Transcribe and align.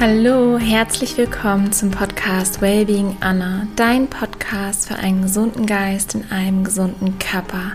Hallo, 0.00 0.58
herzlich 0.58 1.16
willkommen 1.18 1.72
zum 1.72 1.90
Podcast 1.90 2.60
Wellbeing 2.60 3.16
Anna, 3.18 3.66
dein 3.74 4.06
Podcast 4.06 4.86
für 4.86 4.94
einen 4.94 5.22
gesunden 5.22 5.66
Geist 5.66 6.14
in 6.14 6.30
einem 6.30 6.62
gesunden 6.62 7.18
Körper. 7.18 7.72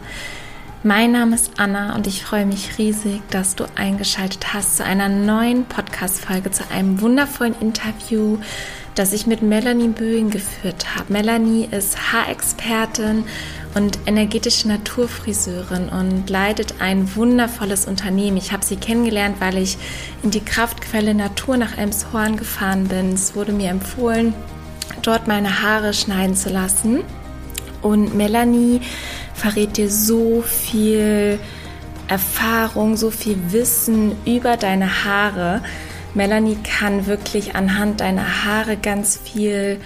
Mein 0.83 1.11
Name 1.11 1.35
ist 1.35 1.51
Anna 1.57 1.93
und 1.95 2.07
ich 2.07 2.23
freue 2.23 2.45
mich 2.45 2.77
riesig, 2.77 3.21
dass 3.29 3.57
du 3.57 3.65
eingeschaltet 3.75 4.53
hast 4.53 4.77
zu 4.77 4.85
einer 4.85 5.09
neuen 5.09 5.65
Podcast-Folge, 5.65 6.51
zu 6.51 6.63
einem 6.71 7.01
wundervollen 7.01 7.59
Interview, 7.59 8.37
das 8.95 9.11
ich 9.11 9.27
mit 9.27 9.41
Melanie 9.41 9.89
Böing 9.89 10.29
geführt 10.29 10.95
habe. 10.95 11.11
Melanie 11.11 11.67
ist 11.69 12.13
Haarexpertin 12.13 13.25
und 13.75 13.99
energetische 14.05 14.67
Naturfriseurin 14.67 15.89
und 15.89 16.29
leitet 16.29 16.75
ein 16.79 17.15
wundervolles 17.15 17.85
Unternehmen. 17.87 18.37
Ich 18.37 18.51
habe 18.51 18.63
sie 18.63 18.75
kennengelernt, 18.75 19.37
weil 19.39 19.57
ich 19.57 19.77
in 20.21 20.31
die 20.31 20.43
Kraftquelle 20.43 21.13
Natur 21.13 21.57
nach 21.57 21.77
Elmshorn 21.77 22.37
gefahren 22.37 22.87
bin. 22.87 23.13
Es 23.13 23.35
wurde 23.35 23.51
mir 23.51 23.69
empfohlen, 23.69 24.33
dort 25.01 25.27
meine 25.27 25.61
Haare 25.61 25.93
schneiden 25.93 26.35
zu 26.35 26.49
lassen. 26.49 27.03
Und 27.81 28.15
Melanie 28.15 28.81
verrät 29.33 29.77
dir 29.77 29.89
so 29.89 30.41
viel 30.41 31.39
Erfahrung, 32.07 32.95
so 32.95 33.09
viel 33.09 33.37
Wissen 33.49 34.15
über 34.25 34.55
deine 34.55 35.03
Haare. 35.03 35.61
Melanie 36.13 36.57
kann 36.63 37.07
wirklich 37.07 37.55
anhand 37.55 38.01
deiner 38.01 38.45
Haare 38.45 38.77
ganz 38.77 39.17
viel 39.17 39.79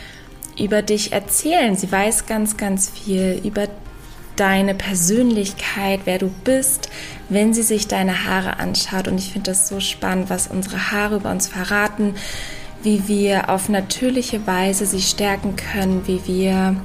über 0.60 0.82
dich 0.82 1.14
erzählen. 1.14 1.76
Sie 1.76 1.92
weiß 1.92 2.26
ganz, 2.26 2.58
ganz 2.58 2.90
viel 2.90 3.42
über 3.44 3.68
deine 4.36 4.76
Persönlichkeit, 4.76 6.02
wer 6.06 6.20
du 6.20 6.30
bist, 6.44 6.90
wenn 7.30 7.54
sie 7.54 7.64
sich 7.64 7.88
deine 7.88 8.26
Haare 8.26 8.60
anschaut. 8.60 9.08
Und 9.08 9.18
ich 9.18 9.32
finde 9.32 9.52
das 9.52 9.68
so 9.68 9.80
spannend, 9.80 10.30
was 10.30 10.48
unsere 10.48 10.92
Haare 10.92 11.18
über 11.18 11.32
uns 11.32 11.48
verraten, 11.48 12.16
wie 12.84 13.08
wir 13.08 13.50
auf 13.50 13.70
natürliche 13.70 14.46
Weise 14.46 14.86
sie 14.86 15.02
stärken 15.02 15.56
können, 15.56 16.08
wie 16.08 16.22
wir 16.26 16.76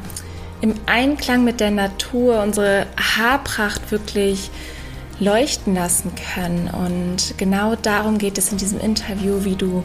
im 0.62 0.74
Einklang 0.86 1.44
mit 1.44 1.60
der 1.60 1.70
Natur 1.70 2.42
unsere 2.42 2.86
Haarpracht 2.96 3.90
wirklich 3.90 4.50
leuchten 5.20 5.74
lassen 5.74 6.12
können. 6.34 6.68
Und 6.68 7.36
genau 7.36 7.74
darum 7.76 8.18
geht 8.18 8.38
es 8.38 8.50
in 8.50 8.58
diesem 8.58 8.80
Interview, 8.80 9.44
wie 9.44 9.56
du 9.56 9.82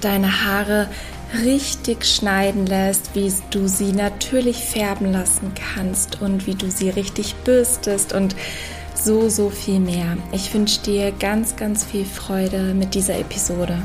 deine 0.00 0.44
Haare 0.44 0.88
richtig 1.34 2.04
schneiden 2.04 2.66
lässt, 2.66 3.14
wie 3.14 3.32
du 3.50 3.68
sie 3.68 3.92
natürlich 3.92 4.64
färben 4.64 5.12
lassen 5.12 5.52
kannst 5.54 6.22
und 6.22 6.46
wie 6.46 6.54
du 6.54 6.70
sie 6.70 6.90
richtig 6.90 7.34
bürstest 7.44 8.12
und 8.12 8.36
so, 8.94 9.28
so 9.28 9.50
viel 9.50 9.80
mehr. 9.80 10.16
Ich 10.32 10.52
wünsche 10.54 10.82
dir 10.82 11.12
ganz, 11.12 11.56
ganz 11.56 11.84
viel 11.84 12.04
Freude 12.04 12.74
mit 12.74 12.94
dieser 12.94 13.18
Episode. 13.18 13.78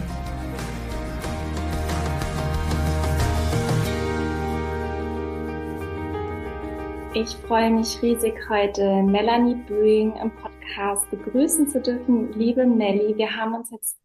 Ich 7.14 7.36
freue 7.48 7.70
mich 7.70 8.02
riesig, 8.02 8.34
heute 8.50 9.04
Melanie 9.04 9.56
Böing 9.56 10.14
im 10.16 10.32
Podcast 10.32 11.12
begrüßen 11.12 11.68
zu 11.68 11.82
dürfen. 11.82 12.32
Liebe 12.34 12.66
Melly, 12.66 13.16
wir 13.18 13.36
haben 13.36 13.54
uns 13.54 13.70
jetzt 13.70 14.01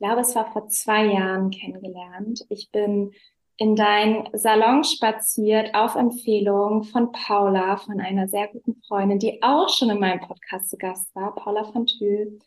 glaube, 0.00 0.22
es 0.22 0.34
war 0.34 0.50
vor 0.52 0.68
zwei 0.68 1.04
Jahren 1.04 1.50
kennengelernt. 1.50 2.44
Ich 2.48 2.70
bin 2.72 3.12
in 3.56 3.76
dein 3.76 4.28
Salon 4.32 4.82
spaziert 4.82 5.74
auf 5.74 5.94
Empfehlung 5.94 6.82
von 6.82 7.12
Paula, 7.12 7.76
von 7.76 8.00
einer 8.00 8.26
sehr 8.26 8.48
guten 8.48 8.80
Freundin, 8.88 9.18
die 9.18 9.42
auch 9.42 9.68
schon 9.68 9.90
in 9.90 10.00
meinem 10.00 10.20
Podcast 10.20 10.70
zu 10.70 10.78
Gast 10.78 11.14
war, 11.14 11.34
Paula 11.34 11.64
von 11.64 11.86
Thül. 11.86 12.40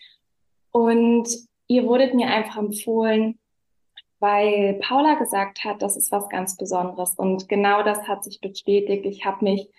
Und 0.71 1.29
ihr 1.67 1.85
wurdet 1.85 2.15
mir 2.15 2.27
einfach 2.27 2.57
empfohlen, 2.57 3.37
weil 4.19 4.79
Paula 4.81 5.13
gesagt 5.13 5.63
hat, 5.63 5.83
das 5.83 5.95
ist 5.95 6.11
was 6.11 6.27
ganz 6.29 6.57
Besonderes. 6.57 7.13
Und 7.15 7.47
genau 7.47 7.83
das 7.83 8.07
hat 8.07 8.23
sich 8.23 8.41
bestätigt. 8.41 9.05
Ich 9.05 9.25
habe 9.25 9.45
mich 9.45 9.69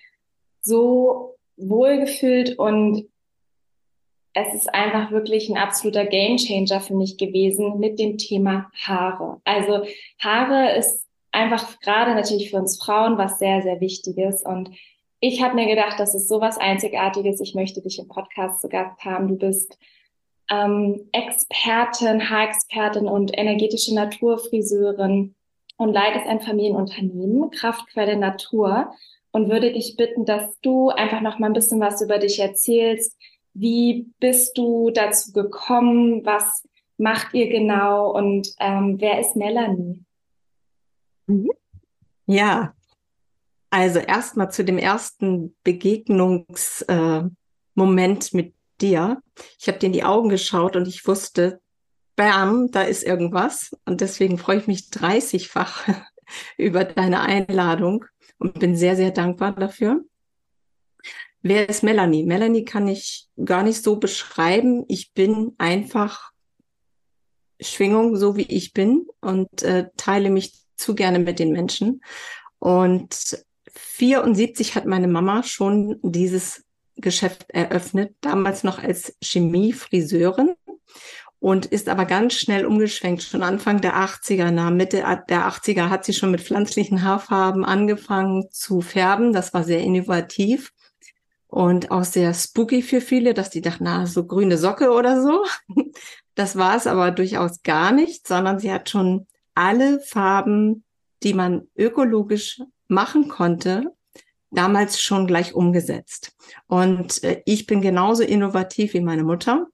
so 0.61 1.35
wohl 1.57 1.99
gefühlt 1.99 2.57
und 2.57 3.09
es 4.35 4.53
ist 4.53 4.75
einfach 4.75 5.13
wirklich 5.13 5.49
ein 5.49 5.57
absoluter 5.57 6.05
Gamechanger 6.05 6.81
für 6.81 6.95
mich 6.95 7.17
gewesen 7.17 7.79
mit 7.79 8.01
dem 8.01 8.19
Thema 8.19 8.69
Haare. 8.75 9.41
Also 9.45 9.85
Haare 10.19 10.77
ist 10.77 11.07
einfach 11.31 11.79
gerade 11.81 12.15
natürlich 12.15 12.51
für 12.51 12.57
uns 12.57 12.83
Frauen 12.83 13.17
was 13.17 13.39
sehr, 13.39 13.63
sehr 13.63 13.81
Wichtiges. 13.81 14.43
Und 14.43 14.71
ich 15.21 15.41
habe 15.41 15.55
mir 15.55 15.67
gedacht, 15.67 16.01
das 16.01 16.17
ist 16.17 16.29
sowas 16.29 16.59
Einzigartiges. 16.59 17.41
Ich 17.41 17.55
möchte 17.55 17.81
dich 17.81 18.01
im 18.01 18.09
Podcast 18.09 18.61
zu 18.61 18.69
Gast 18.69 19.05
haben. 19.05 19.29
Du 19.29 19.37
bist 19.37 19.79
ähm, 20.51 21.09
Expertin, 21.13 22.29
Haarexpertin 22.29 23.07
und 23.07 23.39
energetische 23.39 23.95
Naturfriseurin 23.95 25.37
und 25.77 25.93
leitest 25.93 26.27
ein 26.27 26.41
Familienunternehmen, 26.41 27.51
Kraftquelle 27.53 28.17
Natur. 28.17 28.93
Und 29.31 29.51
würde 29.51 29.73
dich 29.73 29.97
bitten, 29.97 30.25
dass 30.25 30.61
du 30.61 30.91
einfach 30.91 31.21
noch 31.21 31.41
mal 31.41 31.49
ein 31.49 31.55
bisschen 31.55 31.81
was 31.81 32.01
über 32.01 32.19
dich 32.19 32.39
erzählst, 32.39 33.17
wie 33.55 34.13
bist 34.21 34.59
du 34.59 34.91
dazu 34.91 35.33
gekommen? 35.33 36.25
Was 36.27 36.65
macht 36.99 37.35
ihr 37.35 37.49
genau? 37.49 38.11
Und 38.11 38.49
ähm, 38.59 38.97
wer 39.01 39.21
ist 39.21 39.37
Melanie? 39.37 40.05
Mhm. 41.27 41.51
Ja, 42.27 42.75
also 43.71 43.99
erstmal 43.99 44.51
zu 44.51 44.65
dem 44.65 44.79
ersten 44.79 45.57
Begegnungsmoment 45.65 47.33
äh, 47.77 48.37
mit 48.37 48.55
dir. 48.81 49.21
Ich 49.59 49.69
habe 49.69 49.79
dir 49.79 49.87
in 49.87 49.93
die 49.93 50.05
Augen 50.05 50.29
geschaut 50.29 50.77
und 50.77 50.87
ich 50.89 51.07
wusste, 51.07 51.61
bam, 52.17 52.71
da 52.71 52.83
ist 52.83 53.03
irgendwas. 53.03 53.77
Und 53.85 54.01
deswegen 54.01 54.39
freue 54.39 54.59
ich 54.59 54.67
mich 54.67 54.81
30-fach 54.91 55.89
über 56.57 56.85
deine 56.85 57.21
Einladung 57.21 58.05
und 58.39 58.59
bin 58.59 58.77
sehr, 58.77 58.97
sehr 58.97 59.11
dankbar 59.11 59.53
dafür. 59.53 60.05
Wer 61.47 61.69
ist 61.69 61.83
Melanie? 61.83 62.25
Melanie 62.25 62.65
kann 62.65 62.89
ich 62.89 63.27
gar 63.45 63.63
nicht 63.63 63.83
so 63.83 63.97
beschreiben. 63.97 64.87
Ich 64.89 65.13
bin 65.13 65.53
einfach 65.59 66.31
Schwingung, 67.61 68.17
so 68.17 68.39
wie 68.39 68.47
ich 68.49 68.73
bin 68.73 69.07
und 69.21 69.63
äh, 69.63 69.91
teile 69.99 70.31
mich 70.31 70.55
zu 70.77 70.95
gerne 70.95 71.19
mit 71.19 71.39
den 71.39 71.53
Menschen. 71.53 72.01
Und 72.61 73.45
74 73.75 74.75
hat 74.75 74.87
meine 74.87 75.07
Mama 75.07 75.43
schon 75.43 76.01
dieses 76.03 76.65
Geschäft 76.97 77.45
eröffnet, 77.49 78.15
damals 78.23 78.65
noch 78.65 78.83
als 78.83 79.15
Chemiefriseurin 79.23 80.55
und 81.41 81.67
ist 81.67 81.91
aber 81.91 82.07
ganz 82.07 82.33
schnell 82.33 82.65
umgeschwenkt. 82.65 83.23
Schon 83.23 83.43
Anfang 83.43 83.83
der 83.83 83.97
80er, 83.97 84.51
na 84.51 84.71
Mitte 84.71 85.05
der 85.29 85.47
80er 85.47 85.91
hat 85.91 86.07
sie 86.07 86.15
schon 86.15 86.31
mit 86.31 86.41
pflanzlichen 86.41 87.03
Haarfarben 87.03 87.67
angefangen 87.67 88.47
zu 88.51 88.81
färben. 88.81 89.35
Das 89.35 89.53
war 89.53 89.63
sehr 89.63 89.81
innovativ 89.81 90.73
und 91.55 91.93
auch 91.93 92.03
sehr 92.03 92.35
spooky 92.35 92.83
für 92.83 93.01
viele, 93.01 93.33
dass 93.33 93.49
die 93.49 93.61
dachten, 93.61 93.85
na, 93.85 94.07
so 94.07 94.27
grüne 94.27 94.59
Socke 94.59 94.91
oder 94.91 95.23
so. 95.23 95.45
Das 96.37 96.57
war 96.57 96.75
es 96.75 96.89
aber 96.89 97.13
durchaus 97.13 97.63
gar 97.63 97.93
nicht, 97.93 98.27
sondern 98.27 98.59
sie 98.59 98.73
hat 98.73 98.91
schon 98.91 99.29
alle 99.55 100.01
Farben, 100.01 100.83
die 101.23 101.33
man 101.33 101.69
ökologisch 101.77 102.61
machen 102.89 103.29
konnte, 103.29 103.95
damals 104.51 105.01
schon 105.01 105.29
gleich 105.29 105.55
umgesetzt. 105.55 106.37
Und 106.67 107.23
äh, 107.23 107.41
ich 107.47 107.67
bin 107.67 107.81
genauso 107.81 108.25
innovativ 108.25 108.95
wie 108.95 109.01
meine 109.01 109.23
Mutter 109.23 109.69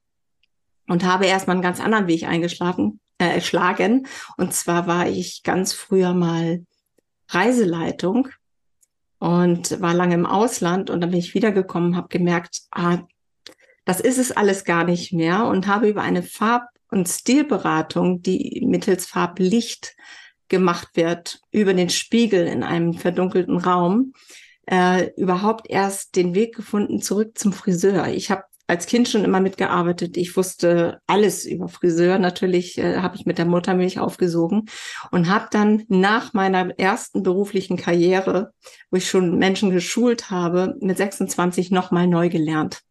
und 0.86 1.02
habe 1.02 1.24
erstmal 1.24 1.56
einen 1.56 1.62
ganz 1.62 1.80
anderen 1.80 2.08
Weg 2.08 2.24
eingeschlagen. 2.24 3.00
Äh, 3.16 3.36
erschlagen. 3.36 4.06
Und 4.36 4.52
zwar 4.52 4.86
war 4.86 5.08
ich 5.08 5.42
ganz 5.42 5.72
früher 5.72 6.12
mal 6.12 6.66
Reiseleitung 7.30 8.28
und 9.20 9.80
war 9.82 9.94
lange 9.94 10.14
im 10.14 10.26
Ausland 10.26 10.90
und 10.90 11.02
dann 11.02 11.10
bin 11.10 11.18
ich 11.20 11.34
wiedergekommen, 11.34 11.94
habe 11.94 12.08
gemerkt, 12.08 12.62
ah, 12.70 13.00
das 13.84 14.00
ist 14.00 14.18
es 14.18 14.32
alles 14.32 14.64
gar 14.64 14.84
nicht 14.84 15.12
mehr 15.12 15.44
und 15.44 15.66
habe 15.66 15.88
über 15.88 16.02
eine 16.02 16.22
Farb- 16.22 16.70
und 16.90 17.06
Stilberatung, 17.06 18.22
die 18.22 18.64
mittels 18.66 19.06
Farblicht 19.06 19.94
gemacht 20.48 20.88
wird, 20.94 21.40
über 21.52 21.74
den 21.74 21.90
Spiegel 21.90 22.46
in 22.46 22.62
einem 22.62 22.94
verdunkelten 22.94 23.58
Raum, 23.58 24.14
äh, 24.66 25.10
überhaupt 25.16 25.68
erst 25.68 26.16
den 26.16 26.34
Weg 26.34 26.56
gefunden 26.56 27.02
zurück 27.02 27.36
zum 27.38 27.52
Friseur. 27.52 28.08
Ich 28.08 28.30
habe 28.30 28.44
als 28.70 28.86
Kind 28.86 29.08
schon 29.08 29.24
immer 29.24 29.40
mitgearbeitet. 29.40 30.16
Ich 30.16 30.36
wusste 30.36 31.00
alles 31.08 31.44
über 31.44 31.68
Friseur. 31.68 32.20
Natürlich 32.20 32.78
äh, 32.78 32.98
habe 32.98 33.16
ich 33.16 33.26
mit 33.26 33.36
der 33.36 33.44
Muttermilch 33.44 33.98
aufgesogen 33.98 34.66
und 35.10 35.28
habe 35.28 35.48
dann 35.50 35.82
nach 35.88 36.34
meiner 36.34 36.78
ersten 36.78 37.24
beruflichen 37.24 37.76
Karriere, 37.76 38.52
wo 38.92 38.96
ich 38.96 39.10
schon 39.10 39.38
Menschen 39.38 39.70
geschult 39.70 40.30
habe, 40.30 40.76
mit 40.80 40.96
26 40.96 41.72
nochmal 41.72 42.06
neu 42.06 42.28
gelernt 42.28 42.82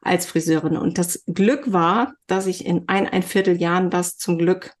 als 0.00 0.24
Friseurin. 0.24 0.78
Und 0.78 0.96
das 0.96 1.22
Glück 1.26 1.70
war, 1.70 2.14
dass 2.26 2.46
ich 2.46 2.64
in 2.64 2.84
ein, 2.86 3.06
ein 3.06 3.22
Vierteljahren 3.22 3.90
das 3.90 4.16
zum 4.16 4.38
Glück 4.38 4.72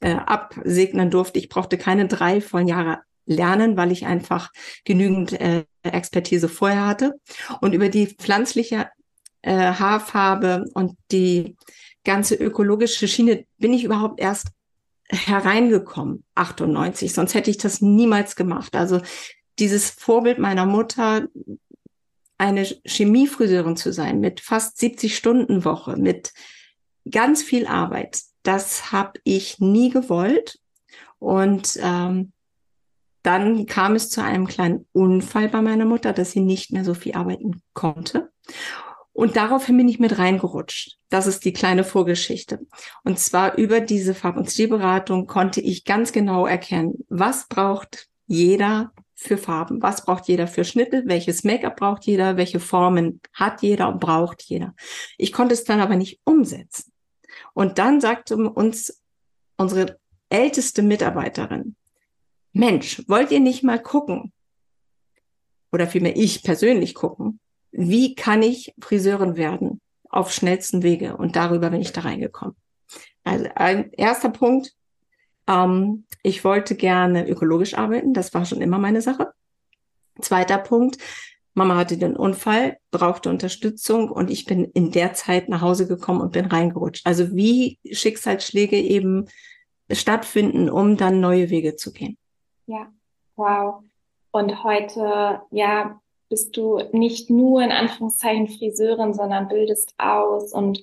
äh, 0.00 0.14
absegnen 0.14 1.10
durfte. 1.10 1.40
Ich 1.40 1.48
brauchte 1.48 1.76
keine 1.76 2.06
drei 2.06 2.40
vollen 2.40 2.68
Jahre 2.68 3.00
lernen, 3.24 3.76
weil 3.76 3.90
ich 3.90 4.06
einfach 4.06 4.52
genügend 4.84 5.32
äh, 5.32 5.64
Expertise 5.82 6.48
vorher 6.48 6.86
hatte. 6.86 7.14
Und 7.60 7.74
über 7.74 7.88
die 7.88 8.06
pflanzliche 8.06 8.90
äh, 9.46 9.72
Haarfarbe 9.72 10.64
und 10.74 10.96
die 11.12 11.56
ganze 12.04 12.34
ökologische 12.34 13.06
Schiene 13.06 13.46
bin 13.58 13.72
ich 13.72 13.84
überhaupt 13.84 14.20
erst 14.20 14.48
hereingekommen, 15.08 16.24
98, 16.34 17.14
sonst 17.14 17.34
hätte 17.34 17.50
ich 17.50 17.58
das 17.58 17.80
niemals 17.80 18.34
gemacht. 18.34 18.74
Also 18.74 19.00
dieses 19.60 19.88
Vorbild 19.90 20.40
meiner 20.40 20.66
Mutter, 20.66 21.28
eine 22.38 22.64
Chemiefriseurin 22.84 23.76
zu 23.76 23.92
sein, 23.92 24.18
mit 24.18 24.40
fast 24.40 24.78
70 24.78 25.16
Stunden 25.16 25.64
Woche, 25.64 25.96
mit 25.96 26.32
ganz 27.08 27.42
viel 27.42 27.68
Arbeit, 27.68 28.20
das 28.42 28.90
habe 28.90 29.20
ich 29.22 29.60
nie 29.60 29.90
gewollt. 29.90 30.58
Und 31.18 31.78
ähm, 31.80 32.32
dann 33.22 33.66
kam 33.66 33.94
es 33.94 34.10
zu 34.10 34.22
einem 34.22 34.46
kleinen 34.46 34.86
Unfall 34.92 35.48
bei 35.48 35.62
meiner 35.62 35.84
Mutter, 35.84 36.12
dass 36.12 36.32
sie 36.32 36.40
nicht 36.40 36.72
mehr 36.72 36.84
so 36.84 36.94
viel 36.94 37.14
arbeiten 37.14 37.62
konnte. 37.74 38.30
Und 39.16 39.34
daraufhin 39.34 39.78
bin 39.78 39.88
ich 39.88 39.98
mit 39.98 40.18
reingerutscht. 40.18 40.98
Das 41.08 41.26
ist 41.26 41.46
die 41.46 41.54
kleine 41.54 41.84
Vorgeschichte. 41.84 42.66
Und 43.02 43.18
zwar 43.18 43.56
über 43.56 43.80
diese 43.80 44.14
Farb- 44.14 44.36
und 44.36 44.50
Stilberatung 44.50 45.26
konnte 45.26 45.62
ich 45.62 45.86
ganz 45.86 46.12
genau 46.12 46.46
erkennen, 46.46 47.06
was 47.08 47.48
braucht 47.48 48.08
jeder 48.26 48.92
für 49.14 49.38
Farben, 49.38 49.80
was 49.80 50.04
braucht 50.04 50.28
jeder 50.28 50.46
für 50.46 50.64
Schnitte, 50.64 51.04
welches 51.06 51.44
Make-up 51.44 51.76
braucht 51.76 52.04
jeder, 52.04 52.36
welche 52.36 52.60
Formen 52.60 53.22
hat 53.32 53.62
jeder 53.62 53.88
und 53.88 54.00
braucht 54.00 54.42
jeder. 54.42 54.74
Ich 55.16 55.32
konnte 55.32 55.54
es 55.54 55.64
dann 55.64 55.80
aber 55.80 55.96
nicht 55.96 56.20
umsetzen. 56.24 56.92
Und 57.54 57.78
dann 57.78 58.02
sagte 58.02 58.36
uns 58.36 59.02
unsere 59.56 59.98
älteste 60.28 60.82
Mitarbeiterin, 60.82 61.74
Mensch, 62.52 63.02
wollt 63.08 63.30
ihr 63.30 63.40
nicht 63.40 63.62
mal 63.62 63.80
gucken? 63.80 64.34
Oder 65.72 65.86
vielmehr 65.86 66.18
ich 66.18 66.42
persönlich 66.42 66.94
gucken, 66.94 67.40
wie 67.76 68.14
kann 68.14 68.42
ich 68.42 68.74
Friseurin 68.80 69.36
werden 69.36 69.80
auf 70.08 70.32
schnellsten 70.32 70.82
Wege? 70.82 71.16
Und 71.16 71.36
darüber 71.36 71.70
bin 71.70 71.80
ich 71.80 71.92
da 71.92 72.02
reingekommen. 72.02 72.56
Also 73.24 73.46
ein 73.54 73.92
erster 73.92 74.30
Punkt, 74.30 74.74
ähm, 75.46 76.04
ich 76.22 76.44
wollte 76.44 76.74
gerne 76.74 77.28
ökologisch 77.28 77.74
arbeiten, 77.74 78.14
das 78.14 78.32
war 78.34 78.44
schon 78.44 78.60
immer 78.60 78.78
meine 78.78 79.02
Sache. 79.02 79.32
Zweiter 80.20 80.58
Punkt, 80.58 80.98
Mama 81.54 81.76
hatte 81.76 81.98
den 81.98 82.16
Unfall, 82.16 82.78
brauchte 82.90 83.30
Unterstützung 83.30 84.10
und 84.10 84.30
ich 84.30 84.44
bin 84.44 84.64
in 84.64 84.90
der 84.90 85.14
Zeit 85.14 85.48
nach 85.48 85.60
Hause 85.60 85.86
gekommen 85.86 86.20
und 86.20 86.32
bin 86.32 86.46
reingerutscht. 86.46 87.06
Also 87.06 87.34
wie 87.34 87.78
Schicksalsschläge 87.90 88.78
eben 88.78 89.26
stattfinden, 89.90 90.70
um 90.70 90.96
dann 90.96 91.20
neue 91.20 91.50
Wege 91.50 91.76
zu 91.76 91.92
gehen. 91.92 92.16
Ja, 92.66 92.92
wow. 93.36 93.82
Und 94.32 94.64
heute, 94.64 95.40
ja, 95.50 96.00
bist 96.28 96.56
du 96.56 96.80
nicht 96.92 97.30
nur 97.30 97.62
in 97.62 97.72
Anführungszeichen 97.72 98.48
Friseurin, 98.48 99.14
sondern 99.14 99.48
bildest 99.48 99.94
aus. 99.98 100.52
Und 100.52 100.82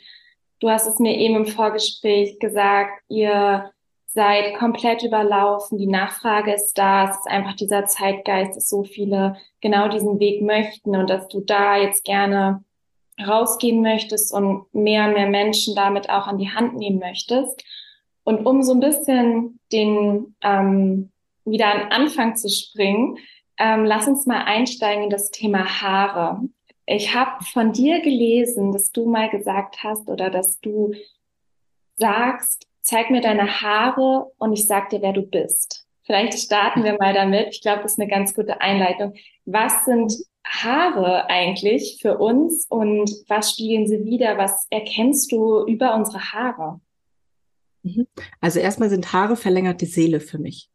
du 0.59 0.69
hast 0.69 0.87
es 0.87 0.99
mir 0.99 1.17
eben 1.17 1.35
im 1.35 1.45
Vorgespräch 1.45 2.39
gesagt, 2.39 3.03
ihr 3.09 3.71
seid 4.05 4.55
komplett 4.55 5.03
überlaufen, 5.03 5.77
die 5.77 5.87
Nachfrage 5.87 6.53
ist 6.53 6.77
da, 6.77 7.09
es 7.09 7.17
ist 7.17 7.27
einfach 7.27 7.55
dieser 7.55 7.85
Zeitgeist, 7.85 8.55
dass 8.55 8.69
so 8.69 8.83
viele 8.83 9.37
genau 9.59 9.87
diesen 9.87 10.19
Weg 10.19 10.41
möchten 10.43 10.95
und 10.95 11.09
dass 11.09 11.27
du 11.27 11.41
da 11.41 11.77
jetzt 11.77 12.05
gerne 12.05 12.63
rausgehen 13.19 13.81
möchtest 13.81 14.33
und 14.33 14.71
mehr 14.73 15.07
und 15.07 15.13
mehr 15.13 15.29
Menschen 15.29 15.75
damit 15.75 16.09
auch 16.09 16.27
an 16.27 16.37
die 16.37 16.49
Hand 16.49 16.75
nehmen 16.75 16.99
möchtest. 16.99 17.63
Und 18.23 18.45
um 18.45 18.61
so 18.61 18.73
ein 18.73 18.79
bisschen 18.79 19.59
den 19.71 20.35
ähm, 20.41 21.11
wieder 21.45 21.73
an 21.73 21.91
Anfang 21.91 22.35
zu 22.35 22.49
springen, 22.49 23.17
ähm, 23.63 23.85
lass 23.85 24.07
uns 24.07 24.25
mal 24.25 24.43
einsteigen 24.43 25.05
in 25.05 25.09
das 25.09 25.31
Thema 25.31 25.81
Haare. 25.81 26.41
Ich 26.85 27.15
habe 27.15 27.43
von 27.45 27.71
dir 27.71 28.01
gelesen, 28.01 28.73
dass 28.73 28.91
du 28.91 29.09
mal 29.09 29.29
gesagt 29.29 29.83
hast 29.83 30.09
oder 30.09 30.29
dass 30.29 30.59
du 30.59 30.93
sagst, 31.95 32.67
zeig 32.81 33.09
mir 33.09 33.21
deine 33.21 33.61
Haare 33.61 34.31
und 34.37 34.51
ich 34.51 34.65
sag 34.67 34.89
dir, 34.89 35.01
wer 35.01 35.13
du 35.13 35.21
bist. 35.21 35.87
Vielleicht 36.01 36.37
starten 36.37 36.83
wir 36.83 36.97
mal 36.99 37.13
damit. 37.13 37.47
Ich 37.51 37.61
glaube, 37.61 37.83
das 37.83 37.93
ist 37.93 37.99
eine 37.99 38.09
ganz 38.09 38.33
gute 38.33 38.59
Einleitung. 38.59 39.13
Was 39.45 39.85
sind 39.85 40.13
Haare 40.45 41.29
eigentlich 41.29 41.99
für 42.01 42.17
uns 42.17 42.65
und 42.67 43.09
was 43.29 43.51
spiegeln 43.51 43.87
sie 43.87 44.03
wieder? 44.03 44.37
Was 44.37 44.67
erkennst 44.69 45.31
du 45.31 45.65
über 45.65 45.95
unsere 45.95 46.33
Haare? 46.33 46.81
Mhm. 47.83 48.07
Also 48.41 48.59
erstmal 48.59 48.89
sind 48.89 49.13
Haare 49.13 49.37
verlängerte 49.37 49.85
Seele 49.85 50.19
für 50.19 50.37
mich. 50.37 50.69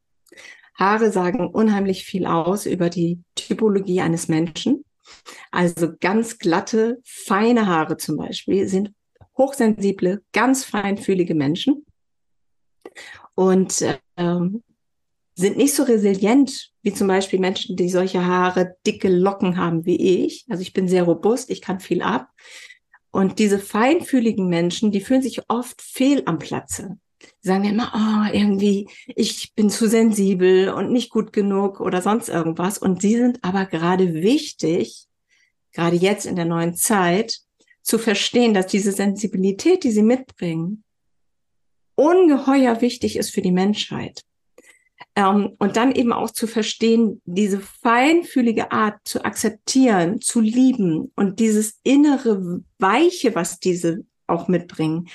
Haare 0.79 1.11
sagen 1.11 1.49
unheimlich 1.49 2.05
viel 2.05 2.25
aus 2.25 2.65
über 2.65 2.89
die 2.89 3.21
Typologie 3.35 4.01
eines 4.01 4.29
Menschen. 4.29 4.85
Also 5.51 5.93
ganz 5.99 6.39
glatte, 6.39 7.01
feine 7.05 7.67
Haare 7.67 7.97
zum 7.97 8.17
Beispiel 8.17 8.69
sind 8.69 8.93
hochsensible, 9.37 10.23
ganz 10.33 10.65
feinfühlige 10.65 11.35
Menschen 11.35 11.85
und 13.35 13.85
ähm, 14.17 14.63
sind 15.35 15.57
nicht 15.57 15.75
so 15.75 15.85
resilient 15.85 16.73
wie 16.83 16.93
zum 16.93 17.09
Beispiel 17.09 17.39
Menschen, 17.39 17.77
die 17.77 17.89
solche 17.89 18.25
Haare, 18.25 18.77
dicke 18.87 19.09
Locken 19.09 19.57
haben 19.57 19.85
wie 19.85 20.25
ich. 20.25 20.45
Also 20.49 20.63
ich 20.63 20.73
bin 20.73 20.89
sehr 20.89 21.05
robust, 21.05 21.51
ich 21.51 21.63
kann 21.63 21.81
viel 21.81 22.03
ab. 22.03 22.29
Und 23.11 23.39
diese 23.39 23.59
feinfühligen 23.59 24.49
Menschen, 24.49 24.91
die 24.91 25.01
fühlen 25.01 25.23
sich 25.23 25.49
oft 25.49 25.81
fehl 25.81 26.23
am 26.27 26.39
Platze 26.39 26.99
sagen 27.41 27.65
immer, 27.65 27.93
oh, 27.95 28.35
irgendwie, 28.35 28.89
ich 29.07 29.55
bin 29.55 29.71
zu 29.71 29.89
sensibel 29.89 30.71
und 30.71 30.93
nicht 30.93 31.11
gut 31.11 31.33
genug 31.33 31.81
oder 31.81 32.03
sonst 32.03 32.29
irgendwas. 32.29 32.79
Und 32.79 33.03
sie 33.03 33.17
sind 33.17 33.43
aber 33.43 33.67
gerade 33.67 34.15
wichtig, 34.15 35.07
gerade 35.73 35.97
jetzt 35.97 36.27
in 36.27 36.37
der 36.37 36.45
neuen 36.45 36.75
Zeit, 36.75 37.41
zu 37.83 37.99
verstehen, 37.99 38.53
dass 38.53 38.67
diese 38.67 38.93
Sensibilität, 38.93 39.83
die 39.83 39.91
sie 39.91 40.03
mitbringen, 40.03 40.85
ungeheuer 41.95 42.81
wichtig 42.81 43.17
ist 43.17 43.31
für 43.31 43.41
die 43.41 43.51
Menschheit. 43.53 44.23
Ähm, 45.17 45.57
und 45.59 45.77
dann 45.77 45.93
eben 45.93 46.13
auch 46.13 46.31
zu 46.31 46.47
verstehen, 46.47 47.21
diese 47.25 47.61
feinfühlige 47.61 48.73
Art 48.73 49.01
zu 49.05 49.25
akzeptieren, 49.25 50.21
zu 50.21 50.41
lieben 50.41 51.11
und 51.17 51.41
dieses 51.41 51.81
innere 51.83 52.63
Weiche, 52.79 53.35
was 53.35 53.59
diese 53.59 54.05
auch 54.27 54.49
mitbringen, 54.49 55.09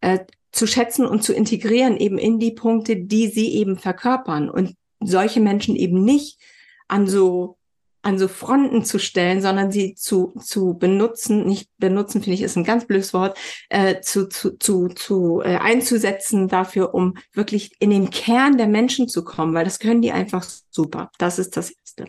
äh, 0.00 0.20
zu 0.56 0.66
schätzen 0.66 1.06
und 1.06 1.22
zu 1.22 1.32
integrieren 1.32 1.96
eben 1.96 2.18
in 2.18 2.38
die 2.38 2.52
Punkte, 2.52 2.96
die 2.96 3.28
sie 3.28 3.54
eben 3.54 3.76
verkörpern 3.76 4.48
und 4.48 4.74
solche 5.00 5.40
Menschen 5.40 5.76
eben 5.76 6.02
nicht 6.04 6.40
an 6.88 7.06
so 7.06 7.58
an 8.06 8.20
so 8.20 8.28
Fronten 8.28 8.84
zu 8.84 9.00
stellen, 9.00 9.42
sondern 9.42 9.72
sie 9.72 9.96
zu, 9.96 10.32
zu 10.40 10.74
benutzen, 10.74 11.44
nicht 11.44 11.68
benutzen, 11.76 12.22
finde 12.22 12.34
ich, 12.34 12.42
ist 12.42 12.56
ein 12.56 12.62
ganz 12.62 12.86
blödes 12.86 13.12
Wort, 13.12 13.36
äh, 13.68 14.00
zu, 14.00 14.28
zu, 14.28 14.56
zu, 14.58 14.86
zu 14.86 15.42
äh, 15.44 15.56
einzusetzen 15.56 16.46
dafür, 16.46 16.94
um 16.94 17.16
wirklich 17.32 17.72
in 17.80 17.90
den 17.90 18.10
Kern 18.10 18.58
der 18.58 18.68
Menschen 18.68 19.08
zu 19.08 19.24
kommen, 19.24 19.54
weil 19.54 19.64
das 19.64 19.80
können 19.80 20.02
die 20.02 20.12
einfach 20.12 20.46
super. 20.70 21.10
Das 21.18 21.40
ist 21.40 21.56
das 21.56 21.70
Erste. 21.70 22.04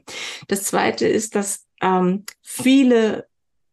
Das 0.48 0.66
Zweite 0.66 1.08
ist, 1.08 1.34
dass 1.34 1.66
ähm, 1.82 2.26
viele 2.44 3.27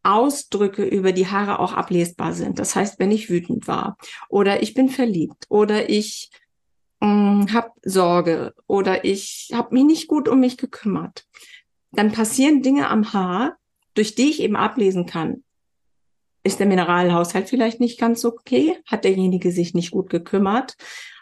Ausdrücke 0.04 0.84
über 0.84 1.12
die 1.12 1.26
Haare 1.26 1.58
auch 1.58 1.73
ablesbar 1.73 2.32
sind. 2.32 2.58
Das 2.58 2.76
heißt, 2.76 2.99
wenn 2.99 3.11
ich 3.11 3.30
wütend 3.30 3.66
war 3.66 3.96
oder 4.28 4.62
ich 4.62 4.75
bin 4.75 4.88
verliebt 4.88 5.46
oder 5.49 5.88
ich 5.88 6.30
äh, 7.00 7.06
habe 7.06 7.70
Sorge 7.82 8.54
oder 8.66 9.04
ich 9.04 9.50
habe 9.52 9.75
mich 9.75 9.84
nicht 9.84 10.08
gut 10.08 10.28
um 10.28 10.40
mich 10.40 10.56
gekümmert, 10.56 11.26
dann 11.92 12.12
passieren 12.12 12.62
Dinge 12.62 12.88
am 12.88 13.12
Haar, 13.12 13.56
durch 13.94 14.14
die 14.14 14.30
ich 14.30 14.40
eben 14.40 14.56
ablesen 14.56 15.06
kann. 15.06 15.44
Ist 16.47 16.61
der 16.61 16.67
Mineralhaushalt 16.67 17.49
vielleicht 17.49 17.81
nicht 17.81 17.99
ganz 17.99 18.23
okay? 18.25 18.77
Hat 18.87 19.05
derjenige 19.05 19.51
sich 19.51 19.73
nicht 19.73 19.91
gut 19.91 20.11
gekümmert? 20.11 20.77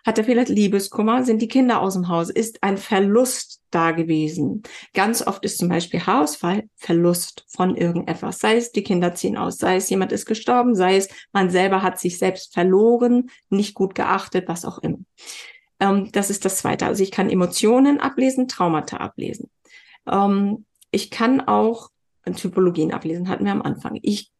Hat 0.04 0.18
er 0.18 0.24
vielleicht 0.24 0.48
Liebeskummer? 0.48 1.22
Sind 1.22 1.40
die 1.40 1.46
Kinder 1.46 1.80
aus 1.80 1.94
dem 1.94 2.08
Haus? 2.08 2.28
Ist 2.28 2.60
ein 2.64 2.76
Verlust 2.76 3.60
da 3.70 3.92
gewesen? 3.92 4.64
Ganz 4.94 5.24
oft 5.24 5.44
ist 5.44 5.58
zum 5.58 5.68
Beispiel 5.68 6.04
Haarausfall 6.04 6.64
Verlust 6.74 7.44
von 7.46 7.76
irgendetwas. 7.76 8.40
Sei 8.40 8.56
es 8.56 8.72
die 8.72 8.82
Kinder 8.82 9.14
ziehen 9.14 9.36
aus, 9.36 9.58
sei 9.58 9.76
es 9.76 9.88
jemand 9.90 10.10
ist 10.10 10.26
gestorben, 10.26 10.74
sei 10.74 10.96
es 10.96 11.08
man 11.32 11.50
selber 11.50 11.82
hat 11.82 12.00
sich 12.00 12.18
selbst 12.18 12.52
verloren, 12.52 13.30
nicht 13.48 13.74
gut 13.74 13.94
geachtet, 13.94 14.48
was 14.48 14.64
auch 14.64 14.78
immer. 14.78 14.98
Ähm, 15.78 16.10
das 16.10 16.30
ist 16.30 16.44
das 16.44 16.58
Zweite. 16.58 16.86
Also 16.86 17.00
ich 17.00 17.12
kann 17.12 17.30
Emotionen 17.30 18.00
ablesen, 18.00 18.48
Traumata 18.48 18.96
ablesen. 18.96 19.50
Ähm, 20.10 20.66
ich 20.90 21.10
kann 21.10 21.40
auch 21.40 21.90
Typologien 22.36 22.92
ablesen, 22.92 23.28
hatten 23.28 23.44
wir 23.44 23.52
am 23.52 23.62
Anfang. 23.62 24.00
Ich 24.02 24.32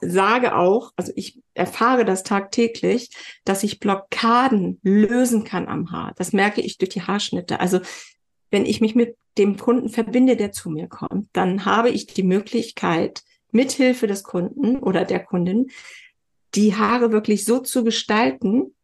sage 0.00 0.56
auch, 0.56 0.92
also 0.96 1.12
ich 1.16 1.40
erfahre 1.54 2.04
das 2.04 2.22
tagtäglich, 2.22 3.10
dass 3.44 3.64
ich 3.64 3.80
Blockaden 3.80 4.78
lösen 4.82 5.44
kann 5.44 5.68
am 5.68 5.90
Haar. 5.90 6.12
Das 6.16 6.32
merke 6.32 6.60
ich 6.60 6.78
durch 6.78 6.90
die 6.90 7.02
Haarschnitte. 7.02 7.58
Also 7.60 7.80
wenn 8.50 8.64
ich 8.64 8.80
mich 8.80 8.94
mit 8.94 9.16
dem 9.36 9.56
Kunden 9.56 9.88
verbinde, 9.88 10.36
der 10.36 10.52
zu 10.52 10.70
mir 10.70 10.88
kommt, 10.88 11.28
dann 11.32 11.64
habe 11.64 11.90
ich 11.90 12.06
die 12.06 12.22
Möglichkeit, 12.22 13.22
mithilfe 13.50 14.06
des 14.06 14.22
Kunden 14.22 14.78
oder 14.78 15.04
der 15.04 15.24
Kundin, 15.24 15.68
die 16.54 16.76
Haare 16.76 17.12
wirklich 17.12 17.44
so 17.44 17.58
zu 17.58 17.84
gestalten, 17.84 18.74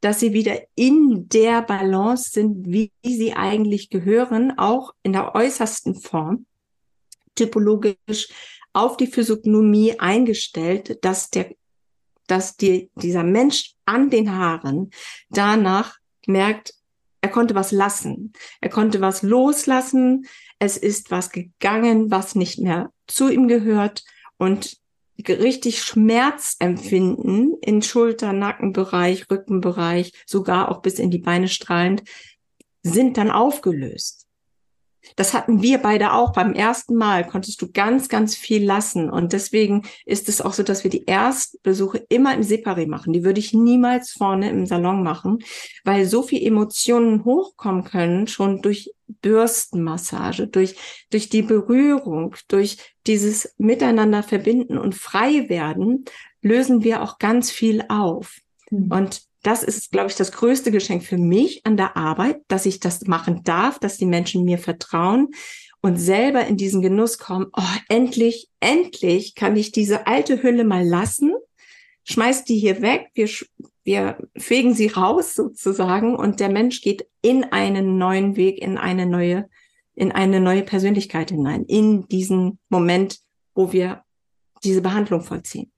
dass 0.00 0.20
sie 0.20 0.32
wieder 0.32 0.58
in 0.74 1.28
der 1.28 1.62
Balance 1.62 2.30
sind, 2.30 2.66
wie 2.66 2.92
sie 3.02 3.34
eigentlich 3.34 3.90
gehören, 3.90 4.56
auch 4.58 4.94
in 5.02 5.12
der 5.12 5.34
äußersten 5.34 5.94
Form, 5.94 6.46
typologisch 7.34 8.28
auf 8.72 8.96
die 8.96 9.06
Physiognomie 9.06 9.98
eingestellt, 9.98 11.04
dass 11.04 11.30
der 11.30 11.50
dass 12.30 12.56
die, 12.56 12.90
dieser 12.94 13.24
Mensch 13.24 13.74
an 13.86 14.08
den 14.08 14.36
Haaren 14.36 14.90
danach 15.30 15.96
merkt, 16.26 16.74
er 17.20 17.28
konnte 17.28 17.54
was 17.54 17.72
lassen. 17.72 18.32
Er 18.60 18.70
konnte 18.70 19.00
was 19.00 19.22
loslassen. 19.22 20.26
Es 20.58 20.76
ist 20.76 21.10
was 21.10 21.30
gegangen, 21.30 22.10
was 22.10 22.34
nicht 22.34 22.58
mehr 22.58 22.92
zu 23.06 23.28
ihm 23.28 23.48
gehört 23.48 24.04
und 24.38 24.78
richtig 25.28 25.82
Schmerz 25.82 26.56
empfinden 26.60 27.54
in 27.60 27.82
Schulter, 27.82 28.32
Nackenbereich, 28.32 29.30
Rückenbereich, 29.30 30.12
sogar 30.24 30.70
auch 30.70 30.80
bis 30.80 30.98
in 30.98 31.10
die 31.10 31.18
Beine 31.18 31.48
strahlend, 31.48 32.04
sind 32.82 33.18
dann 33.18 33.30
aufgelöst. 33.30 34.19
Das 35.16 35.34
hatten 35.34 35.62
wir 35.62 35.78
beide 35.78 36.12
auch. 36.12 36.32
Beim 36.32 36.52
ersten 36.52 36.94
Mal 36.94 37.26
konntest 37.26 37.60
du 37.62 37.70
ganz, 37.70 38.08
ganz 38.08 38.36
viel 38.36 38.64
lassen. 38.64 39.10
Und 39.10 39.32
deswegen 39.32 39.82
ist 40.04 40.28
es 40.28 40.40
auch 40.40 40.52
so, 40.52 40.62
dass 40.62 40.84
wir 40.84 40.90
die 40.90 41.04
Erstbesuche 41.04 42.04
immer 42.08 42.34
im 42.34 42.42
Separé 42.42 42.86
machen. 42.86 43.12
Die 43.12 43.24
würde 43.24 43.40
ich 43.40 43.52
niemals 43.52 44.12
vorne 44.12 44.50
im 44.50 44.66
Salon 44.66 45.02
machen, 45.02 45.38
weil 45.84 46.06
so 46.06 46.22
viel 46.22 46.46
Emotionen 46.46 47.24
hochkommen 47.24 47.84
können, 47.84 48.26
schon 48.26 48.62
durch 48.62 48.92
Bürstenmassage, 49.22 50.46
durch, 50.46 50.76
durch 51.10 51.28
die 51.28 51.42
Berührung, 51.42 52.36
durch 52.48 52.78
dieses 53.06 53.54
Miteinander 53.58 54.22
verbinden 54.22 54.78
und 54.78 54.94
frei 54.94 55.48
werden, 55.48 56.04
lösen 56.42 56.84
wir 56.84 57.02
auch 57.02 57.18
ganz 57.18 57.50
viel 57.50 57.84
auf. 57.88 58.38
Mhm. 58.70 58.92
Und 58.92 59.29
das 59.42 59.62
ist, 59.62 59.90
glaube 59.90 60.10
ich, 60.10 60.16
das 60.16 60.32
größte 60.32 60.70
Geschenk 60.70 61.02
für 61.02 61.16
mich 61.16 61.64
an 61.64 61.76
der 61.76 61.96
Arbeit, 61.96 62.42
dass 62.48 62.66
ich 62.66 62.80
das 62.80 63.06
machen 63.06 63.42
darf, 63.44 63.78
dass 63.78 63.96
die 63.96 64.06
Menschen 64.06 64.44
mir 64.44 64.58
vertrauen 64.58 65.28
und 65.80 65.96
selber 65.96 66.46
in 66.46 66.56
diesen 66.56 66.82
Genuss 66.82 67.18
kommen. 67.18 67.46
Oh, 67.56 67.76
endlich, 67.88 68.48
endlich 68.60 69.34
kann 69.34 69.56
ich 69.56 69.72
diese 69.72 70.06
alte 70.06 70.42
Hülle 70.42 70.64
mal 70.64 70.86
lassen, 70.86 71.32
schmeiß 72.04 72.44
die 72.44 72.58
hier 72.58 72.82
weg, 72.82 73.10
wir, 73.14 73.28
wir 73.84 74.18
fegen 74.36 74.74
sie 74.74 74.88
raus 74.88 75.34
sozusagen 75.34 76.16
und 76.16 76.40
der 76.40 76.50
Mensch 76.50 76.82
geht 76.82 77.08
in 77.22 77.44
einen 77.44 77.96
neuen 77.96 78.36
Weg, 78.36 78.60
in 78.60 78.76
eine 78.76 79.06
neue, 79.06 79.48
in 79.94 80.12
eine 80.12 80.40
neue 80.40 80.62
Persönlichkeit 80.62 81.30
hinein, 81.30 81.64
in 81.64 82.06
diesen 82.08 82.58
Moment, 82.68 83.20
wo 83.54 83.72
wir 83.72 84.04
diese 84.62 84.82
Behandlung 84.82 85.22
vollziehen. 85.22 85.72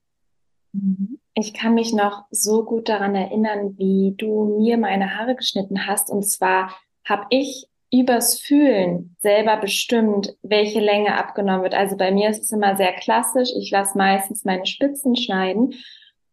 Mhm. 0.72 1.18
Ich 1.34 1.54
kann 1.54 1.74
mich 1.74 1.92
noch 1.92 2.24
so 2.30 2.64
gut 2.64 2.88
daran 2.88 3.14
erinnern, 3.14 3.78
wie 3.78 4.14
du 4.16 4.58
mir 4.58 4.76
meine 4.76 5.16
Haare 5.16 5.34
geschnitten 5.34 5.86
hast. 5.86 6.10
Und 6.10 6.24
zwar 6.24 6.74
habe 7.04 7.26
ich 7.30 7.68
übers 7.90 8.40
Fühlen 8.40 9.16
selber 9.20 9.58
bestimmt, 9.58 10.34
welche 10.42 10.80
Länge 10.80 11.16
abgenommen 11.16 11.62
wird. 11.62 11.74
Also 11.74 11.96
bei 11.96 12.10
mir 12.10 12.30
ist 12.30 12.42
es 12.42 12.52
immer 12.52 12.76
sehr 12.76 12.92
klassisch. 12.92 13.50
Ich 13.56 13.70
lasse 13.70 13.96
meistens 13.96 14.44
meine 14.44 14.66
Spitzen 14.66 15.14
schneiden 15.14 15.74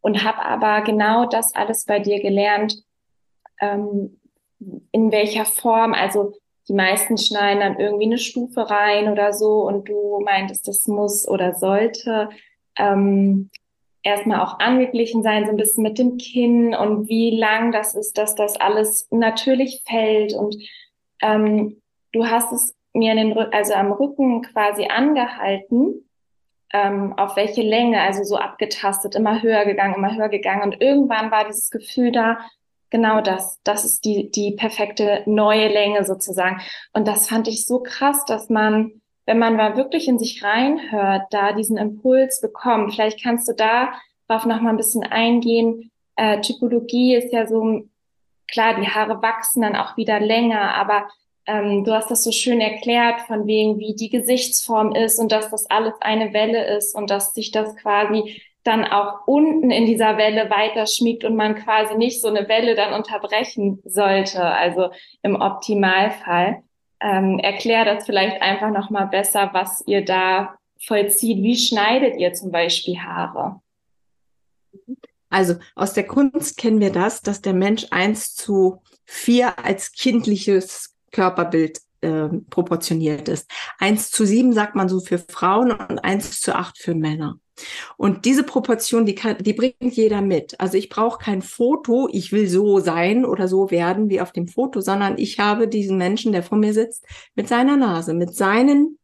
und 0.01 0.24
habe 0.24 0.44
aber 0.46 0.82
genau 0.82 1.25
das 1.25 1.53
alles 1.56 1.86
bei 1.86 2.00
dir 2.00 2.22
gelernt, 2.22 2.75
ähm, 3.60 4.20
in 4.91 5.12
welcher 5.12 5.46
Form. 5.46 5.94
Also 5.94 6.34
die 6.70 6.74
meisten 6.74 7.18
schneiden 7.18 7.62
dann 7.62 7.79
irgendwie 7.79 8.06
eine 8.06 8.18
Stufe 8.18 8.70
rein 8.70 9.10
oder 9.10 9.34
so 9.34 9.68
und 9.68 9.89
du 9.89 10.22
meintest, 10.24 10.68
das 10.68 10.88
muss 10.88 11.27
oder 11.27 11.53
sollte. 11.53 12.29
Ähm, 12.77 13.50
erstmal 14.03 14.41
auch 14.41 14.60
angeglichen 14.60 15.24
sein, 15.24 15.46
so 15.46 15.51
ein 15.51 15.58
bisschen 15.58 15.84
mit 15.84 15.98
dem 15.98 16.18
Kinn 16.18 16.74
und 16.74 17.10
wie 17.10 17.38
lang 17.38 17.72
das 17.72 17.96
ist, 17.96 18.18
dass 18.18 18.36
das 18.36 18.58
alles 18.58 19.08
natürlich 19.12 19.84
fällt. 19.88 20.34
Und 20.34 20.56
ähm, 21.22 21.82
du 22.12 22.25
hast 22.25 22.51
es 22.51 22.75
mir 22.94 23.12
in 23.13 23.29
den, 23.29 23.38
also 23.38 23.74
am 23.74 23.91
Rücken 23.91 24.41
quasi 24.41 24.88
angehalten, 24.88 26.10
ähm, 26.72 27.13
auf 27.18 27.36
welche 27.36 27.62
Länge, 27.62 28.01
also 28.01 28.24
so 28.24 28.38
abgetastet, 28.38 29.15
immer 29.15 29.41
höher 29.41 29.65
gegangen, 29.65 29.96
immer 29.96 30.15
höher 30.15 30.29
gegangen. 30.29 30.63
Und 30.63 30.82
irgendwann 30.82 31.32
war 31.32 31.46
dieses 31.46 31.72
Gefühl 31.72 32.12
da, 32.12 32.39
genau 32.89 33.22
das, 33.22 33.60
das 33.63 33.86
ist 33.86 34.06
die, 34.06 34.32
die 34.32 34.51
perfekte 34.51 35.24
neue 35.25 35.68
Länge 35.68 36.03
sozusagen. 36.06 36.62
Und 36.94 37.08
das 37.08 37.27
fand 37.27 37.48
ich 37.48 37.65
so 37.65 37.82
krass, 37.82 38.25
dass 38.25 38.50
man 38.50 38.99
wenn 39.30 39.38
man 39.38 39.58
mal 39.58 39.78
wirklich 39.78 40.08
in 40.08 40.18
sich 40.18 40.44
reinhört, 40.44 41.22
da 41.30 41.54
diesen 41.54 41.78
Impuls 41.78 42.42
bekommt. 42.42 42.96
Vielleicht 42.96 43.22
kannst 43.22 43.48
du 43.48 43.54
da 43.54 43.94
drauf 44.28 44.44
noch 44.48 44.60
mal 44.60 44.72
ein 44.72 44.78
bisschen 44.78 45.04
eingehen. 45.04 45.92
Äh, 46.16 46.42
Typologie 46.42 47.14
ist 47.14 47.32
ja 47.32 47.46
so, 47.46 47.84
klar, 48.52 48.82
die 48.82 48.88
Haare 48.88 49.22
wachsen 49.22 49.62
dann 49.62 49.76
auch 49.76 49.98
wieder 49.98 50.20
länger, 50.20 50.74
aber 50.74 51.10
ähm, 51.46 51.84
du 51.84 51.94
hast 51.94 52.10
das 52.10 52.24
so 52.24 52.32
schön 52.32 52.60
erklärt, 52.60 53.22
von 53.22 53.46
wegen, 53.46 53.78
wie 53.78 53.94
die 53.94 54.10
Gesichtsform 54.10 54.96
ist 54.96 55.20
und 55.20 55.32
dass 55.32 55.52
das 55.52 55.70
alles 55.70 55.94
eine 56.02 56.34
Welle 56.34 56.66
ist 56.76 56.96
und 56.96 57.12
dass 57.12 57.32
sich 57.36 57.52
das 57.52 57.76
quasi 57.76 58.42
dann 58.64 58.84
auch 58.84 59.28
unten 59.28 59.70
in 59.70 59.86
dieser 59.86 60.18
Welle 60.18 60.50
weiterschmiegt 60.50 61.24
und 61.24 61.36
man 61.36 61.54
quasi 61.54 61.96
nicht 61.96 62.20
so 62.20 62.30
eine 62.30 62.50
Welle 62.50 62.74
dann 62.74 62.94
unterbrechen 62.94 63.80
sollte, 63.86 64.44
also 64.44 64.90
im 65.22 65.40
Optimalfall. 65.40 66.64
Ähm, 67.01 67.39
erklär 67.39 67.86
das 67.86 68.06
vielleicht 68.06 68.41
einfach 68.41 68.72
noch 68.72 68.89
mal 68.89 69.06
besser, 69.06 69.50
was 69.53 69.84
ihr 69.88 70.03
da 70.03 70.58
vollzieht. 70.86 71.41
Wie 71.41 71.58
schneidet 71.58 72.20
ihr 72.20 72.34
zum 72.34 72.51
Beispiel 72.51 73.00
Haare? 73.00 73.62
Also 75.29 75.56
aus 75.75 75.94
der 75.94 76.08
Kunst 76.08 76.58
kennen 76.58 76.79
wir 76.79 76.91
das, 76.91 77.22
dass 77.22 77.41
der 77.41 77.53
Mensch 77.53 77.88
eins 77.91 78.34
zu 78.34 78.82
vier 79.06 79.60
als 79.60 79.91
kindliches 79.91 80.96
Körperbild 81.12 81.79
äh, 82.01 82.29
proportioniert 82.50 83.27
ist. 83.29 83.50
Eins 83.77 84.12
zu 84.12 84.25
sieben 84.25 84.53
sagt 84.53 84.75
man 84.75 84.89
so 84.89 85.00
für 85.00 85.20
Frauen 85.20 85.72
und 85.72 86.00
eins 86.00 86.41
zu 86.41 86.56
acht 86.56 86.77
für 86.77 86.96
Männer. 86.96 87.39
Und 87.98 88.25
diese 88.25 88.44
Proportion, 88.44 89.06
die, 89.06 89.16
kann, 89.16 89.38
die 89.39 89.54
bringt 89.54 89.96
jeder 89.96 90.22
mit. 90.22 90.60
Also 90.60 90.78
ich 90.78 90.89
brauche 90.89 91.24
kein 91.24 91.42
Foto, 91.42 92.10
ich 92.12 92.32
will 92.32 92.48
so 92.48 92.80
sein 92.80 93.25
oder 93.25 93.48
so 93.48 93.72
werden 93.72 94.10
wie 94.10 94.22
auf 94.22 94.32
dem 94.32 94.48
Foto, 94.48 94.82
sondern 94.82 95.18
ich 95.18 95.39
habe 95.39 95.68
diesen 95.68 95.98
Menschen, 95.98 96.32
der 96.32 96.44
vor 96.44 96.58
mir 96.58 96.74
sitzt, 96.74 97.06
mit 97.36 97.48
seiner 97.48 97.78
Nase, 97.78 98.13
mit 98.13 98.36
seinen 98.36 98.98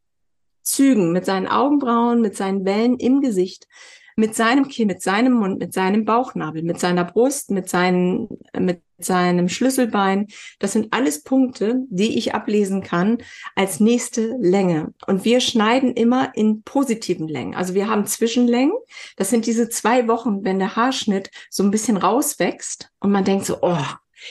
Zügen, 0.61 1.11
mit 1.11 1.25
seinen 1.25 1.47
Augenbrauen, 1.47 2.21
mit 2.21 2.35
seinen 2.35 2.65
Wellen 2.65 2.97
im 2.97 3.21
Gesicht, 3.21 3.67
mit 4.15 4.35
seinem 4.35 4.67
Kinn, 4.67 4.87
mit 4.87 5.01
seinem 5.01 5.33
Mund, 5.33 5.59
mit 5.59 5.73
seinem 5.73 6.05
Bauchnabel, 6.05 6.63
mit 6.63 6.79
seiner 6.79 7.03
Brust, 7.03 7.51
mit 7.51 7.69
seinen, 7.69 8.29
mit 8.57 8.81
seinem 8.97 9.49
Schlüsselbein. 9.49 10.27
Das 10.59 10.73
sind 10.73 10.93
alles 10.93 11.23
Punkte, 11.23 11.83
die 11.89 12.17
ich 12.17 12.33
ablesen 12.33 12.81
kann 12.81 13.17
als 13.55 13.79
nächste 13.79 14.35
Länge. 14.39 14.93
Und 15.07 15.25
wir 15.25 15.39
schneiden 15.39 15.93
immer 15.93 16.31
in 16.35 16.63
positiven 16.63 17.27
Längen. 17.27 17.55
Also 17.55 17.73
wir 17.73 17.89
haben 17.89 18.05
Zwischenlängen. 18.05 18.73
Das 19.17 19.29
sind 19.29 19.45
diese 19.45 19.69
zwei 19.69 20.07
Wochen, 20.07 20.43
wenn 20.43 20.59
der 20.59 20.75
Haarschnitt 20.75 21.29
so 21.49 21.63
ein 21.63 21.71
bisschen 21.71 21.97
rauswächst 21.97 22.91
und 22.99 23.11
man 23.11 23.23
denkt 23.23 23.45
so, 23.45 23.57
oh, 23.61 23.83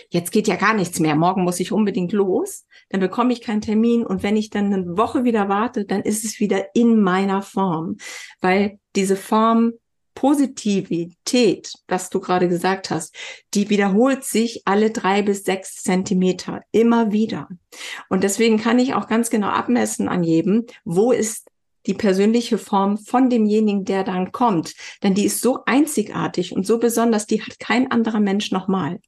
jetzt 0.09 0.33
geht 0.33 0.49
ja 0.49 0.57
gar 0.57 0.75
nichts 0.75 0.99
mehr. 1.01 1.15
Morgen 1.15 1.45
muss 1.45 1.61
ich 1.61 1.73
unbedingt 1.73 2.13
los. 2.13 2.67
Dann 2.89 3.01
bekomme 3.01 3.33
ich 3.33 3.41
keinen 3.41 3.61
Termin. 3.61 4.05
Und 4.05 4.23
wenn 4.23 4.37
ich 4.37 4.51
dann 4.51 4.73
eine 4.73 4.97
Woche 4.97 5.25
wieder 5.25 5.49
warte, 5.49 5.85
dann 5.85 6.03
ist 6.03 6.25
es 6.25 6.41
wieder 6.41 6.75
in 6.75 7.01
meiner 7.01 7.43
Form, 7.43 7.97
weil 8.41 8.79
diese 8.97 9.17
Form 9.17 9.73
Positivität, 10.15 11.73
was 11.89 12.11
du 12.11 12.21
gerade 12.21 12.49
gesagt 12.49 12.91
hast, 12.91 13.15
die 13.55 13.71
wiederholt 13.71 14.25
sich 14.25 14.63
alle 14.65 14.91
drei 14.91 15.23
bis 15.23 15.45
sechs 15.45 15.83
Zentimeter 15.83 16.63
immer 16.73 17.13
wieder. 17.13 17.49
Und 18.09 18.25
deswegen 18.25 18.59
kann 18.59 18.79
ich 18.79 18.95
auch 18.95 19.09
ganz 19.09 19.31
genau 19.31 19.49
abmessen 19.49 20.09
an 20.09 20.23
jedem, 20.23 20.67
wo 20.85 21.13
ist 21.13 21.49
die 21.87 21.95
persönliche 21.95 22.59
Form 22.59 22.97
von 22.97 23.29
demjenigen, 23.29 23.85
der 23.85 24.05
dann 24.05 24.33
kommt. 24.33 24.75
Denn 25.03 25.15
die 25.15 25.27
ist 25.27 25.41
so 25.41 25.65
einzigartig 25.67 26.55
und 26.55 26.67
so 26.67 26.79
besonders, 26.79 27.27
die 27.27 27.43
hat 27.43 27.59
kein 27.59 27.91
anderer 27.91 28.21
Mensch 28.21 28.53
nochmal. 28.53 29.01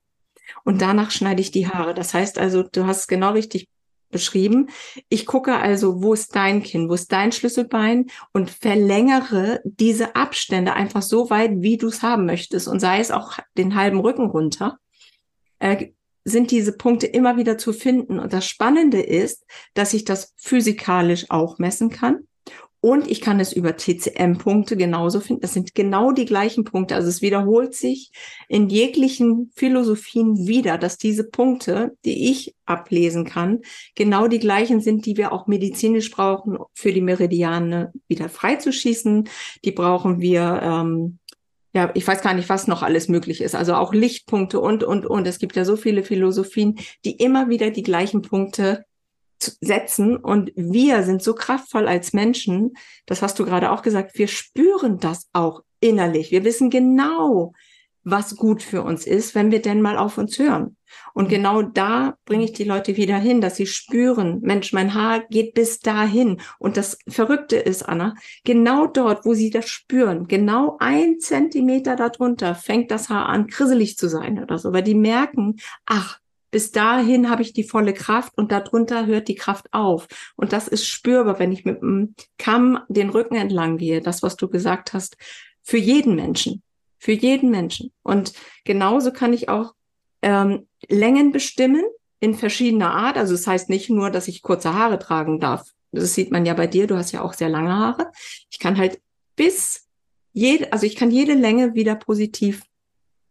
Und 0.64 0.82
danach 0.82 1.10
schneide 1.10 1.40
ich 1.40 1.50
die 1.50 1.68
Haare. 1.68 1.94
Das 1.94 2.12
heißt 2.12 2.38
also, 2.38 2.62
du 2.62 2.86
hast 2.86 3.08
genau 3.08 3.32
richtig 3.32 3.68
beschrieben. 4.16 4.70
Ich 5.08 5.26
gucke 5.26 5.56
also, 5.56 6.02
wo 6.02 6.14
ist 6.14 6.35
dein 6.35 6.62
Kinn, 6.62 6.88
wo 6.88 6.94
ist 6.94 7.12
dein 7.12 7.32
Schlüsselbein 7.32 8.06
und 8.32 8.50
verlängere 8.50 9.61
diese 9.64 10.16
Abstände 10.16 10.73
einfach 10.73 11.02
so 11.02 11.28
weit, 11.28 11.52
wie 11.56 11.76
du 11.76 11.88
es 11.88 12.02
haben 12.02 12.25
möchtest 12.25 12.66
und 12.66 12.80
sei 12.80 13.00
es 13.00 13.11
auch 13.11 13.38
den 13.58 13.75
halben 13.75 14.00
Rücken 14.00 14.30
runter. 14.30 14.78
Äh, 15.58 15.92
sind 16.25 16.50
diese 16.50 16.73
Punkte 16.73 17.06
immer 17.06 17.37
wieder 17.37 17.56
zu 17.56 17.73
finden. 17.73 18.18
Und 18.18 18.32
das 18.32 18.46
Spannende 18.46 19.00
ist, 19.00 19.46
dass 19.75 19.94
ich 19.94 20.04
das 20.04 20.35
physikalisch 20.37 21.26
auch 21.28 21.58
messen 21.58 21.88
kann. 21.88 22.26
Und 22.80 23.11
ich 23.11 23.21
kann 23.21 23.40
es 23.40 23.52
über 23.52 23.76
TCM-Punkte 23.76 24.76
genauso 24.76 25.21
finden. 25.21 25.42
Das 25.42 25.54
sind 25.54 25.75
genau 25.75 26.12
die 26.12 26.26
gleichen 26.26 26.64
Punkte. 26.64 26.95
Also 26.95 27.09
es 27.09 27.23
wiederholt 27.23 27.75
sich 27.75 28.12
in 28.49 28.68
jeglichen 28.68 29.50
Philosophien 29.56 30.47
wieder, 30.47 30.78
dass 30.78 30.99
diese 30.99 31.25
Punkte, 31.25 31.97
die 32.04 32.30
ich 32.30 32.54
ablesen 32.64 33.25
kann, 33.25 33.62
genau 33.95 34.28
die 34.28 34.38
gleichen 34.38 34.80
sind, 34.80 35.06
die 35.06 35.16
wir 35.16 35.33
auch 35.33 35.47
medizinisch 35.47 36.11
brauchen, 36.11 36.59
für 36.75 36.92
die 36.92 37.00
Meridiane 37.00 37.92
wieder 38.09 38.28
freizuschießen. 38.28 39.28
Die 39.64 39.73
brauchen 39.73 40.21
wir, 40.21 40.61
ähm, 40.62 41.18
ja, 41.73 41.90
ich 41.95 42.06
weiß 42.06 42.23
gar 42.23 42.35
nicht, 42.35 42.49
was 42.49 42.68
noch 42.68 42.83
alles 42.83 43.09
möglich 43.09 43.40
ist. 43.40 43.54
Also 43.54 43.75
auch 43.75 43.95
Lichtpunkte 43.95 44.61
und, 44.61 44.85
und, 44.85 45.06
und. 45.06 45.26
Es 45.26 45.38
gibt 45.38 45.56
ja 45.56 45.64
so 45.64 45.76
viele 45.76 46.02
Philosophien, 46.02 46.78
die 47.04 47.16
immer 47.16 47.49
wieder 47.49 47.71
die 47.71 47.83
gleichen 47.83 48.23
Punkte 48.23 48.85
setzen. 49.38 50.16
Und 50.16 50.52
wir 50.57 51.02
sind 51.02 51.23
so 51.23 51.35
kraftvoll 51.35 51.88
als 51.88 52.12
Menschen, 52.12 52.73
das 53.07 53.23
hast 53.23 53.38
du 53.38 53.45
gerade 53.45 53.71
auch 53.71 53.83
gesagt, 53.83 54.19
wir 54.19 54.28
spüren 54.28 54.99
das 54.99 55.28
auch 55.33 55.62
innerlich. 55.81 56.31
Wir 56.31 56.45
wissen 56.45 56.71
genau, 56.71 57.52
was 58.07 58.37
gut 58.37 58.62
für 58.62 58.83
uns 58.83 59.05
ist, 59.05 59.35
wenn 59.35 59.50
wir 59.50 59.61
denn 59.61 59.83
mal 59.83 59.99
auf 59.99 60.16
uns 60.16 60.38
hören. 60.38 60.76
Und 61.12 61.28
genau 61.28 61.62
da 61.62 62.16
bringe 62.25 62.45
ich 62.45 62.52
die 62.52 62.64
Leute 62.64 62.97
wieder 62.97 63.19
hin, 63.19 63.40
dass 63.40 63.57
sie 63.57 63.66
spüren, 63.66 64.40
Mensch, 64.43 64.73
mein 64.73 64.95
Haar 64.95 65.25
geht 65.28 65.55
bis 65.55 65.81
dahin. 65.81 66.40
Und 66.61 66.76
das 66.76 66.99
Verrückte 67.09 67.57
ist, 67.57 67.83
Anna, 67.83 68.14
genau 68.45 68.87
dort, 68.87 69.25
wo 69.25 69.35
sie 69.35 69.50
das 69.50 69.69
spüren, 69.69 70.28
genau 70.28 70.76
ein 70.78 71.19
Zentimeter 71.19 71.97
darunter 71.97 72.55
fängt 72.55 72.93
das 72.93 73.09
Haar 73.09 73.26
an, 73.26 73.49
krisselig 73.49 73.99
zu 73.99 74.09
sein 74.09 74.40
oder 74.40 74.59
so, 74.59 74.73
weil 74.73 74.85
die 74.85 74.95
merken, 74.95 75.57
ach, 75.85 76.21
bis 76.50 76.70
dahin 76.72 77.28
habe 77.28 77.42
ich 77.42 77.52
die 77.52 77.64
volle 77.64 77.92
Kraft 77.92 78.36
und 78.36 78.52
darunter 78.52 79.06
hört 79.06 79.28
die 79.28 79.34
Kraft 79.34 79.66
auf. 79.72 80.06
Und 80.36 80.52
das 80.52 80.68
ist 80.68 80.86
spürbar, 80.86 81.38
wenn 81.38 81.52
ich 81.52 81.64
mit 81.64 81.80
dem 81.82 82.14
Kamm 82.38 82.80
den 82.88 83.10
Rücken 83.10 83.36
entlang 83.36 83.78
gehe, 83.78 84.00
das, 84.00 84.22
was 84.22 84.36
du 84.36 84.48
gesagt 84.48 84.92
hast, 84.92 85.16
für 85.62 85.78
jeden 85.78 86.14
Menschen. 86.14 86.62
Für 86.98 87.12
jeden 87.12 87.50
Menschen. 87.50 87.92
Und 88.02 88.32
genauso 88.64 89.12
kann 89.12 89.32
ich 89.32 89.48
auch 89.48 89.74
ähm, 90.22 90.66
Längen 90.88 91.32
bestimmen 91.32 91.84
in 92.20 92.34
verschiedener 92.34 92.92
Art. 92.92 93.16
Also 93.16 93.34
das 93.34 93.46
heißt 93.46 93.68
nicht 93.68 93.90
nur, 93.90 94.10
dass 94.10 94.28
ich 94.28 94.42
kurze 94.42 94.74
Haare 94.74 94.98
tragen 94.98 95.40
darf. 95.40 95.70
Das 95.92 96.14
sieht 96.14 96.30
man 96.30 96.46
ja 96.46 96.54
bei 96.54 96.66
dir. 96.66 96.86
Du 96.86 96.96
hast 96.96 97.12
ja 97.12 97.22
auch 97.22 97.34
sehr 97.34 97.48
lange 97.48 97.72
Haare. 97.72 98.10
Ich 98.50 98.58
kann 98.58 98.78
halt 98.78 99.00
bis 99.34 99.88
jede, 100.32 100.72
also 100.72 100.86
ich 100.86 100.96
kann 100.96 101.10
jede 101.10 101.34
Länge 101.34 101.74
wieder 101.74 101.94
positiv 101.94 102.62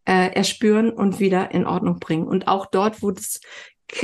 äh, 0.05 0.33
erspüren 0.33 0.91
und 0.91 1.19
wieder 1.19 1.51
in 1.51 1.65
Ordnung 1.65 1.99
bringen. 1.99 2.27
Und 2.27 2.47
auch 2.47 2.65
dort, 2.67 3.01
wo 3.01 3.11
das 3.11 3.39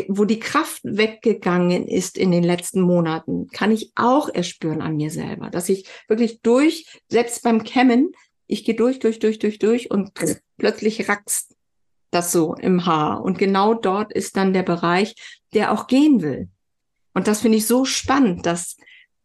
wo 0.08 0.26
die 0.26 0.40
Kraft 0.40 0.82
weggegangen 0.84 1.88
ist 1.88 2.18
in 2.18 2.32
den 2.32 2.44
letzten 2.44 2.82
Monaten, 2.82 3.48
kann 3.48 3.72
ich 3.72 3.92
auch 3.96 4.30
erspüren 4.30 4.82
an 4.82 4.96
mir 4.96 5.10
selber, 5.10 5.50
dass 5.50 5.70
ich 5.70 5.88
wirklich 6.08 6.42
durch, 6.42 6.86
selbst 7.10 7.44
beim 7.44 7.64
Kämmen, 7.64 8.12
ich 8.48 8.64
gehe 8.64 8.76
durch, 8.76 9.00
durch, 9.00 9.20
durch, 9.20 9.40
durch, 9.40 9.60
durch 9.60 9.90
und 9.90 10.12
plötzlich 10.58 11.10
rackst 11.10 11.56
das 12.12 12.32
so 12.32 12.54
im 12.56 12.86
Haar. 12.86 13.24
Und 13.24 13.38
genau 13.38 13.74
dort 13.74 14.14
ist 14.14 14.36
dann 14.38 14.54
der 14.54 14.64
Bereich, 14.64 15.16
der 15.54 15.72
auch 15.72 15.88
gehen 15.88 16.22
will. 16.22 16.50
Und 17.14 17.28
das 17.28 17.42
finde 17.42 17.58
ich 17.58 17.66
so 17.66 17.86
spannend, 17.86 18.46
dass 18.46 18.78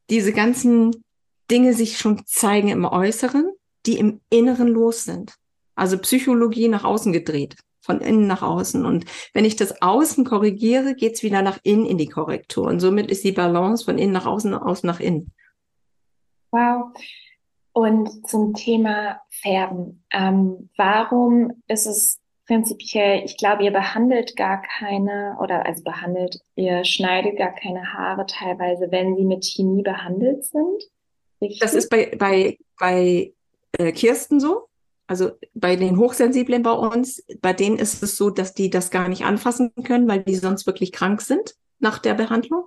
diese 0.08 0.32
ganzen 0.32 1.04
Dinge 1.50 1.74
sich 1.74 1.98
schon 1.98 2.24
zeigen 2.26 2.68
im 2.68 2.84
Äußeren, 2.84 3.52
die 3.84 3.98
im 3.98 4.20
Inneren 4.30 4.68
los 4.68 5.04
sind. 5.04 5.34
Also 5.76 5.98
Psychologie 5.98 6.68
nach 6.68 6.84
außen 6.84 7.12
gedreht, 7.12 7.56
von 7.80 8.00
innen 8.00 8.26
nach 8.26 8.42
außen. 8.42 8.84
Und 8.84 9.04
wenn 9.32 9.44
ich 9.44 9.56
das 9.56 9.80
Außen 9.82 10.24
korrigiere, 10.24 10.94
geht's 10.94 11.22
wieder 11.22 11.42
nach 11.42 11.58
innen 11.62 11.86
in 11.86 11.98
die 11.98 12.08
Korrektur. 12.08 12.66
Und 12.66 12.80
somit 12.80 13.10
ist 13.10 13.24
die 13.24 13.32
Balance 13.32 13.84
von 13.84 13.98
innen 13.98 14.12
nach 14.12 14.26
außen, 14.26 14.54
außen 14.54 14.86
nach 14.86 15.00
innen. 15.00 15.32
Wow. 16.50 16.92
Und 17.72 18.28
zum 18.28 18.54
Thema 18.54 19.20
Färben. 19.28 20.02
Ähm, 20.10 20.70
warum 20.76 21.62
ist 21.68 21.86
es 21.86 22.18
prinzipiell, 22.46 23.22
ich 23.24 23.36
glaube, 23.36 23.64
ihr 23.64 23.72
behandelt 23.72 24.36
gar 24.36 24.62
keine, 24.62 25.36
oder 25.40 25.66
also 25.66 25.82
behandelt, 25.82 26.40
ihr 26.54 26.84
schneidet 26.84 27.36
gar 27.36 27.54
keine 27.54 27.92
Haare 27.92 28.24
teilweise, 28.26 28.90
wenn 28.90 29.16
sie 29.16 29.24
mit 29.24 29.44
Chemie 29.44 29.82
behandelt 29.82 30.44
sind? 30.44 30.84
Richtig? 31.40 31.58
Das 31.58 31.74
ist 31.74 31.90
bei, 31.90 32.16
bei, 32.16 32.56
bei 32.78 33.32
äh, 33.78 33.92
Kirsten 33.92 34.40
so. 34.40 34.68
Also 35.06 35.32
bei 35.54 35.76
den 35.76 35.98
Hochsensiblen 35.98 36.62
bei 36.62 36.72
uns, 36.72 37.24
bei 37.40 37.52
denen 37.52 37.78
ist 37.78 38.02
es 38.02 38.16
so, 38.16 38.30
dass 38.30 38.54
die 38.54 38.70
das 38.70 38.90
gar 38.90 39.08
nicht 39.08 39.24
anfassen 39.24 39.72
können, 39.84 40.08
weil 40.08 40.22
die 40.22 40.36
sonst 40.36 40.66
wirklich 40.66 40.92
krank 40.92 41.20
sind 41.20 41.54
nach 41.78 41.98
der 41.98 42.14
Behandlung. 42.14 42.64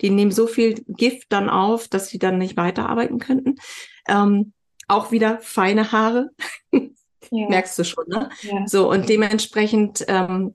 Die 0.00 0.10
nehmen 0.10 0.30
so 0.30 0.46
viel 0.46 0.74
Gift 0.86 1.26
dann 1.30 1.50
auf, 1.50 1.88
dass 1.88 2.08
sie 2.08 2.18
dann 2.18 2.38
nicht 2.38 2.56
weiterarbeiten 2.56 3.18
könnten. 3.18 3.56
Ähm, 4.08 4.52
auch 4.86 5.12
wieder 5.12 5.38
feine 5.40 5.92
Haare. 5.92 6.30
Ja. 7.30 7.46
Merkst 7.48 7.78
du 7.78 7.84
schon, 7.84 8.04
ne? 8.08 8.30
Ja. 8.40 8.66
So, 8.66 8.90
und 8.90 9.10
dementsprechend 9.10 10.02
ähm, 10.08 10.54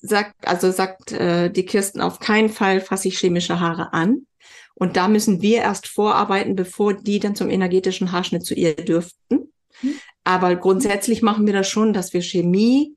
sagt, 0.00 0.46
also 0.46 0.70
sagt 0.70 1.10
äh, 1.10 1.50
die 1.50 1.64
Kirsten 1.64 2.00
auf 2.00 2.20
keinen 2.20 2.48
Fall 2.48 2.80
fasse 2.80 3.08
ich 3.08 3.18
chemische 3.18 3.58
Haare 3.58 3.92
an. 3.92 4.26
Und 4.74 4.96
da 4.96 5.08
müssen 5.08 5.42
wir 5.42 5.58
erst 5.58 5.88
vorarbeiten, 5.88 6.54
bevor 6.54 6.94
die 6.94 7.18
dann 7.18 7.34
zum 7.34 7.50
energetischen 7.50 8.12
Haarschnitt 8.12 8.44
zu 8.44 8.54
ihr 8.54 8.76
dürften. 8.76 9.52
Mhm. 9.82 9.94
Aber 10.24 10.56
grundsätzlich 10.56 11.22
machen 11.22 11.46
wir 11.46 11.54
das 11.54 11.68
schon, 11.68 11.92
dass 11.92 12.12
wir 12.12 12.22
Chemie 12.22 12.94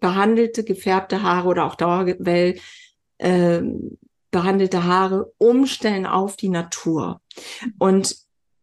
behandelte, 0.00 0.64
gefärbte 0.64 1.22
Haare 1.22 1.48
oder 1.48 1.64
auch 1.64 1.74
Dauerwell 1.74 2.58
äh, 3.18 3.62
behandelte 4.30 4.84
Haare 4.84 5.32
umstellen 5.38 6.06
auf 6.06 6.36
die 6.36 6.48
Natur. 6.48 7.20
Und 7.78 8.16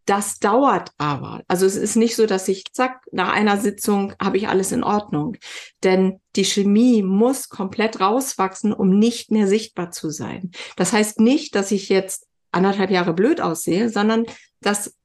das 0.08 0.40
dauert 0.40 0.92
aber. 0.98 1.44
Also 1.50 1.66
es 1.66 1.76
ist 1.76 1.98
nicht 1.98 2.16
so, 2.16 2.26
dass 2.26 2.48
ich, 2.48 2.64
zack, 2.72 3.02
nach 3.12 3.34
einer 3.34 3.58
Sitzung 3.58 4.14
habe 4.22 4.38
ich 4.38 4.48
alles 4.48 4.72
in 4.72 4.84
Ordnung. 4.84 5.36
Denn 5.84 6.22
die 6.38 6.46
Chemie 6.46 7.04
muss 7.04 7.50
komplett 7.50 8.00
rauswachsen, 8.00 8.72
um 8.72 8.98
nicht 8.98 9.32
mehr 9.32 9.48
sichtbar 9.48 9.92
zu 9.92 10.10
sein. 10.10 10.52
Das 10.78 10.94
heißt 10.94 11.20
nicht, 11.20 11.56
dass 11.56 11.72
ich 11.72 11.90
jetzt 11.90 12.26
anderthalb 12.52 12.90
Jahre 12.90 13.14
blöd 13.14 13.42
aussehe, 13.42 13.90
sondern 13.90 14.26
dass 14.62 14.96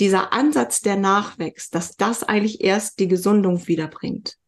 dieser 0.00 0.32
Ansatz, 0.32 0.80
der 0.80 0.96
nachwächst, 0.96 1.74
dass 1.74 1.96
das 1.96 2.22
eigentlich 2.22 2.62
erst 2.62 2.98
die 2.98 3.08
Gesundung 3.08 3.66
wiederbringt 3.66 4.38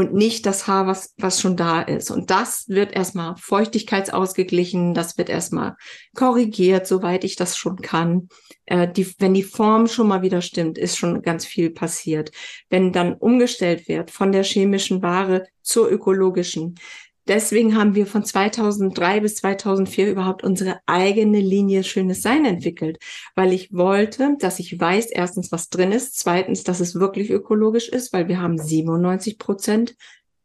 und 0.00 0.14
nicht 0.14 0.46
das 0.46 0.66
Haar, 0.66 0.86
was, 0.86 1.14
was 1.18 1.40
schon 1.40 1.56
da 1.56 1.82
ist. 1.82 2.10
Und 2.10 2.30
das 2.30 2.68
wird 2.68 2.92
erstmal 2.92 3.36
feuchtigkeitsausgeglichen, 3.36 4.94
das 4.94 5.18
wird 5.18 5.28
erstmal 5.28 5.76
korrigiert, 6.14 6.86
soweit 6.86 7.22
ich 7.22 7.36
das 7.36 7.56
schon 7.56 7.76
kann. 7.76 8.28
Äh, 8.64 8.90
die, 8.90 9.14
wenn 9.18 9.34
die 9.34 9.42
Form 9.42 9.86
schon 9.88 10.08
mal 10.08 10.22
wieder 10.22 10.40
stimmt, 10.40 10.78
ist 10.78 10.96
schon 10.96 11.22
ganz 11.22 11.44
viel 11.44 11.70
passiert. 11.70 12.32
Wenn 12.70 12.92
dann 12.92 13.14
umgestellt 13.14 13.88
wird 13.88 14.10
von 14.10 14.32
der 14.32 14.42
chemischen 14.42 15.02
Ware 15.02 15.46
zur 15.62 15.90
ökologischen, 15.90 16.76
deswegen 17.26 17.76
haben 17.76 17.94
wir 17.94 18.06
von 18.06 18.24
2003 18.24 19.20
bis 19.20 19.36
2004 19.36 20.10
überhaupt 20.10 20.44
unsere 20.44 20.80
eigene 20.86 21.40
Linie 21.40 21.84
Schönes 21.84 22.22
Sein 22.22 22.44
entwickelt, 22.44 22.98
weil 23.34 23.52
ich 23.52 23.72
wollte, 23.72 24.36
dass 24.38 24.58
ich 24.58 24.78
weiß, 24.78 25.06
erstens, 25.10 25.52
was 25.52 25.68
drin 25.68 25.92
ist, 25.92 26.18
zweitens, 26.18 26.64
dass 26.64 26.80
es 26.80 26.94
wirklich 26.94 27.30
ökologisch 27.30 27.88
ist, 27.88 28.12
weil 28.12 28.28
wir 28.28 28.40
haben 28.40 28.58
97 28.58 29.38
Prozent 29.38 29.96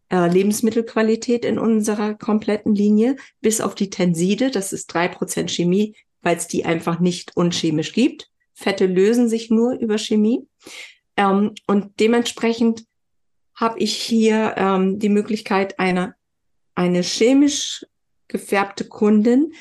äh, 0.09 0.27
Lebensmittelqualität 0.31 1.45
in 1.45 1.57
unserer 1.57 2.13
kompletten 2.13 2.75
Linie, 2.75 3.15
bis 3.41 3.61
auf 3.61 3.75
die 3.75 3.89
Tenside, 3.89 4.51
das 4.51 4.73
ist 4.73 4.88
drei 4.88 5.07
Prozent 5.07 5.51
Chemie, 5.51 5.95
weil 6.21 6.38
es 6.38 6.47
die 6.47 6.65
einfach 6.65 6.99
nicht 6.99 7.35
unchemisch 7.35 7.93
gibt. 7.93 8.29
Fette 8.53 8.85
lösen 8.85 9.29
sich 9.29 9.49
nur 9.49 9.73
über 9.73 9.97
Chemie. 9.97 10.47
Ähm, 11.17 11.53
und 11.67 11.99
dementsprechend 11.99 12.85
habe 13.55 13.79
ich 13.79 13.95
hier 13.95 14.55
ähm, 14.57 14.99
die 14.99 15.09
Möglichkeit 15.09 15.79
einer 15.79 16.14
eine 16.75 17.01
chemisch 17.01 17.85
gefärbte 18.27 18.88
Kundin 18.88 19.53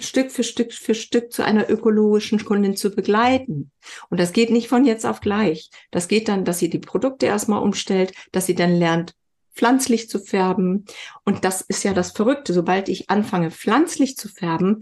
Stück 0.00 0.30
für 0.30 0.44
Stück 0.44 0.72
für 0.72 0.94
Stück 0.94 1.32
zu 1.32 1.44
einer 1.44 1.70
ökologischen 1.70 2.44
Kundin 2.44 2.76
zu 2.76 2.90
begleiten. 2.90 3.70
Und 4.10 4.20
das 4.20 4.32
geht 4.32 4.50
nicht 4.50 4.68
von 4.68 4.84
jetzt 4.84 5.06
auf 5.06 5.20
gleich. 5.20 5.70
Das 5.90 6.08
geht 6.08 6.28
dann, 6.28 6.44
dass 6.44 6.58
sie 6.58 6.68
die 6.68 6.78
Produkte 6.78 7.26
erstmal 7.26 7.62
umstellt, 7.62 8.12
dass 8.32 8.46
sie 8.46 8.54
dann 8.54 8.74
lernt, 8.74 9.14
pflanzlich 9.54 10.08
zu 10.08 10.18
färben. 10.18 10.84
Und 11.24 11.44
das 11.44 11.62
ist 11.62 11.84
ja 11.84 11.94
das 11.94 12.12
Verrückte. 12.12 12.52
Sobald 12.52 12.88
ich 12.88 13.10
anfange, 13.10 13.50
pflanzlich 13.50 14.16
zu 14.16 14.28
färben, 14.28 14.80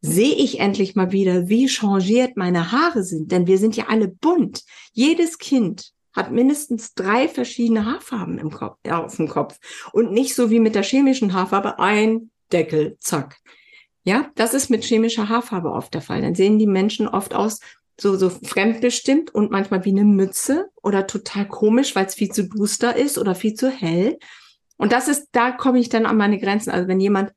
sehe 0.00 0.34
ich 0.34 0.58
endlich 0.58 0.96
mal 0.96 1.12
wieder, 1.12 1.48
wie 1.48 1.68
changiert 1.68 2.36
meine 2.36 2.72
Haare 2.72 3.04
sind. 3.04 3.30
Denn 3.30 3.46
wir 3.46 3.58
sind 3.58 3.76
ja 3.76 3.86
alle 3.88 4.08
bunt. 4.08 4.64
Jedes 4.92 5.38
Kind 5.38 5.92
hat 6.12 6.30
mindestens 6.30 6.94
drei 6.94 7.28
verschiedene 7.28 7.86
Haarfarben 7.86 8.38
im 8.38 8.50
Kopf, 8.50 8.78
ja, 8.86 9.02
auf 9.02 9.16
dem 9.16 9.28
Kopf. 9.28 9.58
Und 9.92 10.12
nicht 10.12 10.34
so 10.34 10.50
wie 10.50 10.60
mit 10.60 10.74
der 10.74 10.82
chemischen 10.82 11.32
Haarfarbe 11.32 11.78
ein 11.78 12.30
Deckel, 12.52 12.96
zack. 13.00 13.38
Ja, 14.04 14.30
das 14.34 14.52
ist 14.52 14.68
mit 14.68 14.84
chemischer 14.84 15.28
Haarfarbe 15.28 15.70
oft 15.70 15.94
der 15.94 16.02
Fall. 16.02 16.22
Dann 16.22 16.34
sehen 16.34 16.58
die 16.58 16.66
Menschen 16.66 17.08
oft 17.08 17.34
aus 17.34 17.60
so, 18.00 18.16
so 18.16 18.30
fremdbestimmt 18.30 19.34
und 19.34 19.50
manchmal 19.50 19.84
wie 19.84 19.90
eine 19.90 20.04
Mütze 20.04 20.70
oder 20.82 21.06
total 21.06 21.46
komisch, 21.46 21.94
weil 21.94 22.06
es 22.06 22.14
viel 22.14 22.30
zu 22.30 22.48
duster 22.48 22.96
ist 22.96 23.16
oder 23.16 23.34
viel 23.34 23.54
zu 23.54 23.70
hell. 23.70 24.18
Und 24.76 24.92
das 24.92 25.08
ist, 25.08 25.28
da 25.32 25.52
komme 25.52 25.78
ich 25.78 25.88
dann 25.88 26.06
an 26.06 26.16
meine 26.16 26.38
Grenzen. 26.38 26.70
Also 26.70 26.88
wenn 26.88 27.00
jemand 27.00 27.32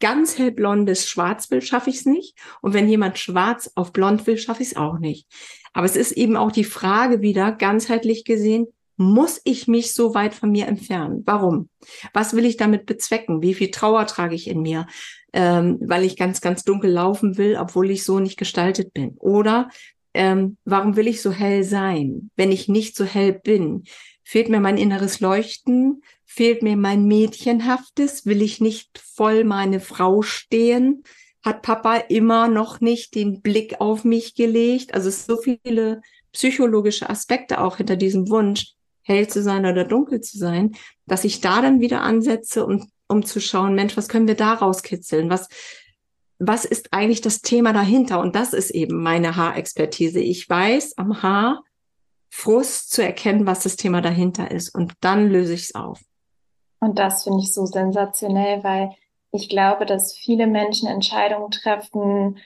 ganz 0.00 0.38
hellblondes 0.38 1.08
Schwarz 1.08 1.50
will, 1.50 1.62
schaffe 1.62 1.90
ich 1.90 1.96
es 1.96 2.06
nicht. 2.06 2.36
Und 2.60 2.74
wenn 2.74 2.88
jemand 2.88 3.18
schwarz 3.18 3.70
auf 3.74 3.92
blond 3.92 4.26
will, 4.26 4.38
schaffe 4.38 4.62
ich 4.62 4.70
es 4.70 4.76
auch 4.76 4.98
nicht. 4.98 5.26
Aber 5.72 5.86
es 5.86 5.96
ist 5.96 6.12
eben 6.12 6.36
auch 6.36 6.52
die 6.52 6.64
Frage 6.64 7.20
wieder, 7.20 7.52
ganzheitlich 7.52 8.24
gesehen, 8.24 8.66
muss 8.96 9.40
ich 9.44 9.68
mich 9.68 9.94
so 9.94 10.14
weit 10.14 10.34
von 10.34 10.50
mir 10.50 10.66
entfernen? 10.66 11.22
Warum? 11.24 11.68
Was 12.12 12.34
will 12.34 12.44
ich 12.44 12.56
damit 12.56 12.84
bezwecken? 12.84 13.42
Wie 13.42 13.54
viel 13.54 13.70
Trauer 13.70 14.06
trage 14.06 14.34
ich 14.34 14.48
in 14.48 14.60
mir? 14.60 14.86
Ähm, 15.32 15.78
weil 15.80 16.04
ich 16.04 16.16
ganz, 16.16 16.40
ganz 16.40 16.64
dunkel 16.64 16.90
laufen 16.90 17.38
will, 17.38 17.56
obwohl 17.60 17.90
ich 17.90 18.02
so 18.02 18.18
nicht 18.18 18.38
gestaltet 18.38 18.92
bin. 18.92 19.14
Oder 19.18 19.68
ähm, 20.14 20.56
warum 20.64 20.96
will 20.96 21.06
ich 21.06 21.22
so 21.22 21.30
hell 21.30 21.62
sein, 21.62 22.30
wenn 22.34 22.50
ich 22.50 22.68
nicht 22.68 22.96
so 22.96 23.04
hell 23.04 23.32
bin? 23.32 23.84
Fehlt 24.30 24.50
mir 24.50 24.60
mein 24.60 24.76
inneres 24.76 25.20
Leuchten? 25.20 26.02
Fehlt 26.26 26.62
mir 26.62 26.76
mein 26.76 27.06
Mädchenhaftes? 27.06 28.26
Will 28.26 28.42
ich 28.42 28.60
nicht 28.60 28.98
voll 28.98 29.42
meine 29.42 29.80
Frau 29.80 30.20
stehen? 30.20 31.02
Hat 31.42 31.62
Papa 31.62 31.96
immer 31.96 32.46
noch 32.46 32.82
nicht 32.82 33.14
den 33.14 33.40
Blick 33.40 33.80
auf 33.80 34.04
mich 34.04 34.34
gelegt? 34.34 34.92
Also 34.92 35.08
so 35.08 35.38
viele 35.38 36.02
psychologische 36.30 37.08
Aspekte 37.08 37.58
auch 37.58 37.78
hinter 37.78 37.96
diesem 37.96 38.28
Wunsch, 38.28 38.74
hell 39.00 39.28
zu 39.28 39.42
sein 39.42 39.64
oder 39.64 39.84
dunkel 39.84 40.20
zu 40.20 40.36
sein, 40.36 40.76
dass 41.06 41.24
ich 41.24 41.40
da 41.40 41.62
dann 41.62 41.80
wieder 41.80 42.02
ansetze, 42.02 42.66
um, 42.66 42.86
um 43.06 43.24
zu 43.24 43.40
schauen, 43.40 43.74
Mensch, 43.74 43.96
was 43.96 44.10
können 44.10 44.28
wir 44.28 44.36
da 44.36 44.52
rauskitzeln? 44.52 45.30
Was, 45.30 45.48
was 46.38 46.66
ist 46.66 46.92
eigentlich 46.92 47.22
das 47.22 47.40
Thema 47.40 47.72
dahinter? 47.72 48.20
Und 48.20 48.36
das 48.36 48.52
ist 48.52 48.72
eben 48.72 49.02
meine 49.02 49.36
Haarexpertise. 49.36 50.20
Ich 50.20 50.46
weiß 50.46 50.98
am 50.98 51.22
Haar 51.22 51.62
Frust 52.30 52.90
zu 52.92 53.02
erkennen, 53.02 53.46
was 53.46 53.60
das 53.60 53.76
Thema 53.76 54.00
dahinter 54.00 54.50
ist. 54.50 54.74
Und 54.74 54.94
dann 55.00 55.28
löse 55.28 55.54
ich 55.54 55.62
es 55.62 55.74
auf. 55.74 56.00
Und 56.80 56.98
das 56.98 57.24
finde 57.24 57.40
ich 57.40 57.52
so 57.52 57.66
sensationell, 57.66 58.62
weil 58.62 58.90
ich 59.32 59.48
glaube, 59.48 59.86
dass 59.86 60.14
viele 60.14 60.46
Menschen 60.46 60.88
Entscheidungen 60.88 61.50
treffen 61.50 62.38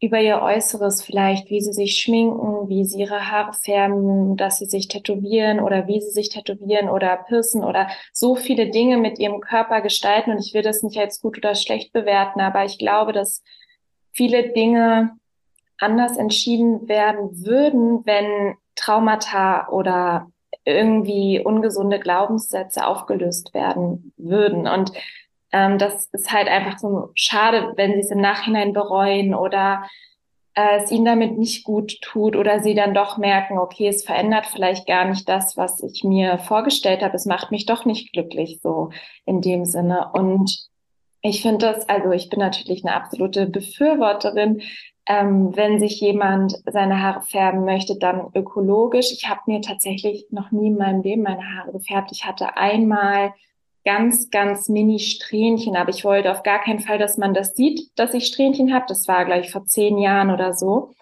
über 0.00 0.20
ihr 0.20 0.42
Äußeres 0.42 1.02
vielleicht, 1.02 1.48
wie 1.48 1.60
sie 1.60 1.72
sich 1.72 2.00
schminken, 2.00 2.68
wie 2.68 2.84
sie 2.84 3.00
ihre 3.00 3.30
Haare 3.30 3.52
färben, 3.52 4.36
dass 4.36 4.58
sie 4.58 4.66
sich 4.66 4.88
tätowieren 4.88 5.60
oder 5.60 5.86
wie 5.86 6.00
sie 6.00 6.10
sich 6.10 6.28
tätowieren 6.28 6.90
oder 6.90 7.16
piercen 7.28 7.62
oder 7.62 7.88
so 8.12 8.34
viele 8.34 8.70
Dinge 8.70 8.96
mit 8.96 9.20
ihrem 9.20 9.40
Körper 9.40 9.80
gestalten. 9.80 10.32
Und 10.32 10.44
ich 10.44 10.54
will 10.54 10.62
das 10.62 10.82
nicht 10.82 10.98
als 10.98 11.20
gut 11.20 11.38
oder 11.38 11.54
schlecht 11.54 11.92
bewerten, 11.92 12.40
aber 12.40 12.64
ich 12.64 12.78
glaube, 12.78 13.12
dass 13.12 13.44
viele 14.10 14.52
Dinge 14.52 15.12
anders 15.78 16.16
entschieden 16.16 16.88
werden 16.88 17.44
würden, 17.44 18.04
wenn 18.04 18.56
Traumata 18.74 19.68
oder 19.68 20.30
irgendwie 20.64 21.40
ungesunde 21.40 21.98
Glaubenssätze 21.98 22.86
aufgelöst 22.86 23.54
werden 23.54 24.12
würden. 24.16 24.68
Und 24.68 24.92
ähm, 25.52 25.78
das 25.78 26.06
ist 26.12 26.32
halt 26.32 26.48
einfach 26.48 26.78
so 26.78 27.10
schade, 27.14 27.72
wenn 27.76 27.92
sie 27.92 28.00
es 28.00 28.10
im 28.10 28.20
Nachhinein 28.20 28.72
bereuen 28.72 29.34
oder 29.34 29.84
äh, 30.54 30.82
es 30.82 30.90
ihnen 30.90 31.04
damit 31.04 31.38
nicht 31.38 31.64
gut 31.64 32.00
tut 32.00 32.36
oder 32.36 32.60
sie 32.60 32.74
dann 32.74 32.94
doch 32.94 33.18
merken, 33.18 33.58
okay, 33.58 33.88
es 33.88 34.04
verändert 34.04 34.46
vielleicht 34.46 34.86
gar 34.86 35.06
nicht 35.06 35.28
das, 35.28 35.56
was 35.56 35.82
ich 35.82 36.04
mir 36.04 36.38
vorgestellt 36.38 37.02
habe. 37.02 37.16
Es 37.16 37.26
macht 37.26 37.50
mich 37.50 37.66
doch 37.66 37.84
nicht 37.84 38.12
glücklich 38.12 38.60
so 38.62 38.90
in 39.24 39.40
dem 39.40 39.64
Sinne. 39.64 40.10
Und 40.12 40.68
ich 41.22 41.42
finde 41.42 41.66
das, 41.66 41.88
also 41.88 42.10
ich 42.10 42.28
bin 42.28 42.40
natürlich 42.40 42.84
eine 42.84 42.94
absolute 42.94 43.46
Befürworterin, 43.46 44.62
ähm, 45.06 45.54
wenn 45.56 45.80
sich 45.80 46.00
jemand 46.00 46.62
seine 46.70 47.02
Haare 47.02 47.22
färben 47.22 47.64
möchte, 47.64 47.98
dann 47.98 48.28
ökologisch. 48.34 49.10
Ich 49.12 49.28
habe 49.28 49.40
mir 49.46 49.60
tatsächlich 49.60 50.26
noch 50.30 50.52
nie 50.52 50.68
in 50.68 50.76
meinem 50.76 51.02
Leben 51.02 51.22
meine 51.22 51.42
Haare 51.56 51.72
gefärbt. 51.72 52.12
Ich 52.12 52.24
hatte 52.24 52.56
einmal 52.56 53.34
ganz, 53.84 54.30
ganz 54.30 54.68
mini 54.68 55.00
Strähnchen, 55.00 55.76
aber 55.76 55.90
ich 55.90 56.04
wollte 56.04 56.30
auf 56.30 56.44
gar 56.44 56.60
keinen 56.60 56.80
Fall, 56.80 56.98
dass 56.98 57.18
man 57.18 57.34
das 57.34 57.56
sieht, 57.56 57.90
dass 57.96 58.14
ich 58.14 58.26
Strähnchen 58.26 58.72
habe. 58.72 58.84
Das 58.88 59.08
war, 59.08 59.24
glaube 59.24 59.40
ich, 59.40 59.50
vor 59.50 59.64
zehn 59.64 59.98
Jahren 59.98 60.30
oder 60.30 60.52
so. 60.52 60.92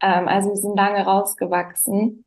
Ähm, 0.00 0.26
also 0.26 0.54
sie 0.54 0.62
sind 0.62 0.76
lange 0.76 1.04
rausgewachsen. 1.04 2.24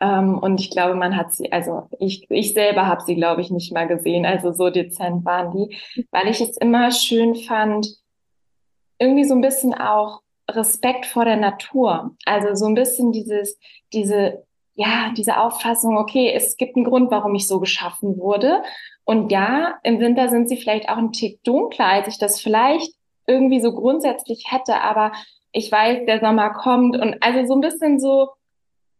Ähm, 0.00 0.36
und 0.38 0.60
ich 0.60 0.70
glaube, 0.70 0.94
man 0.94 1.16
hat 1.16 1.32
sie, 1.32 1.52
also 1.52 1.88
ich, 2.00 2.28
ich 2.28 2.54
selber 2.54 2.86
habe 2.86 3.02
sie, 3.02 3.14
glaube 3.14 3.40
ich, 3.40 3.50
nicht 3.50 3.72
mal 3.72 3.86
gesehen. 3.86 4.26
Also 4.26 4.52
so 4.52 4.70
dezent 4.70 5.24
waren 5.24 5.52
die, 5.52 5.76
weil 6.10 6.26
ich 6.26 6.40
es 6.40 6.56
immer 6.56 6.90
schön 6.90 7.36
fand, 7.36 7.86
irgendwie 8.98 9.24
so 9.24 9.34
ein 9.34 9.40
bisschen 9.42 9.74
auch 9.74 10.22
Respekt 10.56 11.06
vor 11.06 11.24
der 11.24 11.36
Natur. 11.36 12.16
Also 12.24 12.54
so 12.54 12.66
ein 12.66 12.74
bisschen 12.74 13.12
dieses, 13.12 13.58
diese, 13.92 14.44
ja, 14.74 15.12
diese 15.16 15.38
Auffassung, 15.38 15.98
okay, 15.98 16.32
es 16.34 16.56
gibt 16.56 16.76
einen 16.76 16.84
Grund, 16.84 17.10
warum 17.10 17.34
ich 17.34 17.46
so 17.46 17.60
geschaffen 17.60 18.18
wurde. 18.18 18.62
Und 19.04 19.32
ja, 19.32 19.78
im 19.82 19.98
Winter 20.00 20.28
sind 20.28 20.48
sie 20.48 20.56
vielleicht 20.56 20.88
auch 20.88 20.96
ein 20.96 21.12
Tick 21.12 21.42
dunkler, 21.42 21.86
als 21.86 22.08
ich 22.08 22.18
das 22.18 22.40
vielleicht 22.40 22.92
irgendwie 23.26 23.60
so 23.60 23.72
grundsätzlich 23.72 24.44
hätte, 24.50 24.80
aber 24.80 25.12
ich 25.52 25.70
weiß, 25.70 26.06
der 26.06 26.20
Sommer 26.20 26.50
kommt. 26.50 26.96
Und 26.96 27.16
also 27.22 27.46
so 27.46 27.54
ein 27.54 27.60
bisschen 27.60 27.98
so, 27.98 28.28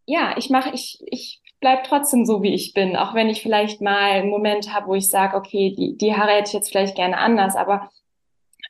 ja, 0.06 0.34
ich 0.36 0.50
mache, 0.50 0.70
ich, 0.72 0.98
ich 1.06 1.40
bleib 1.60 1.84
trotzdem 1.84 2.24
so, 2.24 2.42
wie 2.42 2.54
ich 2.54 2.72
bin, 2.74 2.96
auch 2.96 3.14
wenn 3.14 3.28
ich 3.28 3.42
vielleicht 3.42 3.80
mal 3.80 4.10
einen 4.10 4.30
Moment 4.30 4.72
habe, 4.72 4.88
wo 4.88 4.94
ich 4.94 5.08
sage, 5.08 5.36
okay, 5.36 5.74
die, 5.76 5.96
die 5.96 6.14
Haare 6.14 6.32
hätte 6.32 6.48
ich 6.48 6.54
jetzt 6.54 6.70
vielleicht 6.70 6.96
gerne 6.96 7.18
anders, 7.18 7.54
aber 7.54 7.90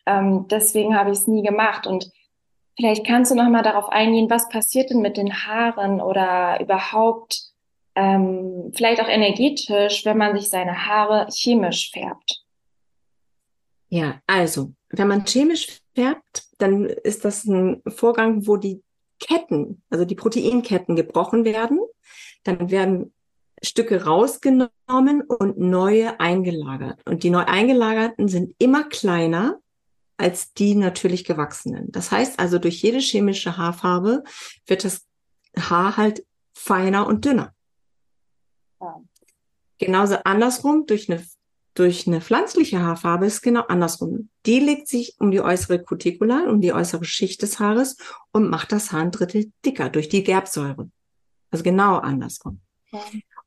ähm, 0.07 0.47
deswegen 0.51 0.97
habe 0.97 1.11
ich 1.11 1.19
es 1.19 1.27
nie 1.27 1.43
gemacht. 1.43 1.87
Und 1.87 2.11
Vielleicht 2.77 3.07
kannst 3.07 3.31
du 3.31 3.35
noch 3.35 3.49
mal 3.49 3.63
darauf 3.63 3.89
eingehen, 3.89 4.31
was 4.31 4.49
passiert 4.49 4.91
denn 4.91 5.01
mit 5.03 5.17
den 5.17 5.33
Haaren 5.33 6.01
oder 6.01 6.61
überhaupt 6.61 7.51
ähm, 7.95 8.73
vielleicht 8.75 9.03
auch 9.03 9.09
energetisch, 9.09 10.05
wenn 10.05 10.17
man 10.17 10.37
sich 10.37 10.49
seine 10.49 10.87
Haare 10.87 11.27
chemisch 11.31 11.91
färbt? 11.93 12.45
Ja, 13.89 14.21
also, 14.27 14.73
wenn 14.91 15.09
man 15.09 15.27
chemisch 15.27 15.81
färbt, 15.95 16.45
dann 16.59 16.85
ist 16.87 17.25
das 17.25 17.45
ein 17.45 17.83
Vorgang, 17.89 18.47
wo 18.47 18.57
die 18.57 18.83
Ketten, 19.19 19.83
also 19.91 20.05
die 20.05 20.15
Proteinketten 20.15 20.97
gebrochen 20.97 21.45
werden. 21.45 21.81
Dann 22.45 22.71
werden 22.71 23.13
Stücke 23.63 24.05
rausgenommen 24.05 25.23
und 25.23 25.59
neue 25.59 26.19
eingelagert. 26.19 27.01
Und 27.07 27.23
die 27.23 27.31
neu 27.31 27.45
eingelagerten 27.45 28.29
sind 28.29 28.55
immer 28.59 28.85
kleiner 28.85 29.60
als 30.21 30.53
die 30.53 30.75
natürlich 30.75 31.25
gewachsenen. 31.25 31.91
Das 31.91 32.11
heißt 32.11 32.39
also, 32.39 32.59
durch 32.59 32.83
jede 32.83 32.99
chemische 32.99 33.57
Haarfarbe 33.57 34.23
wird 34.67 34.85
das 34.85 35.07
Haar 35.59 35.97
halt 35.97 36.25
feiner 36.53 37.07
und 37.07 37.25
dünner. 37.25 37.55
Ja. 38.81 39.03
Genauso 39.79 40.17
andersrum, 40.25 40.87
durch 40.87 41.11
eine, 41.11 41.25
durch 41.75 42.07
eine 42.07 42.21
pflanzliche 42.21 42.81
Haarfarbe 42.81 43.27
ist 43.27 43.41
genau 43.41 43.63
andersrum. 43.63 44.29
Die 44.47 44.61
legt 44.61 44.89
sich 44.89 45.17
um 45.19 45.31
die 45.31 45.41
äußere 45.41 45.83
Cuticula, 45.83 46.45
um 46.49 46.61
die 46.61 46.73
äußere 46.73 47.05
Schicht 47.05 47.43
des 47.43 47.59
Haares 47.59 47.97
und 48.33 48.51
macht 48.51 48.73
das 48.73 48.93
Haar 48.93 49.01
ein 49.01 49.11
Drittel 49.11 49.51
dicker 49.65 49.89
durch 49.89 50.09
die 50.09 50.23
Gerbsäure. 50.23 50.91
Also 51.51 51.65
genau 51.65 51.97
andersrum. 51.97 52.61
Ja. 52.93 53.03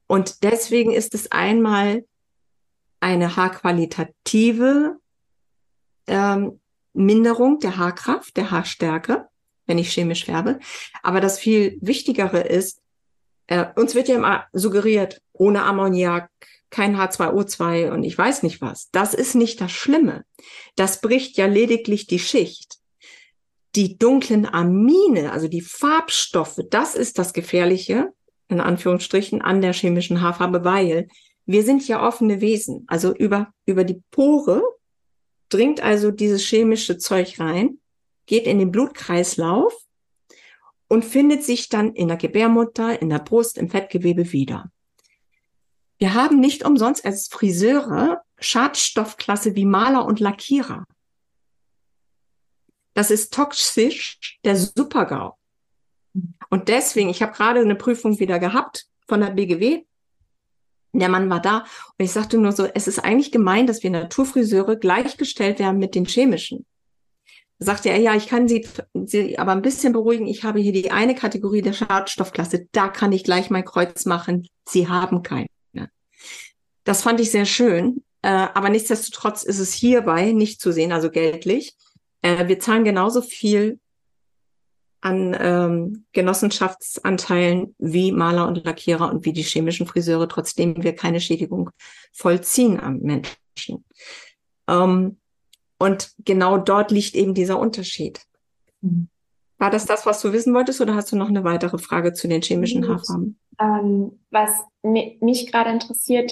Und 0.07 0.43
deswegen 0.43 0.91
ist 0.91 1.13
es 1.13 1.31
einmal 1.31 2.05
eine 2.99 3.35
haarqualitative 3.35 4.97
ähm, 6.07 6.59
Minderung 6.93 7.59
der 7.59 7.77
Haarkraft, 7.77 8.37
der 8.37 8.51
Haarstärke, 8.51 9.27
wenn 9.65 9.77
ich 9.77 9.91
chemisch 9.91 10.25
färbe. 10.25 10.59
Aber 11.01 11.21
das 11.21 11.39
viel 11.39 11.77
Wichtigere 11.81 12.41
ist, 12.41 12.81
äh, 13.47 13.65
uns 13.75 13.95
wird 13.95 14.07
ja 14.07 14.15
immer 14.15 14.45
suggeriert, 14.53 15.21
ohne 15.33 15.63
Ammoniak, 15.63 16.29
kein 16.69 16.97
H2O2 16.97 17.91
und 17.91 18.03
ich 18.03 18.17
weiß 18.17 18.41
nicht 18.43 18.59
was. 18.61 18.89
Das 18.91 19.13
ist 19.13 19.35
nicht 19.35 19.61
das 19.61 19.71
Schlimme. 19.71 20.25
Das 20.75 21.01
bricht 21.01 21.37
ja 21.37 21.45
lediglich 21.45 22.07
die 22.07 22.19
Schicht. 22.19 22.77
Die 23.75 23.97
dunklen 23.97 24.45
Amine, 24.45 25.31
also 25.31 25.47
die 25.47 25.61
Farbstoffe, 25.61 26.59
das 26.69 26.95
ist 26.95 27.19
das 27.19 27.33
Gefährliche, 27.33 28.09
in 28.47 28.59
Anführungsstrichen, 28.59 29.41
an 29.41 29.61
der 29.61 29.73
chemischen 29.73 30.21
Haarfarbe, 30.21 30.63
weil 30.63 31.07
wir 31.45 31.63
sind 31.63 31.87
ja 31.87 32.05
offene 32.05 32.41
Wesen. 32.41 32.85
Also 32.87 33.13
über, 33.13 33.51
über 33.65 33.83
die 33.83 34.01
Pore 34.09 34.63
dringt 35.53 35.81
also 35.81 36.11
dieses 36.11 36.43
chemische 36.43 36.97
Zeug 36.97 37.39
rein, 37.39 37.79
geht 38.25 38.47
in 38.47 38.59
den 38.59 38.71
Blutkreislauf 38.71 39.73
und 40.87 41.05
findet 41.05 41.43
sich 41.43 41.69
dann 41.69 41.93
in 41.93 42.07
der 42.07 42.17
Gebärmutter, 42.17 43.01
in 43.01 43.09
der 43.09 43.19
Brust, 43.19 43.57
im 43.57 43.69
Fettgewebe 43.69 44.31
wieder. 44.31 44.71
Wir 45.97 46.13
haben 46.13 46.39
nicht 46.39 46.65
umsonst 46.65 47.05
als 47.05 47.27
Friseure 47.27 48.21
Schadstoffklasse 48.39 49.55
wie 49.55 49.65
Maler 49.65 50.05
und 50.05 50.19
Lackierer. 50.19 50.85
Das 52.93 53.09
ist 53.09 53.33
toxisch, 53.33 54.39
der 54.43 54.55
Supergau. 54.55 55.37
Und 56.49 56.67
deswegen, 56.67 57.09
ich 57.09 57.21
habe 57.21 57.33
gerade 57.33 57.61
eine 57.61 57.75
Prüfung 57.75 58.19
wieder 58.19 58.39
gehabt 58.39 58.87
von 59.07 59.21
der 59.21 59.31
BGW 59.31 59.83
der 60.99 61.09
Mann 61.09 61.29
war 61.29 61.41
da 61.41 61.59
und 61.97 62.05
ich 62.05 62.11
sagte 62.11 62.37
nur 62.37 62.51
so, 62.51 62.65
es 62.65 62.87
ist 62.87 62.99
eigentlich 62.99 63.31
gemein, 63.31 63.67
dass 63.67 63.83
wir 63.83 63.89
Naturfriseure 63.89 64.77
gleichgestellt 64.77 65.59
werden 65.59 65.79
mit 65.79 65.95
den 65.95 66.05
chemischen. 66.05 66.65
Da 67.59 67.65
sagte 67.65 67.89
er, 67.89 67.97
ja, 67.97 68.15
ich 68.15 68.27
kann 68.27 68.47
Sie, 68.47 68.67
Sie 69.05 69.39
aber 69.39 69.51
ein 69.53 69.61
bisschen 69.61 69.93
beruhigen. 69.93 70.27
Ich 70.27 70.43
habe 70.43 70.59
hier 70.59 70.73
die 70.73 70.91
eine 70.91 71.15
Kategorie 71.15 71.61
der 71.61 71.73
Schadstoffklasse. 71.73 72.67
Da 72.71 72.89
kann 72.89 73.11
ich 73.11 73.23
gleich 73.23 73.49
mein 73.49 73.65
Kreuz 73.65 74.05
machen. 74.05 74.47
Sie 74.67 74.87
haben 74.87 75.23
keine. 75.23 75.47
Das 76.83 77.01
fand 77.01 77.19
ich 77.19 77.31
sehr 77.31 77.45
schön. 77.45 78.03
Äh, 78.21 78.47
aber 78.53 78.69
nichtsdestotrotz 78.69 79.43
ist 79.43 79.59
es 79.59 79.73
hierbei 79.73 80.31
nicht 80.31 80.61
zu 80.61 80.71
sehen, 80.71 80.91
also 80.91 81.09
geldlich. 81.09 81.75
Äh, 82.21 82.47
wir 82.47 82.59
zahlen 82.59 82.83
genauso 82.83 83.21
viel 83.21 83.79
an 85.03 85.35
ähm, 85.37 86.05
Genossenschaftsanteilen 86.13 87.75
wie 87.77 88.13
Maler 88.13 88.47
und 88.47 88.63
Lackierer 88.63 89.11
und 89.11 89.25
wie 89.25 89.33
die 89.33 89.43
chemischen 89.43 89.85
Friseure, 89.85 90.29
trotzdem 90.29 90.81
wir 90.81 90.95
keine 90.95 91.19
Schädigung 91.19 91.71
vollziehen 92.13 92.79
am 92.79 92.99
Menschen. 92.99 93.83
Ähm, 94.69 95.17
und 95.77 96.13
genau 96.19 96.57
dort 96.57 96.91
liegt 96.91 97.15
eben 97.15 97.33
dieser 97.33 97.59
Unterschied. 97.59 98.21
Mhm. 98.79 99.09
War 99.57 99.69
das 99.69 99.85
das, 99.85 100.05
was 100.05 100.21
du 100.21 100.31
wissen 100.31 100.53
wolltest, 100.53 100.79
oder 100.79 100.95
hast 100.95 101.11
du 101.11 101.17
noch 101.17 101.27
eine 101.27 101.43
weitere 101.43 101.77
Frage 101.77 102.13
zu 102.13 102.29
den 102.29 102.41
chemischen 102.41 102.87
Haarfarben? 102.87 103.37
Ähm, 103.59 104.19
was 104.31 104.51
mich 104.81 105.51
gerade 105.51 105.69
interessiert, 105.69 106.31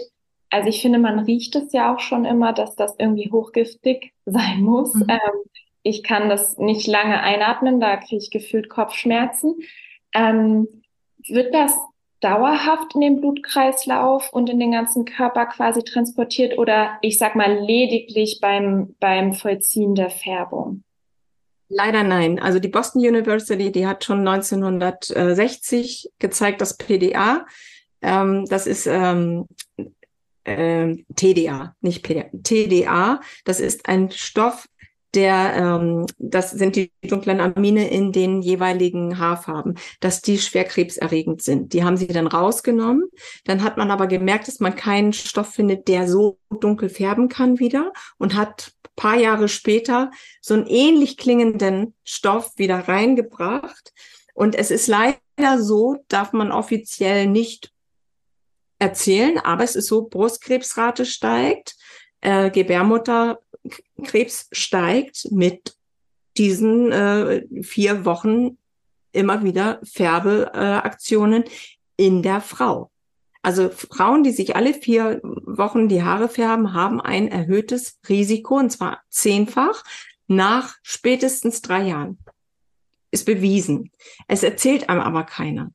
also 0.49 0.69
ich 0.69 0.81
finde, 0.81 0.99
man 0.99 1.19
riecht 1.19 1.55
es 1.57 1.73
ja 1.73 1.93
auch 1.93 1.99
schon 1.99 2.23
immer, 2.23 2.53
dass 2.53 2.75
das 2.75 2.95
irgendwie 2.97 3.29
hochgiftig 3.31 4.13
sein 4.25 4.61
muss. 4.61 4.93
Mhm. 4.93 5.09
Ähm, 5.09 5.43
ich 5.83 6.03
kann 6.03 6.29
das 6.29 6.57
nicht 6.57 6.87
lange 6.87 7.21
einatmen, 7.21 7.79
da 7.79 7.97
kriege 7.97 8.17
ich 8.17 8.31
gefühlt 8.31 8.69
Kopfschmerzen. 8.69 9.55
Ähm, 10.13 10.67
wird 11.27 11.53
das 11.53 11.77
dauerhaft 12.19 12.93
in 12.95 13.01
den 13.01 13.19
Blutkreislauf 13.19 14.31
und 14.31 14.49
in 14.49 14.59
den 14.59 14.71
ganzen 14.71 15.05
Körper 15.05 15.47
quasi 15.47 15.83
transportiert 15.83 16.57
oder 16.57 16.97
ich 17.01 17.17
sag 17.17 17.35
mal 17.35 17.53
lediglich 17.53 18.39
beim, 18.41 18.95
beim 18.99 19.33
Vollziehen 19.33 19.95
der 19.95 20.11
Färbung? 20.11 20.83
Leider 21.67 22.03
nein. 22.03 22.37
Also 22.39 22.59
die 22.59 22.67
Boston 22.67 23.01
University, 23.01 23.71
die 23.71 23.87
hat 23.87 24.03
schon 24.03 24.27
1960 24.27 26.11
gezeigt, 26.19 26.61
dass 26.61 26.77
PDA, 26.77 27.45
ähm, 28.01 28.45
das 28.45 28.67
ist 28.67 28.87
ähm, 28.87 29.47
äh, 30.43 30.95
TDA, 31.15 31.75
nicht 31.81 32.03
PDA, 32.03 32.25
TDA, 32.43 33.21
das 33.45 33.59
ist 33.59 33.87
ein 33.87 34.11
Stoff, 34.11 34.67
der, 35.13 35.53
ähm, 35.55 36.05
das 36.17 36.51
sind 36.51 36.75
die 36.75 36.91
dunklen 37.03 37.39
Amine 37.39 37.89
in 37.89 38.11
den 38.11 38.41
jeweiligen 38.41 39.17
Haarfarben, 39.17 39.77
dass 39.99 40.21
die 40.21 40.37
schwerkrebserregend 40.37 41.41
sind. 41.41 41.73
Die 41.73 41.83
haben 41.83 41.97
sie 41.97 42.07
dann 42.07 42.27
rausgenommen. 42.27 43.09
Dann 43.45 43.63
hat 43.63 43.77
man 43.77 43.91
aber 43.91 44.07
gemerkt, 44.07 44.47
dass 44.47 44.59
man 44.59 44.75
keinen 44.75 45.13
Stoff 45.13 45.53
findet, 45.53 45.87
der 45.87 46.07
so 46.07 46.37
dunkel 46.49 46.89
färben 46.89 47.27
kann 47.29 47.59
wieder 47.59 47.91
und 48.17 48.35
hat 48.35 48.73
paar 48.95 49.17
Jahre 49.17 49.47
später 49.47 50.11
so 50.41 50.53
einen 50.53 50.67
ähnlich 50.67 51.17
klingenden 51.17 51.95
Stoff 52.03 52.53
wieder 52.57 52.87
reingebracht. 52.87 53.93
Und 54.33 54.55
es 54.55 54.71
ist 54.71 54.87
leider 54.87 55.17
so, 55.57 55.97
darf 56.07 56.33
man 56.33 56.51
offiziell 56.51 57.27
nicht 57.27 57.71
erzählen, 58.79 59.37
aber 59.39 59.63
es 59.63 59.75
ist 59.75 59.87
so, 59.87 60.03
Brustkrebsrate 60.03 61.05
steigt, 61.05 61.75
äh, 62.21 62.49
Gebärmutterkrebs 63.63 64.47
steigt 64.51 65.31
mit 65.31 65.75
diesen 66.37 66.91
äh, 66.91 67.43
vier 67.61 68.05
Wochen 68.05 68.57
immer 69.11 69.43
wieder 69.43 69.81
Färbeaktionen 69.83 71.43
äh, 71.43 71.49
in 71.97 72.23
der 72.23 72.41
Frau. 72.41 72.91
Also 73.41 73.69
Frauen, 73.69 74.23
die 74.23 74.31
sich 74.31 74.55
alle 74.55 74.73
vier 74.73 75.19
Wochen 75.23 75.87
die 75.87 76.03
Haare 76.03 76.29
färben, 76.29 76.73
haben 76.73 77.01
ein 77.01 77.27
erhöhtes 77.27 77.99
Risiko, 78.07 78.57
und 78.57 78.69
zwar 78.69 79.01
zehnfach, 79.09 79.83
nach 80.27 80.75
spätestens 80.83 81.61
drei 81.61 81.87
Jahren. 81.87 82.19
Ist 83.09 83.25
bewiesen. 83.25 83.91
Es 84.27 84.43
erzählt 84.43 84.89
einem 84.89 85.01
aber 85.01 85.23
keiner. 85.23 85.71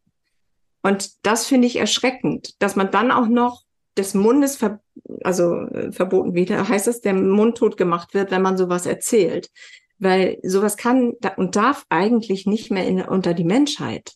Und 0.83 1.27
das 1.27 1.47
finde 1.47 1.67
ich 1.67 1.77
erschreckend, 1.77 2.55
dass 2.63 2.77
man 2.77 2.91
dann 2.91 3.11
auch 3.11 3.27
noch 3.27 3.66
des 3.97 4.15
Mundes, 4.15 4.57
ver 4.57 4.81
also 5.25 5.63
äh, 5.69 5.93
verboten, 5.93 6.35
wie 6.35 6.47
heißt 6.47 6.87
das, 6.87 7.01
der 7.01 7.15
Mund 7.15 7.59
tot 7.59 7.77
gemacht 7.77 8.15
wird, 8.15 8.31
wenn 8.31 8.43
man 8.43 8.57
sowas 8.57 8.87
erzählt. 8.87 9.51
Weil 9.99 10.39
sowas 10.43 10.77
kann 10.77 11.15
und 11.37 11.57
darf 11.57 11.87
eigentlich 11.89 12.47
nicht 12.47 12.71
mehr 12.71 12.87
in, 12.87 13.01
unter 13.01 13.33
die 13.33 13.45
Menschheit. 13.45 14.13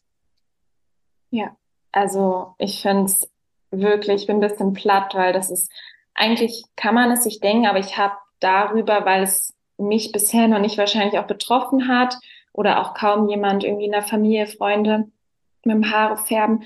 Ja, 1.31 1.57
also 1.93 2.55
ich 2.59 2.83
finde 2.83 3.05
es 3.05 3.31
wirklich, 3.71 4.23
ich 4.23 4.27
bin 4.27 4.37
ein 4.37 4.49
bisschen 4.49 4.75
platt, 4.75 5.14
weil 5.14 5.33
das 5.33 5.51
ist, 5.51 5.73
eigentlich 6.14 6.64
kann 6.77 6.95
man 6.95 7.11
es 7.11 7.25
sich 7.25 7.40
denken, 7.40 7.66
aber 7.66 7.79
ich 7.79 7.97
habe 7.97 8.14
darüber, 8.40 9.05
weil 9.05 9.23
es 9.23 9.55
mich 9.79 10.12
bisher 10.12 10.49
noch 10.49 10.59
nicht 10.59 10.77
wahrscheinlich 10.77 11.19
auch 11.19 11.27
betroffen 11.27 11.88
hat 11.88 12.16
oder 12.53 12.81
auch 12.81 12.95
kaum 12.95 13.29
jemand 13.29 13.64
irgendwie 13.64 13.87
in 13.87 13.93
der 13.93 14.03
Familie, 14.03 14.47
Freunde 14.47 15.11
mit 15.64 15.75
dem 15.75 15.90
Haare 15.90 16.16
färben, 16.16 16.64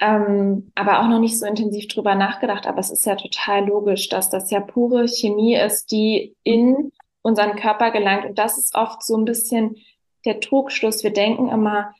ähm, 0.00 0.72
aber 0.74 1.00
auch 1.00 1.08
noch 1.08 1.20
nicht 1.20 1.38
so 1.38 1.46
intensiv 1.46 1.88
drüber 1.88 2.14
nachgedacht. 2.14 2.66
Aber 2.66 2.78
es 2.78 2.90
ist 2.90 3.04
ja 3.06 3.16
total 3.16 3.66
logisch, 3.66 4.08
dass 4.08 4.30
das 4.30 4.50
ja 4.50 4.60
pure 4.60 5.06
Chemie 5.06 5.56
ist, 5.56 5.90
die 5.90 6.34
in 6.42 6.92
unseren 7.22 7.56
Körper 7.56 7.90
gelangt. 7.90 8.24
Und 8.24 8.38
das 8.38 8.58
ist 8.58 8.74
oft 8.74 9.02
so 9.04 9.16
ein 9.16 9.24
bisschen 9.24 9.76
der 10.24 10.40
Trugschluss. 10.40 11.02
Wir 11.02 11.12
denken 11.12 11.48
immer, 11.48 11.94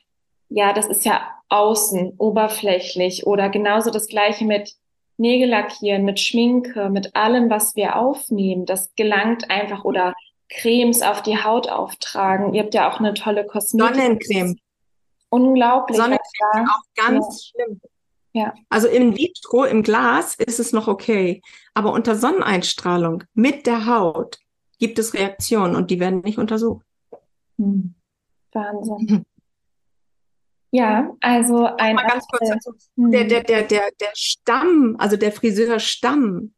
ja, 0.49 0.73
das 0.73 0.87
ist 0.87 1.05
ja 1.05 1.21
außen, 1.49 2.15
oberflächlich 2.17 3.27
oder 3.27 3.49
genauso 3.49 3.91
das 3.91 4.07
gleiche 4.07 4.45
mit 4.45 4.73
Nägel 5.17 5.49
lackieren, 5.49 6.03
mit 6.03 6.19
Schminke, 6.19 6.89
mit 6.89 7.15
allem, 7.15 7.49
was 7.49 7.75
wir 7.75 7.95
aufnehmen. 7.97 8.65
Das 8.65 8.93
gelangt 8.95 9.51
einfach 9.51 9.83
oder 9.83 10.13
Cremes 10.49 11.01
auf 11.01 11.21
die 11.21 11.43
Haut 11.43 11.69
auftragen. 11.69 12.53
Ihr 12.53 12.63
habt 12.63 12.73
ja 12.73 12.91
auch 12.91 12.99
eine 12.99 13.13
tolle 13.13 13.45
Kosmetik. 13.45 13.95
Sonnencreme. 13.95 14.59
Unglaublich. 15.29 15.97
Sonnencreme 15.97 16.67
auch 16.67 16.83
ganz 16.95 17.53
ja. 17.55 17.63
schlimm. 17.63 17.81
Ja. 18.33 18.53
Also 18.69 18.87
in 18.87 19.15
vitro, 19.15 19.65
im 19.65 19.83
Glas 19.83 20.35
ist 20.35 20.59
es 20.59 20.71
noch 20.71 20.87
okay. 20.87 21.41
Aber 21.73 21.91
unter 21.93 22.15
Sonneneinstrahlung 22.15 23.23
mit 23.33 23.67
der 23.67 23.85
Haut 23.85 24.39
gibt 24.79 24.99
es 24.99 25.13
Reaktionen 25.13 25.75
und 25.75 25.91
die 25.91 25.99
werden 25.99 26.21
nicht 26.21 26.37
untersucht. 26.37 26.85
Hm. 27.57 27.93
Wahnsinn. 28.53 29.25
Ja, 30.71 31.13
also 31.19 31.65
ein. 31.77 31.95
Mal 31.95 32.07
ganz 32.07 32.25
kurz 32.27 32.49
dazu. 32.49 32.73
Der, 32.95 33.25
der, 33.25 33.43
der, 33.43 33.63
der, 33.63 33.91
der 33.99 34.11
Stamm, 34.13 34.95
also 34.99 35.17
der 35.17 35.33
Friseurstamm, 35.33 36.53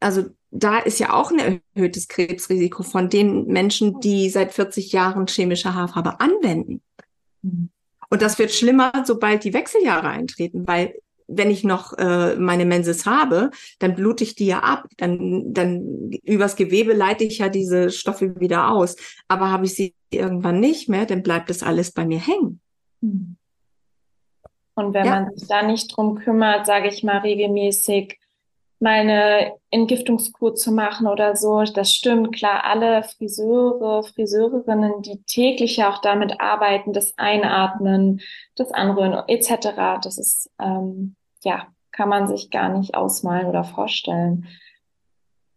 also 0.00 0.24
da 0.50 0.78
ist 0.78 0.98
ja 0.98 1.12
auch 1.12 1.30
ein 1.30 1.60
erhöhtes 1.74 2.08
Krebsrisiko 2.08 2.82
von 2.82 3.08
den 3.08 3.46
Menschen, 3.46 4.00
die 4.00 4.30
seit 4.30 4.52
40 4.52 4.92
Jahren 4.92 5.26
chemische 5.26 5.74
Haarfarbe 5.74 6.20
anwenden. 6.20 6.82
Und 8.10 8.22
das 8.22 8.38
wird 8.38 8.52
schlimmer, 8.52 8.92
sobald 9.04 9.44
die 9.44 9.54
Wechseljahre 9.54 10.08
eintreten, 10.08 10.66
weil 10.66 10.94
wenn 11.28 11.50
ich 11.50 11.64
noch 11.64 11.92
äh, 11.98 12.36
meine 12.36 12.64
Menses 12.64 13.04
habe, 13.04 13.50
dann 13.80 13.94
blute 13.94 14.22
ich 14.22 14.36
die 14.36 14.46
ja 14.46 14.60
ab, 14.60 14.86
dann, 14.96 15.52
dann 15.52 16.10
übers 16.22 16.56
Gewebe 16.56 16.92
leite 16.92 17.24
ich 17.24 17.38
ja 17.38 17.48
diese 17.48 17.90
Stoffe 17.90 18.38
wieder 18.40 18.70
aus. 18.70 18.96
Aber 19.26 19.50
habe 19.50 19.64
ich 19.66 19.74
sie 19.74 19.94
irgendwann 20.10 20.60
nicht 20.60 20.88
mehr, 20.88 21.04
dann 21.04 21.22
bleibt 21.22 21.50
das 21.50 21.62
alles 21.62 21.90
bei 21.92 22.04
mir 22.04 22.20
hängen. 22.20 22.60
Mhm. 23.00 23.36
Und 24.74 24.92
wenn 24.92 25.06
ja. 25.06 25.20
man 25.20 25.34
sich 25.34 25.48
da 25.48 25.62
nicht 25.62 25.96
drum 25.96 26.16
kümmert, 26.16 26.66
sage 26.66 26.88
ich 26.88 27.02
mal 27.02 27.18
regelmäßig 27.18 28.18
mal 28.80 29.00
eine 29.00 29.54
Entgiftungskur 29.70 30.54
zu 30.54 30.72
machen 30.72 31.06
oder 31.06 31.36
so, 31.36 31.62
das 31.62 31.92
stimmt 31.92 32.34
klar. 32.34 32.64
Alle 32.64 33.02
Friseure, 33.02 34.02
Friseurinnen, 34.02 35.02
die 35.02 35.22
täglich 35.24 35.76
ja 35.78 35.92
auch 35.92 36.00
damit 36.00 36.40
arbeiten, 36.40 36.92
das 36.92 37.14
Einatmen, 37.16 38.20
das 38.54 38.72
Anrühren 38.72 39.14
etc., 39.28 40.00
das 40.02 40.18
ist 40.18 40.50
ähm, 40.60 41.16
ja 41.42 41.66
kann 41.96 42.08
man 42.08 42.28
sich 42.28 42.50
gar 42.50 42.68
nicht 42.68 42.94
ausmalen 42.94 43.46
oder 43.46 43.64
vorstellen. 43.64 44.46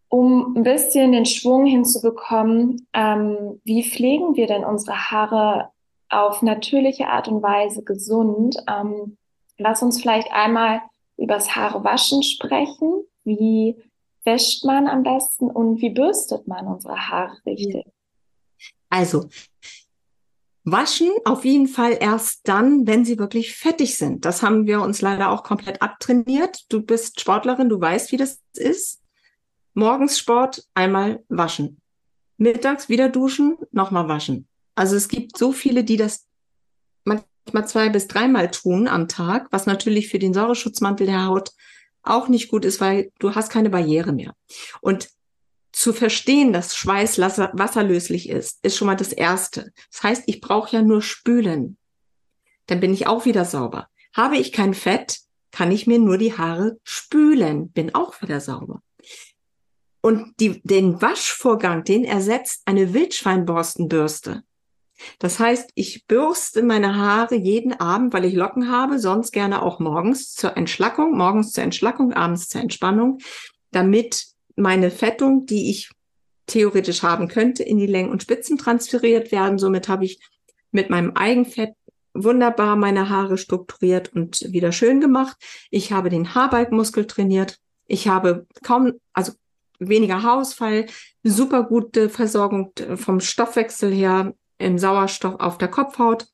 Um 0.08 0.55
ein 0.55 0.63
bisschen 0.63 1.12
den 1.12 1.25
Schwung 1.25 1.65
hinzubekommen, 1.65 2.88
ähm, 2.93 3.60
wie 3.63 3.84
pflegen 3.84 4.36
wir 4.36 4.47
denn 4.47 4.63
unsere 4.63 5.12
Haare 5.12 5.69
auf 6.10 6.41
natürliche 6.41 7.08
Art 7.08 7.27
und 7.27 7.43
Weise 7.43 7.84
gesund. 7.84 8.58
Ähm, 8.67 9.17
lass 9.58 9.84
uns 9.84 10.01
vielleicht 10.01 10.32
einmal 10.32 10.82
übers 11.17 11.55
Haare 11.55 11.84
waschen 11.84 12.23
sprechen. 12.23 13.03
Wie 13.38 13.76
wäscht 14.26 14.65
man 14.65 14.88
am 14.88 15.04
besten 15.04 15.50
und 15.50 15.82
wie 15.82 15.92
bürstet 15.92 16.48
man 16.48 16.68
unsere 16.68 17.10
Haare 17.10 17.38
richtig? 17.46 17.86
Also, 18.89 19.30
waschen 20.63 21.12
auf 21.26 21.46
jeden 21.46 21.68
Fall 21.68 21.98
erst 22.00 22.48
dann, 22.48 22.88
wenn 22.88 23.06
sie 23.06 23.20
wirklich 23.20 23.56
fettig 23.56 23.98
sind. 23.98 24.26
Das 24.26 24.42
haben 24.42 24.65
wir 24.65 24.82
uns 24.82 25.02
leider 25.02 25.30
auch 25.30 25.44
komplett 25.44 25.82
abtrainiert. 25.82 26.65
Du 26.70 26.82
bist 26.82 27.22
Sportlerin, 27.22 27.70
du 27.70 27.80
weißt, 27.80 28.12
wie 28.12 28.18
das 28.18 28.42
ist. 28.54 29.02
Morgens 29.74 30.18
Sport, 30.18 30.68
einmal 30.74 31.24
waschen. 31.30 31.80
Mittags 32.38 32.89
wieder 32.89 33.10
duschen, 33.10 33.58
nochmal 33.72 34.08
waschen. 34.08 34.48
Also 34.76 34.96
es 34.96 35.08
gibt 35.08 35.38
so 35.38 35.52
viele, 35.52 35.84
die 35.84 35.98
das 35.98 36.26
manchmal 37.04 37.68
zwei 37.68 37.89
bis 37.89 38.08
dreimal 38.08 38.50
tun 38.50 38.88
am 38.88 39.08
Tag, 39.08 39.48
was 39.52 39.65
natürlich 39.65 40.10
für 40.10 40.20
den 40.20 40.34
Säureschutzmantel 40.34 41.06
der 41.08 41.26
Haut 41.26 41.52
auch 42.10 42.28
nicht 42.28 42.50
gut 42.50 42.65
ist, 42.65 42.82
weil 42.82 43.12
du 43.19 43.36
hast 43.36 43.52
keine 43.52 43.69
Barriere 43.69 44.13
mehr. 44.13 44.34
Und 44.82 45.10
zu 45.72 45.93
verstehen, 45.93 46.52
dass 46.52 46.76
Schweiß 46.76 47.19
wasserlöslich 47.19 48.30
ist, 48.30 48.60
ist 48.63 48.76
schon 48.76 48.88
mal 48.88 48.95
das 48.95 49.13
Erste. 49.13 49.72
Das 49.91 50.04
heißt, 50.04 50.24
ich 50.26 50.41
brauche 50.41 50.76
ja 50.76 50.82
nur 50.82 51.02
spülen. 51.02 51.78
Dann 52.65 52.80
bin 52.80 52.93
ich 52.93 53.08
auch 53.08 53.26
wieder 53.26 53.45
sauber. 53.45 53.88
Habe 54.13 54.38
ich 54.38 54.52
kein 54.52 54.74
Fett, 54.74 55.19
kann 55.52 55.72
ich 55.72 55.88
mir 55.88 56.00
nur 56.00 56.17
die 56.17 56.38
Haare 56.38 56.78
spülen, 56.84 57.72
bin 57.72 57.93
auch 57.95 58.22
wieder 58.22 58.41
sauber. 58.41 58.82
Und 60.02 60.34
die, 60.39 60.62
den 60.63 61.02
Waschvorgang, 61.02 61.84
den 61.84 62.06
ersetzt 62.06 62.62
eine 62.65 62.93
Wildschweinborstenbürste. 62.93 64.43
Das 65.20 65.40
heißt, 65.40 65.72
ich 65.76 66.06
bürste 66.08 66.64
meine 66.64 66.96
Haare 66.96 67.36
jeden 67.36 67.74
Abend, 67.80 68.14
weil 68.14 68.26
ich 68.26 68.34
Locken 68.34 68.72
habe, 68.72 69.00
sonst 69.00 69.32
gerne 69.32 69.62
auch 69.62 69.80
morgens 69.80 70.34
zur 70.34 70.58
Entschlackung, 70.58 71.18
morgens 71.18 71.52
zur 71.52 71.64
Entschlackung, 71.64 72.14
abends 72.14 72.50
zur 72.50 72.62
Entspannung, 72.62 73.20
damit 73.72 74.26
meine 74.56 74.92
Fettung, 74.92 75.46
die 75.46 75.70
ich 75.70 75.90
theoretisch 76.48 77.04
haben 77.04 77.28
könnte, 77.28 77.64
in 77.64 77.78
die 77.78 77.88
Längen 77.88 78.10
und 78.10 78.24
Spitzen 78.24 78.58
transferiert 78.58 79.32
werden. 79.32 79.58
Somit 79.58 79.88
habe 79.88 80.06
ich 80.06 80.20
mit 80.72 80.90
meinem 80.90 81.12
Eigenfett 81.12 81.74
wunderbar 82.14 82.76
meine 82.76 83.10
Haare 83.10 83.38
strukturiert 83.38 84.14
und 84.14 84.52
wieder 84.52 84.72
schön 84.72 85.00
gemacht. 85.00 85.38
Ich 85.70 85.92
habe 85.92 86.10
den 86.10 86.34
Haarbalkmuskel 86.34 87.06
trainiert. 87.06 87.60
Ich 87.88 88.08
habe 88.08 88.48
kaum, 88.64 88.94
also 89.14 89.34
weniger 89.80 90.22
Haarausfall, 90.24 90.88
super 91.24 91.64
gute 91.64 92.10
Versorgung 92.10 92.74
vom 92.96 93.20
Stoffwechsel 93.20 93.94
her, 93.94 94.34
im 94.60 94.78
Sauerstoff 94.78 95.39
auf 95.39 95.58
der 95.58 95.69
Kopfhaut. 95.69 96.28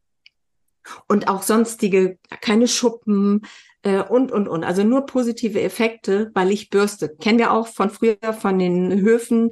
Und 1.07 1.29
auch 1.29 1.41
sonstige, 1.41 2.19
keine 2.41 2.67
Schuppen 2.67 3.47
äh, 3.81 4.03
und, 4.03 4.31
und, 4.31 4.47
und. 4.47 4.63
Also 4.63 4.83
nur 4.83 5.05
positive 5.05 5.61
Effekte, 5.61 6.29
weil 6.35 6.51
ich 6.51 6.69
bürste. 6.69 7.15
Kennen 7.15 7.39
wir 7.39 7.53
auch 7.53 7.67
von 7.67 7.89
früher 7.89 8.33
von 8.39 8.59
den 8.59 8.91
Höfen. 9.01 9.51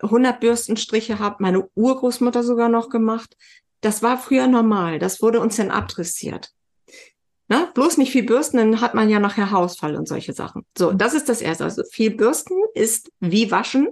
100 0.00 0.40
Bürstenstriche 0.40 1.18
hat 1.18 1.40
meine 1.40 1.68
Urgroßmutter 1.74 2.42
sogar 2.42 2.68
noch 2.68 2.88
gemacht. 2.88 3.36
Das 3.80 4.02
war 4.02 4.18
früher 4.18 4.48
normal. 4.48 4.98
Das 4.98 5.22
wurde 5.22 5.40
uns 5.40 5.56
dann 5.56 5.70
adressiert. 5.70 6.52
Ne? 7.48 7.68
Bloß 7.74 7.96
nicht 7.96 8.12
viel 8.12 8.24
Bürsten, 8.24 8.58
dann 8.58 8.80
hat 8.80 8.94
man 8.94 9.08
ja 9.08 9.20
nachher 9.20 9.50
Hausfall 9.50 9.96
und 9.96 10.06
solche 10.06 10.34
Sachen. 10.34 10.66
So, 10.76 10.92
das 10.92 11.14
ist 11.14 11.28
das 11.28 11.40
Erste. 11.40 11.64
Also 11.64 11.82
viel 11.90 12.10
Bürsten 12.10 12.54
ist 12.74 13.10
wie 13.20 13.50
Waschen. 13.50 13.88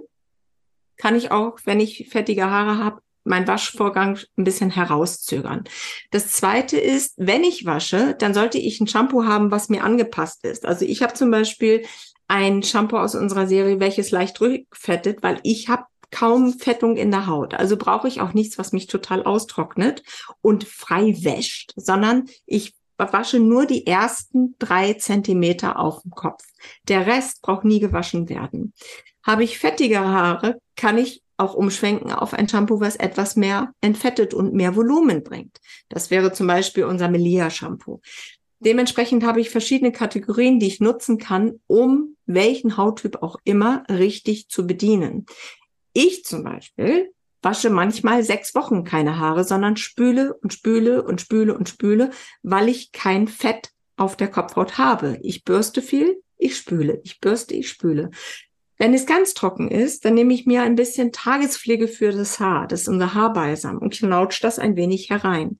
Kann 0.95 1.15
ich 1.15 1.31
auch, 1.31 1.59
wenn 1.65 1.79
ich 1.79 2.07
fettige 2.09 2.49
Haare 2.49 2.83
habe, 2.83 3.01
mein 3.27 3.47
Waschvorgang 3.47 4.17
ein 4.37 4.43
bisschen 4.43 4.71
herauszögern. 4.71 5.65
Das 6.11 6.31
zweite 6.31 6.77
ist, 6.77 7.13
wenn 7.17 7.43
ich 7.43 7.65
wasche, 7.65 8.15
dann 8.17 8.33
sollte 8.33 8.57
ich 8.57 8.79
ein 8.79 8.87
Shampoo 8.87 9.25
haben, 9.25 9.51
was 9.51 9.69
mir 9.69 9.83
angepasst 9.83 10.43
ist. 10.45 10.65
Also 10.65 10.85
ich 10.85 11.03
habe 11.03 11.13
zum 11.13 11.29
Beispiel 11.31 11.85
ein 12.27 12.63
Shampoo 12.63 12.97
aus 12.97 13.15
unserer 13.15 13.47
Serie, 13.47 13.79
welches 13.79 14.11
leicht 14.11 14.39
rückfettet, 14.41 15.23
weil 15.23 15.39
ich 15.43 15.69
habe 15.69 15.83
kaum 16.11 16.53
Fettung 16.53 16.95
in 16.95 17.11
der 17.11 17.27
Haut. 17.27 17.53
Also 17.53 17.77
brauche 17.77 18.07
ich 18.07 18.21
auch 18.21 18.33
nichts, 18.33 18.57
was 18.57 18.71
mich 18.71 18.87
total 18.87 19.23
austrocknet 19.23 20.03
und 20.41 20.63
frei 20.63 21.15
wäscht, 21.21 21.73
sondern 21.75 22.25
ich 22.45 22.75
wasche 22.97 23.39
nur 23.39 23.65
die 23.65 23.85
ersten 23.85 24.55
drei 24.57 24.93
Zentimeter 24.93 25.79
auf 25.79 26.01
dem 26.01 26.11
Kopf. 26.11 26.43
Der 26.87 27.05
Rest 27.05 27.41
braucht 27.41 27.65
nie 27.65 27.79
gewaschen 27.79 28.29
werden. 28.29 28.73
Habe 29.23 29.43
ich 29.43 29.59
fettige 29.59 29.99
Haare, 29.99 30.59
kann 30.75 30.97
ich 30.97 31.21
auch 31.37 31.53
umschwenken 31.53 32.11
auf 32.11 32.33
ein 32.33 32.49
Shampoo, 32.49 32.79
was 32.79 32.95
etwas 32.95 33.35
mehr 33.35 33.73
entfettet 33.81 34.33
und 34.33 34.53
mehr 34.53 34.75
Volumen 34.75 35.23
bringt. 35.23 35.57
Das 35.89 36.11
wäre 36.11 36.33
zum 36.33 36.47
Beispiel 36.47 36.85
unser 36.85 37.09
Melia 37.09 37.49
Shampoo. 37.49 38.01
Dementsprechend 38.59 39.23
habe 39.23 39.39
ich 39.39 39.51
verschiedene 39.51 39.91
Kategorien, 39.91 40.59
die 40.59 40.67
ich 40.67 40.79
nutzen 40.79 41.19
kann, 41.19 41.59
um 41.67 42.15
welchen 42.25 42.75
Hauttyp 42.75 43.21
auch 43.21 43.37
immer 43.43 43.83
richtig 43.87 44.49
zu 44.49 44.65
bedienen. 44.65 45.27
Ich 45.93 46.25
zum 46.25 46.43
Beispiel 46.43 47.11
wasche 47.43 47.69
manchmal 47.69 48.23
sechs 48.23 48.55
Wochen 48.55 48.83
keine 48.83 49.19
Haare, 49.19 49.43
sondern 49.43 49.77
spüle 49.77 50.33
und 50.33 50.53
spüle 50.53 51.03
und 51.03 51.21
spüle 51.21 51.55
und 51.55 51.69
spüle, 51.69 52.09
weil 52.41 52.67
ich 52.67 52.91
kein 52.91 53.27
Fett 53.27 53.69
auf 53.95 54.17
der 54.17 54.29
Kopfhaut 54.29 54.77
habe. 54.77 55.19
Ich 55.21 55.43
bürste 55.43 55.81
viel, 55.81 56.21
ich 56.37 56.57
spüle, 56.57 56.99
ich 57.03 57.19
bürste, 57.19 57.53
ich 57.53 57.69
spüle. 57.69 58.09
Wenn 58.77 58.93
es 58.93 59.05
ganz 59.07 59.33
trocken 59.33 59.69
ist, 59.69 60.05
dann 60.05 60.13
nehme 60.13 60.33
ich 60.33 60.45
mir 60.45 60.61
ein 60.61 60.75
bisschen 60.75 61.11
Tagespflege 61.11 61.87
für 61.87 62.11
das 62.11 62.39
Haar. 62.39 62.67
Das 62.67 62.81
ist 62.81 62.87
unser 62.87 63.13
Haarbalsam 63.13 63.79
und 63.79 63.93
knautsche 63.93 64.41
das 64.41 64.59
ein 64.59 64.75
wenig 64.75 65.09
herein. 65.09 65.59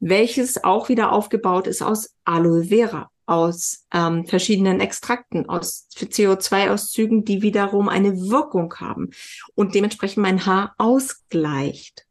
Welches 0.00 0.62
auch 0.64 0.88
wieder 0.88 1.12
aufgebaut 1.12 1.66
ist 1.66 1.82
aus 1.82 2.14
Aloe 2.24 2.64
Vera, 2.64 3.10
aus 3.26 3.86
ähm, 3.92 4.26
verschiedenen 4.26 4.80
Extrakten, 4.80 5.48
aus 5.48 5.88
CO2-Auszügen, 5.94 7.24
die 7.24 7.42
wiederum 7.42 7.88
eine 7.88 8.16
Wirkung 8.28 8.74
haben 8.76 9.10
und 9.54 9.74
dementsprechend 9.74 10.22
mein 10.22 10.44
Haar 10.44 10.74
ausgleicht. 10.78 12.06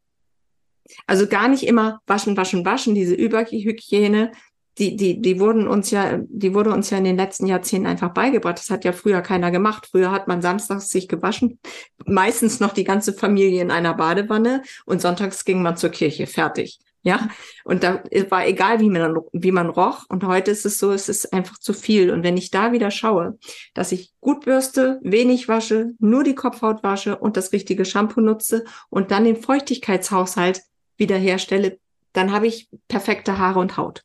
Also 1.05 1.27
gar 1.27 1.49
nicht 1.49 1.63
immer 1.63 2.01
waschen, 2.07 2.37
waschen, 2.37 2.65
waschen, 2.65 2.95
diese 2.95 3.13
Überhygiene, 3.13 4.31
die, 4.77 4.95
die, 4.95 5.21
die 5.21 5.39
wurden 5.39 5.67
uns 5.67 5.91
ja, 5.91 6.19
die 6.27 6.53
wurde 6.53 6.71
uns 6.71 6.89
ja 6.89 6.97
in 6.97 7.03
den 7.03 7.17
letzten 7.17 7.47
Jahrzehnten 7.47 7.87
einfach 7.87 8.13
beigebracht. 8.13 8.59
Das 8.59 8.69
hat 8.69 8.85
ja 8.85 8.91
früher 8.91 9.21
keiner 9.21 9.51
gemacht. 9.51 9.87
Früher 9.91 10.11
hat 10.11 10.27
man 10.27 10.41
samstags 10.41 10.89
sich 10.89 11.07
gewaschen, 11.07 11.59
meistens 12.05 12.59
noch 12.59 12.73
die 12.73 12.83
ganze 12.83 13.13
Familie 13.13 13.61
in 13.61 13.71
einer 13.71 13.93
Badewanne 13.93 14.61
und 14.85 15.01
sonntags 15.01 15.45
ging 15.45 15.61
man 15.61 15.77
zur 15.77 15.89
Kirche. 15.89 16.27
Fertig. 16.27 16.79
Ja, 17.03 17.29
und 17.63 17.83
da 17.83 18.03
war 18.29 18.45
egal, 18.45 18.81
wie 18.81 18.89
man, 18.89 19.15
wie 19.31 19.53
man 19.53 19.69
roch. 19.69 20.03
Und 20.09 20.25
heute 20.25 20.51
ist 20.51 20.65
es 20.65 20.77
so, 20.77 20.91
es 20.91 21.07
ist 21.07 21.31
einfach 21.31 21.57
zu 21.57 21.71
viel. 21.71 22.11
Und 22.11 22.23
wenn 22.23 22.35
ich 22.35 22.51
da 22.51 22.73
wieder 22.73 22.91
schaue, 22.91 23.37
dass 23.73 23.93
ich 23.93 24.13
gut 24.19 24.43
bürste, 24.43 24.99
wenig 25.03 25.47
wasche, 25.47 25.93
nur 25.99 26.25
die 26.25 26.35
Kopfhaut 26.35 26.83
wasche 26.83 27.15
und 27.15 27.37
das 27.37 27.53
richtige 27.53 27.85
Shampoo 27.85 28.19
nutze 28.19 28.65
und 28.89 29.11
dann 29.11 29.23
den 29.23 29.37
Feuchtigkeitshaushalt 29.37 30.63
wiederherstelle, 30.97 31.79
dann 32.11 32.33
habe 32.33 32.47
ich 32.47 32.67
perfekte 32.89 33.37
Haare 33.37 33.59
und 33.59 33.77
Haut. 33.77 34.03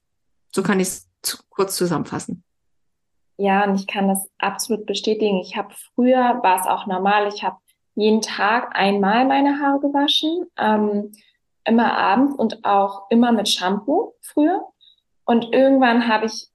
So 0.55 0.63
kann 0.63 0.81
ich 0.81 0.89
es 0.89 1.11
zu, 1.23 1.39
kurz 1.51 1.77
zusammenfassen. 1.77 2.45
Ja, 3.39 3.65
und 3.65 3.75
ich 3.75 3.87
kann 3.87 4.09
das 4.09 4.29
absolut 4.39 4.87
bestätigen. 4.87 5.41
Ich 5.41 5.57
habe 5.57 5.75
früher, 5.95 6.41
war 6.43 6.61
es 6.61 6.67
auch 6.67 6.87
normal, 6.87 7.27
ich 7.29 7.43
habe 7.43 7.57
jeden 7.95 8.21
Tag 8.21 8.77
einmal 8.77 9.27
meine 9.27 9.61
Haare 9.61 9.81
gewaschen, 9.81 10.47
ähm, 10.57 11.13
immer 11.65 11.97
abends 11.97 12.35
und 12.37 12.65
auch 12.65 13.11
immer 13.11 13.33
mit 13.33 13.49
Shampoo 13.49 14.15
früher. 14.21 14.67
Und 15.25 15.53
irgendwann 15.53 16.09
habe 16.09 16.27
ich 16.27 16.49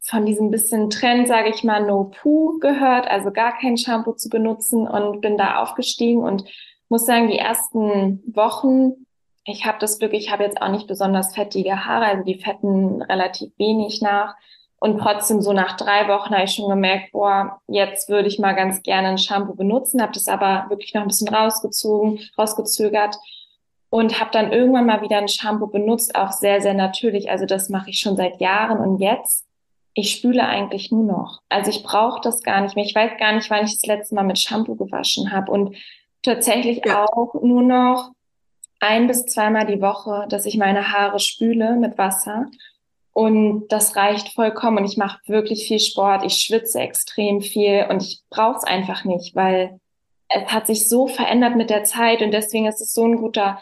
von 0.00 0.26
diesem 0.26 0.50
bisschen 0.50 0.90
Trend, 0.90 1.28
sage 1.28 1.50
ich 1.50 1.64
mal, 1.64 1.84
No 1.84 2.04
Poo 2.04 2.58
gehört, 2.60 3.06
also 3.06 3.30
gar 3.30 3.56
kein 3.58 3.76
Shampoo 3.76 4.12
zu 4.12 4.28
benutzen 4.28 4.88
und 4.88 5.20
bin 5.20 5.36
da 5.36 5.62
aufgestiegen 5.62 6.22
und 6.22 6.44
muss 6.88 7.04
sagen, 7.04 7.28
die 7.28 7.38
ersten 7.38 8.22
Wochen 8.34 9.06
ich 9.50 9.64
habe 9.64 9.78
das 9.80 9.98
Glück, 9.98 10.12
ich 10.12 10.30
habe 10.30 10.44
jetzt 10.44 10.60
auch 10.60 10.68
nicht 10.68 10.86
besonders 10.86 11.34
fettige 11.34 11.86
Haare, 11.86 12.06
also 12.06 12.24
die 12.24 12.38
fetten 12.38 13.02
relativ 13.02 13.50
wenig 13.58 14.02
nach. 14.02 14.34
Und 14.80 14.98
trotzdem 14.98 15.40
so 15.40 15.52
nach 15.52 15.76
drei 15.76 16.06
Wochen 16.06 16.32
habe 16.34 16.44
ich 16.44 16.52
schon 16.52 16.68
gemerkt, 16.68 17.10
boah, 17.12 17.60
jetzt 17.66 18.08
würde 18.08 18.28
ich 18.28 18.38
mal 18.38 18.52
ganz 18.52 18.82
gerne 18.82 19.08
ein 19.08 19.18
Shampoo 19.18 19.54
benutzen, 19.54 20.00
habe 20.00 20.12
das 20.12 20.28
aber 20.28 20.66
wirklich 20.68 20.94
noch 20.94 21.02
ein 21.02 21.08
bisschen 21.08 21.34
rausgezogen, 21.34 22.20
rausgezögert 22.38 23.16
und 23.90 24.20
habe 24.20 24.30
dann 24.32 24.52
irgendwann 24.52 24.86
mal 24.86 25.02
wieder 25.02 25.16
ein 25.16 25.28
Shampoo 25.28 25.66
benutzt, 25.66 26.14
auch 26.14 26.30
sehr, 26.30 26.60
sehr 26.60 26.74
natürlich. 26.74 27.30
Also 27.30 27.44
das 27.44 27.70
mache 27.70 27.90
ich 27.90 27.98
schon 27.98 28.16
seit 28.16 28.40
Jahren 28.40 28.78
und 28.78 29.00
jetzt, 29.00 29.46
ich 29.94 30.12
spüle 30.12 30.46
eigentlich 30.46 30.92
nur 30.92 31.04
noch. 31.04 31.40
Also 31.48 31.70
ich 31.70 31.82
brauche 31.82 32.20
das 32.20 32.42
gar 32.42 32.60
nicht 32.60 32.76
mehr. 32.76 32.84
Ich 32.84 32.94
weiß 32.94 33.18
gar 33.18 33.32
nicht, 33.32 33.50
wann 33.50 33.64
ich 33.64 33.72
das 33.72 33.86
letzte 33.86 34.14
Mal 34.14 34.24
mit 34.24 34.38
Shampoo 34.38 34.76
gewaschen 34.76 35.32
habe 35.32 35.50
und 35.50 35.74
tatsächlich 36.22 36.82
ja. 36.84 37.04
auch 37.04 37.34
nur 37.42 37.62
noch 37.62 38.12
ein 38.80 39.06
bis 39.06 39.26
zweimal 39.26 39.66
die 39.66 39.80
Woche, 39.80 40.26
dass 40.28 40.46
ich 40.46 40.56
meine 40.56 40.92
Haare 40.92 41.18
spüle 41.18 41.76
mit 41.76 41.98
Wasser. 41.98 42.46
Und 43.12 43.68
das 43.68 43.96
reicht 43.96 44.34
vollkommen. 44.34 44.78
Und 44.78 44.84
ich 44.84 44.96
mache 44.96 45.20
wirklich 45.26 45.66
viel 45.66 45.80
Sport. 45.80 46.24
Ich 46.24 46.34
schwitze 46.34 46.80
extrem 46.80 47.40
viel 47.40 47.86
und 47.90 48.02
ich 48.02 48.22
brauche 48.30 48.58
es 48.58 48.64
einfach 48.64 49.04
nicht, 49.04 49.34
weil 49.34 49.80
es 50.28 50.52
hat 50.52 50.66
sich 50.66 50.88
so 50.88 51.06
verändert 51.08 51.56
mit 51.56 51.70
der 51.70 51.84
Zeit 51.84 52.22
und 52.22 52.32
deswegen 52.32 52.66
ist 52.66 52.80
es 52.80 52.92
so 52.92 53.04
ein 53.04 53.16
guter 53.16 53.58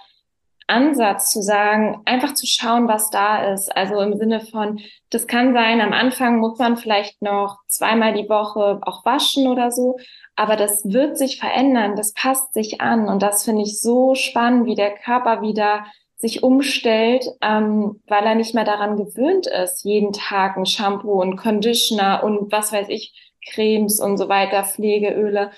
Ansatz 0.67 1.31
zu 1.31 1.43
sagen, 1.43 2.03
einfach 2.07 2.35
zu 2.35 2.45
schauen, 2.47 2.89
was 2.89 3.11
da 3.11 3.53
ist. 3.53 3.75
Also 3.77 4.01
im 4.01 4.17
Sinne 4.17 4.41
von, 4.41 4.81
das 5.11 5.29
kann 5.29 5.53
sein, 5.53 5.81
am 5.81 5.93
Anfang 5.93 6.39
muss 6.39 6.59
man 6.59 6.77
vielleicht 6.77 7.23
noch 7.23 7.59
zweimal 7.69 8.15
die 8.15 8.29
Woche 8.29 8.81
auch 8.83 9.05
waschen 9.05 9.47
oder 9.47 9.71
so, 9.71 9.97
aber 10.37 10.57
das 10.57 10.85
wird 10.85 11.19
sich 11.19 11.41
verändern, 11.41 11.97
das 11.97 12.13
passt 12.13 12.53
sich 12.53 12.81
an 12.81 13.09
und 13.09 13.23
das 13.23 13.45
finde 13.45 13.63
ich 13.63 13.81
so 13.81 14.15
spannend, 14.15 14.67
wie 14.67 14.75
der 14.75 14.95
Körper 14.95 15.41
wieder 15.41 15.87
sich 16.19 16.43
umstellt, 16.43 17.27
ähm, 17.43 18.01
weil 18.07 18.25
er 18.25 18.35
nicht 18.35 18.55
mehr 18.55 18.65
daran 18.65 18.97
gewöhnt 18.97 19.47
ist, 19.47 19.85
jeden 19.85 20.13
Tag 20.13 20.57
ein 20.57 20.67
Shampoo 20.67 21.21
und 21.21 21.37
Conditioner 21.37 22.23
und 22.23 22.53
was 22.53 22.73
weiß 22.73 22.89
ich, 22.89 23.33
Cremes 23.49 24.01
und 24.01 24.17
so 24.17 24.29
weiter, 24.29 24.65
Pflegeöle 24.65 25.51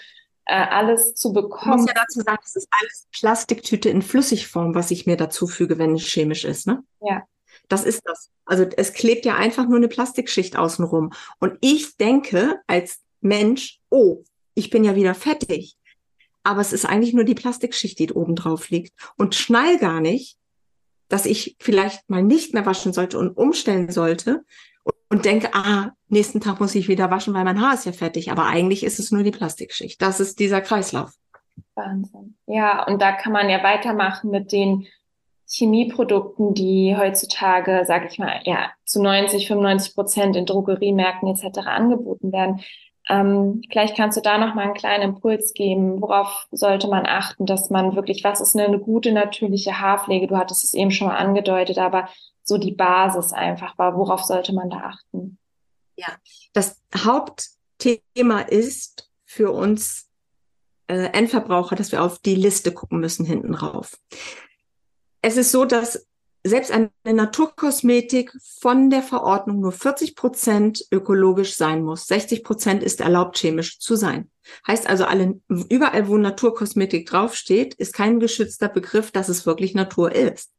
äh, 0.44 0.54
alles 0.54 1.14
zu 1.14 1.32
bekommen. 1.32 1.74
Ich 1.74 1.80
muss 1.82 1.88
ja 1.88 1.94
dazu 1.94 2.20
sagen, 2.20 2.42
es 2.44 2.56
ist 2.56 2.68
alles 2.70 3.06
Plastiktüte 3.12 3.88
in 3.88 4.02
Flüssigform, 4.02 4.74
was 4.74 4.90
ich 4.90 5.06
mir 5.06 5.16
dazu 5.16 5.46
füge, 5.46 5.78
wenn 5.78 5.94
es 5.94 6.06
chemisch 6.06 6.44
ist, 6.44 6.66
ne? 6.66 6.82
Ja. 7.00 7.22
Das 7.68 7.84
ist 7.84 8.00
das. 8.04 8.30
Also 8.46 8.64
es 8.76 8.94
klebt 8.94 9.26
ja 9.26 9.36
einfach 9.36 9.68
nur 9.68 9.76
eine 9.76 9.88
Plastikschicht 9.88 10.56
außenrum. 10.56 11.12
Und 11.38 11.58
ich 11.60 11.96
denke 11.98 12.60
als 12.66 13.00
Mensch, 13.20 13.80
oh, 13.90 14.22
ich 14.58 14.70
bin 14.70 14.84
ja 14.84 14.94
wieder 14.94 15.14
fettig. 15.14 15.76
Aber 16.42 16.60
es 16.60 16.72
ist 16.72 16.84
eigentlich 16.84 17.14
nur 17.14 17.24
die 17.24 17.34
Plastikschicht, 17.34 17.98
die 17.98 18.12
oben 18.12 18.34
drauf 18.34 18.70
liegt. 18.70 18.92
Und 19.16 19.34
schnall 19.34 19.78
gar 19.78 20.00
nicht, 20.00 20.38
dass 21.08 21.26
ich 21.26 21.56
vielleicht 21.58 22.08
mal 22.10 22.22
nicht 22.22 22.54
mehr 22.54 22.66
waschen 22.66 22.92
sollte 22.92 23.18
und 23.18 23.36
umstellen 23.36 23.90
sollte, 23.90 24.44
und 25.10 25.24
denke, 25.24 25.50
ah, 25.54 25.92
nächsten 26.08 26.40
Tag 26.40 26.60
muss 26.60 26.74
ich 26.74 26.88
wieder 26.88 27.10
waschen, 27.10 27.34
weil 27.34 27.44
mein 27.44 27.60
Haar 27.60 27.74
ist 27.74 27.86
ja 27.86 27.92
fertig. 27.92 28.30
Aber 28.30 28.46
eigentlich 28.46 28.84
ist 28.84 28.98
es 28.98 29.10
nur 29.10 29.22
die 29.22 29.30
Plastikschicht. 29.30 30.00
Das 30.02 30.20
ist 30.20 30.38
dieser 30.38 30.60
Kreislauf. 30.60 31.12
Wahnsinn. 31.74 32.36
Ja, 32.46 32.84
und 32.86 33.00
da 33.00 33.12
kann 33.12 33.32
man 33.32 33.48
ja 33.48 33.62
weitermachen 33.62 34.30
mit 34.30 34.52
den 34.52 34.86
Chemieprodukten, 35.50 36.52
die 36.52 36.94
heutzutage, 36.96 37.84
sage 37.86 38.08
ich 38.10 38.18
mal, 38.18 38.40
ja, 38.44 38.70
zu 38.84 39.02
90, 39.02 39.48
95 39.48 39.94
Prozent 39.94 40.36
in 40.36 40.44
Drogeriemärkten 40.44 41.28
etc. 41.28 41.58
angeboten 41.66 42.32
werden. 42.32 42.60
Ähm, 43.08 43.62
vielleicht 43.70 43.96
kannst 43.96 44.18
du 44.18 44.20
da 44.20 44.36
noch 44.38 44.54
mal 44.54 44.64
einen 44.64 44.74
kleinen 44.74 45.14
Impuls 45.14 45.54
geben. 45.54 46.00
Worauf 46.02 46.46
sollte 46.50 46.88
man 46.88 47.06
achten, 47.06 47.46
dass 47.46 47.70
man 47.70 47.96
wirklich, 47.96 48.22
was 48.22 48.40
ist 48.40 48.56
eine 48.56 48.78
gute 48.78 49.12
natürliche 49.12 49.80
Haarpflege? 49.80 50.26
Du 50.26 50.36
hattest 50.36 50.64
es 50.64 50.74
eben 50.74 50.90
schon 50.90 51.08
mal 51.08 51.16
angedeutet, 51.16 51.78
aber 51.78 52.08
so 52.42 52.58
die 52.58 52.72
Basis 52.72 53.32
einfach 53.32 53.78
war. 53.78 53.96
Worauf 53.96 54.24
sollte 54.24 54.52
man 54.52 54.68
da 54.68 54.78
achten? 54.78 55.38
Ja, 55.96 56.08
das 56.52 56.82
Hauptthema 56.94 58.40
ist 58.40 59.10
für 59.24 59.52
uns 59.52 60.08
äh, 60.88 61.10
Endverbraucher, 61.12 61.76
dass 61.76 61.92
wir 61.92 62.02
auf 62.02 62.18
die 62.18 62.34
Liste 62.34 62.72
gucken 62.72 63.00
müssen 63.00 63.24
hinten 63.24 63.54
rauf. 63.54 63.98
Es 65.22 65.36
ist 65.36 65.50
so, 65.50 65.64
dass 65.64 66.07
selbst 66.44 66.70
eine 66.70 66.90
Naturkosmetik 67.04 68.32
von 68.60 68.90
der 68.90 69.02
Verordnung 69.02 69.60
nur 69.60 69.72
40 69.72 70.14
Prozent 70.14 70.84
ökologisch 70.90 71.56
sein 71.56 71.82
muss. 71.82 72.06
60 72.06 72.44
Prozent 72.44 72.82
ist 72.82 73.00
erlaubt, 73.00 73.38
chemisch 73.38 73.78
zu 73.78 73.96
sein. 73.96 74.30
Heißt 74.66 74.88
also, 74.88 75.04
alle, 75.04 75.40
überall, 75.48 76.08
wo 76.08 76.16
Naturkosmetik 76.16 77.06
draufsteht, 77.06 77.74
ist 77.74 77.92
kein 77.92 78.20
geschützter 78.20 78.68
Begriff, 78.68 79.10
dass 79.10 79.28
es 79.28 79.46
wirklich 79.46 79.74
Natur 79.74 80.12
ist. 80.12 80.50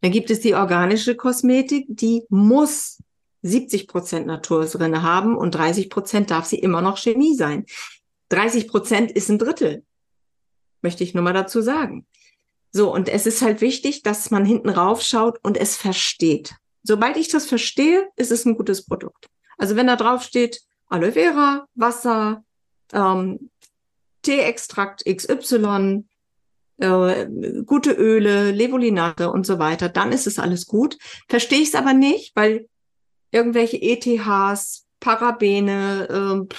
Dann 0.00 0.12
gibt 0.12 0.30
es 0.30 0.40
die 0.40 0.54
organische 0.54 1.14
Kosmetik, 1.14 1.86
die 1.88 2.24
muss 2.28 2.98
70 3.42 3.88
Prozent 3.88 4.26
Natur 4.26 4.66
drin 4.66 5.02
haben 5.02 5.36
und 5.36 5.54
30 5.54 5.90
Prozent 5.90 6.30
darf 6.30 6.44
sie 6.44 6.58
immer 6.58 6.82
noch 6.82 6.98
Chemie 6.98 7.34
sein. 7.34 7.66
30 8.28 8.68
Prozent 8.68 9.10
ist 9.10 9.28
ein 9.28 9.38
Drittel. 9.38 9.84
Möchte 10.80 11.04
ich 11.04 11.14
nur 11.14 11.22
mal 11.22 11.32
dazu 11.32 11.60
sagen. 11.60 12.06
So, 12.72 12.92
und 12.92 13.08
es 13.08 13.26
ist 13.26 13.42
halt 13.42 13.60
wichtig, 13.60 14.02
dass 14.02 14.30
man 14.30 14.44
hinten 14.44 14.70
rauf 14.70 15.02
schaut 15.02 15.38
und 15.42 15.58
es 15.58 15.76
versteht. 15.76 16.54
Sobald 16.82 17.16
ich 17.16 17.28
das 17.28 17.46
verstehe, 17.46 18.08
ist 18.16 18.32
es 18.32 18.44
ein 18.44 18.56
gutes 18.56 18.84
Produkt. 18.84 19.28
Also 19.58 19.76
wenn 19.76 19.86
da 19.86 19.96
drauf 19.96 20.22
steht 20.22 20.62
Aloe 20.88 21.12
Vera, 21.12 21.66
Wasser, 21.74 22.44
ähm, 22.92 23.50
Teeextrakt 24.22 25.04
XY, 25.04 26.04
äh, 26.78 27.26
gute 27.66 27.92
Öle, 27.92 28.50
Levulinate 28.50 29.30
und 29.30 29.46
so 29.46 29.58
weiter, 29.58 29.88
dann 29.88 30.10
ist 30.10 30.26
es 30.26 30.38
alles 30.38 30.66
gut. 30.66 30.96
Verstehe 31.28 31.60
ich 31.60 31.68
es 31.68 31.74
aber 31.74 31.92
nicht, 31.92 32.34
weil 32.34 32.68
irgendwelche 33.30 33.80
ETHs, 33.80 34.86
Parabene, 34.98 36.08
äh, 36.48 36.54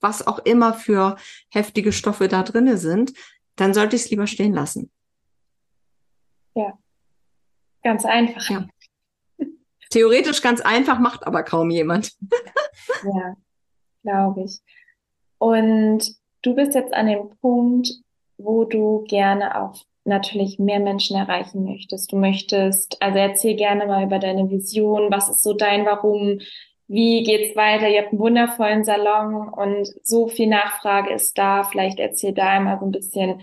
was 0.00 0.26
auch 0.26 0.38
immer 0.40 0.74
für 0.74 1.16
heftige 1.50 1.92
Stoffe 1.92 2.28
da 2.28 2.42
drinne 2.42 2.78
sind, 2.78 3.12
dann 3.56 3.74
sollte 3.74 3.96
ich 3.96 4.02
es 4.02 4.10
lieber 4.10 4.26
stehen 4.26 4.54
lassen. 4.54 4.90
Ja, 6.54 6.78
ganz 7.82 8.04
einfach. 8.04 8.48
Ja. 8.48 8.66
Theoretisch 9.90 10.42
ganz 10.42 10.60
einfach, 10.60 10.98
macht 10.98 11.26
aber 11.26 11.42
kaum 11.42 11.70
jemand. 11.70 12.12
ja, 13.04 13.34
glaube 14.02 14.44
ich. 14.44 14.60
Und 15.38 16.14
du 16.42 16.54
bist 16.54 16.74
jetzt 16.74 16.92
an 16.92 17.06
dem 17.06 17.30
Punkt, 17.40 17.90
wo 18.36 18.64
du 18.64 19.04
gerne 19.08 19.60
auch 19.60 19.76
natürlich 20.04 20.58
mehr 20.58 20.80
Menschen 20.80 21.16
erreichen 21.16 21.64
möchtest. 21.64 22.12
Du 22.12 22.16
möchtest, 22.16 23.00
also 23.00 23.18
erzähl 23.18 23.56
gerne 23.56 23.86
mal 23.86 24.04
über 24.04 24.18
deine 24.18 24.50
Vision. 24.50 25.10
Was 25.10 25.28
ist 25.28 25.42
so 25.42 25.52
dein 25.52 25.86
Warum? 25.86 26.40
Wie 26.88 27.22
geht's 27.22 27.54
weiter? 27.54 27.88
Ihr 27.88 28.02
habt 28.02 28.12
einen 28.12 28.20
wundervollen 28.20 28.84
Salon 28.84 29.48
und 29.48 29.88
so 30.02 30.26
viel 30.26 30.48
Nachfrage 30.48 31.12
ist 31.12 31.36
da. 31.36 31.64
Vielleicht 31.64 32.00
erzähl 32.00 32.32
da 32.32 32.48
einmal 32.48 32.78
so 32.78 32.86
ein 32.86 32.90
bisschen 32.90 33.42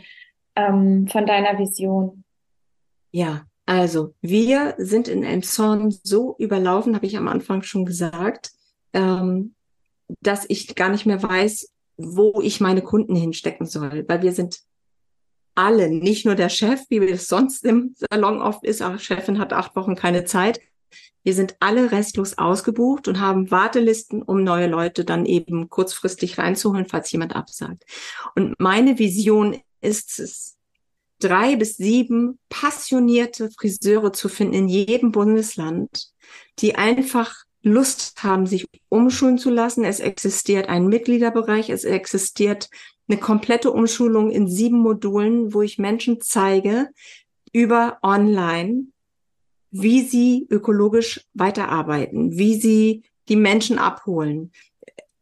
ähm, 0.55 1.07
von 1.07 1.25
deiner 1.25 1.57
Vision. 1.59 2.24
Ja, 3.15 3.45
also 3.65 4.13
wir 4.19 4.75
sind 4.77 5.07
in 5.07 5.23
Elmshorn 5.23 5.89
so 5.89 6.35
überlaufen, 6.37 6.95
habe 6.95 7.05
ich 7.05 7.15
am 7.15 7.29
Anfang 7.29 7.61
schon 7.61 7.85
gesagt, 7.85 8.51
ähm, 8.91 9.55
dass 10.19 10.43
ich 10.49 10.75
gar 10.75 10.89
nicht 10.89 11.05
mehr 11.05 11.23
weiß, 11.23 11.71
wo 11.95 12.41
ich 12.41 12.59
meine 12.59 12.81
Kunden 12.81 13.15
hinstecken 13.15 13.67
soll, 13.67 14.03
weil 14.09 14.21
wir 14.21 14.33
sind 14.33 14.59
alle, 15.55 15.89
nicht 15.89 16.25
nur 16.25 16.35
der 16.35 16.49
Chef, 16.49 16.81
wie 16.89 16.97
es 16.97 17.29
sonst 17.29 17.63
im 17.63 17.95
Salon 17.95 18.41
oft 18.41 18.65
ist, 18.65 18.81
aber 18.81 18.99
Chefin 18.99 19.39
hat 19.39 19.53
acht 19.53 19.77
Wochen 19.77 19.95
keine 19.95 20.25
Zeit. 20.25 20.59
Wir 21.23 21.33
sind 21.33 21.55
alle 21.61 21.93
restlos 21.93 22.37
ausgebucht 22.37 23.07
und 23.07 23.21
haben 23.21 23.49
Wartelisten, 23.49 24.23
um 24.23 24.43
neue 24.43 24.67
Leute 24.67 25.05
dann 25.05 25.25
eben 25.25 25.69
kurzfristig 25.69 26.37
reinzuholen, 26.37 26.85
falls 26.85 27.13
jemand 27.13 27.33
absagt. 27.33 27.85
Und 28.35 28.59
meine 28.59 28.99
Vision 28.99 29.57
ist 29.79 30.19
es, 30.19 30.54
drei 31.19 31.55
bis 31.55 31.77
sieben 31.77 32.39
passionierte 32.49 33.49
Friseure 33.51 34.13
zu 34.13 34.29
finden 34.29 34.53
in 34.53 34.67
jedem 34.67 35.11
Bundesland, 35.11 36.11
die 36.59 36.75
einfach 36.75 37.45
Lust 37.61 38.21
haben, 38.23 38.45
sich 38.45 38.67
umschulen 38.89 39.37
zu 39.37 39.49
lassen. 39.49 39.83
Es 39.83 39.99
existiert 39.99 40.69
ein 40.69 40.87
Mitgliederbereich, 40.87 41.69
es 41.69 41.83
existiert 41.83 42.69
eine 43.07 43.19
komplette 43.19 43.71
Umschulung 43.71 44.31
in 44.31 44.47
sieben 44.47 44.79
Modulen, 44.79 45.53
wo 45.53 45.61
ich 45.61 45.77
Menschen 45.77 46.21
zeige 46.21 46.89
über 47.51 47.97
online, 48.03 48.87
wie 49.71 50.01
sie 50.01 50.47
ökologisch 50.49 51.25
weiterarbeiten, 51.33 52.37
wie 52.37 52.55
sie 52.55 53.03
die 53.29 53.35
Menschen 53.35 53.79
abholen, 53.79 54.51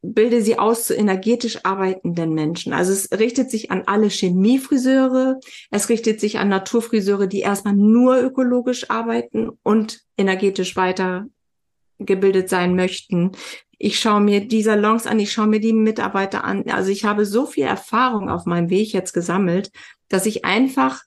bilde 0.04 0.42
sie 0.42 0.60
aus 0.60 0.86
zu 0.86 0.94
energetisch 0.94 1.60
arbeitenden 1.64 2.34
Menschen. 2.34 2.74
Also 2.74 2.92
es 2.92 3.10
richtet 3.18 3.50
sich 3.50 3.72
an 3.72 3.84
alle 3.86 4.10
Chemiefriseure, 4.10 5.40
es 5.72 5.88
richtet 5.90 6.20
sich 6.20 6.38
an 6.40 6.50
Naturfriseure, 6.50 7.28
die 7.28 7.40
erstmal 7.40 7.74
nur 7.74 8.22
ökologisch 8.22 8.90
arbeiten 8.90 9.50
und 9.64 10.02
energetisch 10.18 10.76
weitergebildet 10.76 12.50
sein 12.50 12.76
möchten. 12.76 13.32
Ich 13.78 13.98
schaue 13.98 14.20
mir 14.20 14.46
die 14.46 14.62
Salons 14.62 15.08
an, 15.08 15.20
ich 15.20 15.32
schaue 15.32 15.48
mir 15.48 15.62
die 15.62 15.74
Mitarbeiter 15.74 16.44
an. 16.44 16.70
Also 16.70 16.92
ich 16.92 17.06
habe 17.06 17.26
so 17.26 17.46
viel 17.46 17.64
Erfahrung 17.64 18.30
auf 18.30 18.46
meinem 18.46 18.70
Weg 18.70 18.92
jetzt 18.92 19.14
gesammelt, 19.14 19.72
dass 20.10 20.26
ich 20.26 20.44
einfach 20.44 21.02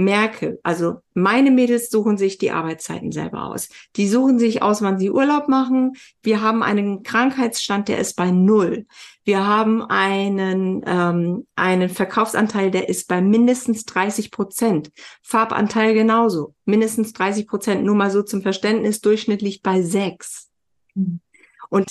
merke, 0.00 0.58
also 0.62 1.00
meine 1.14 1.50
Mädels 1.50 1.90
suchen 1.90 2.16
sich 2.16 2.38
die 2.38 2.50
Arbeitszeiten 2.50 3.12
selber 3.12 3.44
aus. 3.44 3.68
Die 3.96 4.08
suchen 4.08 4.38
sich 4.38 4.62
aus, 4.62 4.82
wann 4.82 4.98
sie 4.98 5.10
Urlaub 5.10 5.48
machen. 5.48 5.92
Wir 6.22 6.40
haben 6.40 6.62
einen 6.62 7.02
Krankheitsstand, 7.02 7.88
der 7.88 7.98
ist 7.98 8.16
bei 8.16 8.30
null. 8.30 8.86
Wir 9.24 9.46
haben 9.46 9.82
einen, 9.82 10.82
ähm, 10.86 11.46
einen 11.54 11.88
Verkaufsanteil, 11.88 12.70
der 12.70 12.88
ist 12.88 13.06
bei 13.08 13.20
mindestens 13.20 13.84
30 13.84 14.30
Prozent. 14.30 14.90
Farbanteil 15.22 15.94
genauso, 15.94 16.54
mindestens 16.64 17.12
30 17.12 17.46
Prozent. 17.46 17.84
Nur 17.84 17.94
mal 17.94 18.10
so 18.10 18.22
zum 18.22 18.42
Verständnis, 18.42 19.00
durchschnittlich 19.00 19.62
bei 19.62 19.82
sechs. 19.82 20.50
Mhm. 20.94 21.20
Und 21.68 21.90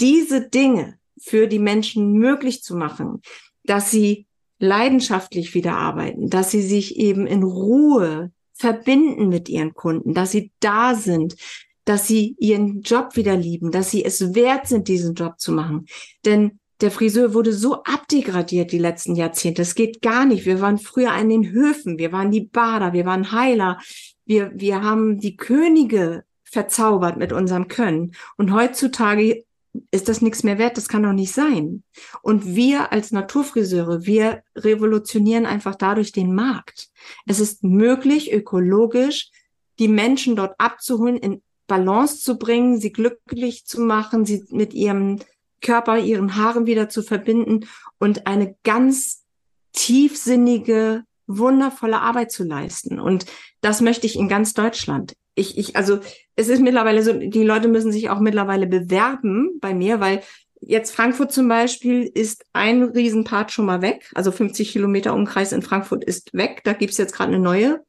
diese 0.00 0.48
Dinge 0.48 0.98
für 1.18 1.46
die 1.46 1.58
Menschen 1.58 2.12
möglich 2.12 2.62
zu 2.62 2.76
machen, 2.76 3.22
dass 3.64 3.90
sie 3.90 4.25
leidenschaftlich 4.58 5.54
wieder 5.54 5.76
arbeiten, 5.76 6.30
dass 6.30 6.50
sie 6.50 6.62
sich 6.62 6.96
eben 6.96 7.26
in 7.26 7.42
Ruhe 7.42 8.30
verbinden 8.54 9.28
mit 9.28 9.48
ihren 9.48 9.74
Kunden, 9.74 10.14
dass 10.14 10.30
sie 10.30 10.52
da 10.60 10.94
sind, 10.94 11.36
dass 11.84 12.08
sie 12.08 12.36
ihren 12.38 12.82
Job 12.82 13.16
wieder 13.16 13.36
lieben, 13.36 13.70
dass 13.70 13.90
sie 13.90 14.04
es 14.04 14.34
wert 14.34 14.66
sind, 14.66 14.88
diesen 14.88 15.14
Job 15.14 15.38
zu 15.38 15.52
machen. 15.52 15.86
Denn 16.24 16.58
der 16.80 16.90
Friseur 16.90 17.32
wurde 17.32 17.52
so 17.52 17.82
abdegradiert 17.84 18.72
die 18.72 18.78
letzten 18.78 19.14
Jahrzehnte. 19.14 19.62
Es 19.62 19.74
geht 19.74 20.02
gar 20.02 20.26
nicht. 20.26 20.44
Wir 20.44 20.60
waren 20.60 20.78
früher 20.78 21.12
an 21.12 21.28
den 21.28 21.50
Höfen, 21.50 21.98
wir 21.98 22.12
waren 22.12 22.30
die 22.30 22.42
Bader, 22.42 22.92
wir 22.92 23.06
waren 23.06 23.32
Heiler, 23.32 23.78
wir, 24.26 24.52
wir 24.54 24.82
haben 24.82 25.18
die 25.18 25.36
Könige 25.36 26.24
verzaubert 26.44 27.16
mit 27.16 27.32
unserem 27.32 27.68
Können. 27.68 28.12
Und 28.36 28.52
heutzutage 28.52 29.44
ist 29.90 30.08
das 30.08 30.22
nichts 30.22 30.42
mehr 30.42 30.58
wert, 30.58 30.76
das 30.76 30.88
kann 30.88 31.02
doch 31.02 31.12
nicht 31.12 31.32
sein. 31.32 31.82
Und 32.22 32.54
wir 32.54 32.92
als 32.92 33.12
Naturfriseure, 33.12 34.06
wir 34.06 34.42
revolutionieren 34.54 35.46
einfach 35.46 35.74
dadurch 35.74 36.12
den 36.12 36.34
Markt. 36.34 36.88
Es 37.26 37.40
ist 37.40 37.64
möglich, 37.64 38.32
ökologisch 38.32 39.30
die 39.78 39.88
Menschen 39.88 40.36
dort 40.36 40.54
abzuholen, 40.58 41.16
in 41.16 41.42
Balance 41.66 42.22
zu 42.22 42.38
bringen, 42.38 42.80
sie 42.80 42.92
glücklich 42.92 43.66
zu 43.66 43.80
machen, 43.80 44.24
sie 44.24 44.44
mit 44.50 44.72
ihrem 44.72 45.18
Körper, 45.60 45.98
ihren 45.98 46.36
Haaren 46.36 46.66
wieder 46.66 46.88
zu 46.88 47.02
verbinden 47.02 47.66
und 47.98 48.26
eine 48.26 48.56
ganz 48.62 49.24
tiefsinnige, 49.72 51.04
wundervolle 51.26 52.00
Arbeit 52.00 52.30
zu 52.30 52.44
leisten. 52.44 53.00
Und 53.00 53.26
das 53.60 53.80
möchte 53.80 54.06
ich 54.06 54.16
in 54.16 54.28
ganz 54.28 54.54
Deutschland 54.54 55.14
ich, 55.36 55.56
ich, 55.58 55.76
also 55.76 56.00
es 56.36 56.48
ist 56.48 56.60
mittlerweile 56.60 57.02
so, 57.02 57.14
die 57.14 57.42
Leute 57.42 57.68
müssen 57.68 57.90
sich 57.90 58.10
auch 58.10 58.20
mittlerweile 58.20 58.66
bewerben 58.66 59.58
bei 59.60 59.74
mir, 59.74 60.00
weil 60.00 60.22
jetzt 60.60 60.94
Frankfurt 60.94 61.32
zum 61.32 61.48
Beispiel 61.48 62.02
ist 62.02 62.44
ein 62.52 62.82
Riesenpart 62.82 63.52
schon 63.52 63.66
mal 63.66 63.82
weg. 63.82 64.10
Also 64.14 64.30
50 64.30 64.70
Kilometer 64.70 65.14
Umkreis 65.14 65.52
in 65.52 65.62
Frankfurt 65.62 66.04
ist 66.04 66.34
weg. 66.34 66.60
Da 66.64 66.74
gibt's 66.74 66.98
jetzt 66.98 67.14
gerade 67.14 67.32
eine 67.32 67.42
neue, 67.42 67.80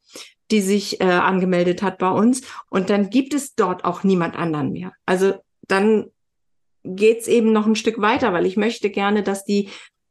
die 0.50 0.62
sich 0.62 1.00
äh, 1.00 1.04
angemeldet 1.04 1.82
hat 1.82 1.98
bei 1.98 2.10
uns. 2.10 2.40
Und 2.70 2.88
dann 2.88 3.10
gibt 3.10 3.34
es 3.34 3.54
dort 3.54 3.84
auch 3.84 4.02
niemand 4.02 4.36
anderen 4.36 4.72
mehr. 4.72 4.92
Also 5.04 5.34
dann 5.66 6.06
geht's 6.84 7.28
eben 7.28 7.52
noch 7.52 7.66
ein 7.66 7.76
Stück 7.76 8.00
weiter, 8.00 8.32
weil 8.32 8.46
ich 8.46 8.56
möchte 8.56 8.88
gerne, 8.88 9.22
dass 9.22 9.44
die 9.44 9.68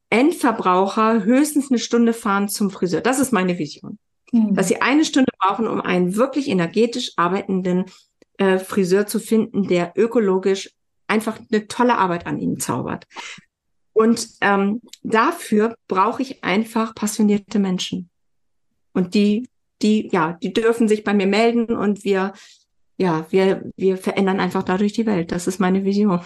Endverbraucher 0.09 1.23
höchstens 1.23 1.71
eine 1.71 1.79
Stunde 1.79 2.13
fahren 2.13 2.49
zum 2.49 2.69
Friseur. 2.69 3.01
Das 3.01 3.19
ist 3.19 3.33
meine 3.33 3.57
Vision. 3.57 3.97
Mhm. 4.31 4.53
Dass 4.53 4.67
sie 4.67 4.81
eine 4.81 5.05
Stunde 5.05 5.31
brauchen, 5.39 5.67
um 5.67 5.81
einen 5.81 6.15
wirklich 6.15 6.47
energetisch 6.49 7.13
arbeitenden 7.15 7.85
äh, 8.37 8.59
Friseur 8.59 9.07
zu 9.07 9.19
finden, 9.19 9.67
der 9.67 9.93
ökologisch 9.95 10.71
einfach 11.07 11.39
eine 11.51 11.67
tolle 11.67 11.97
Arbeit 11.97 12.27
an 12.27 12.39
ihnen 12.39 12.59
zaubert. 12.59 13.05
Und 13.93 14.29
ähm, 14.41 14.81
dafür 15.03 15.75
brauche 15.87 16.21
ich 16.21 16.43
einfach 16.43 16.93
passionierte 16.93 17.57
Menschen. 17.57 18.09
Und 18.93 19.15
die, 19.15 19.47
die, 19.81 20.09
ja, 20.11 20.33
die 20.33 20.53
dürfen 20.53 20.87
sich 20.87 21.03
bei 21.03 21.13
mir 21.13 21.27
melden 21.27 21.75
und 21.75 22.03
wir, 22.03 22.33
ja, 22.97 23.25
wir, 23.29 23.71
wir 23.75 23.97
verändern 23.97 24.39
einfach 24.39 24.63
dadurch 24.63 24.93
die 24.93 25.05
Welt. 25.05 25.31
Das 25.31 25.47
ist 25.47 25.59
meine 25.59 25.83
Vision. 25.83 26.21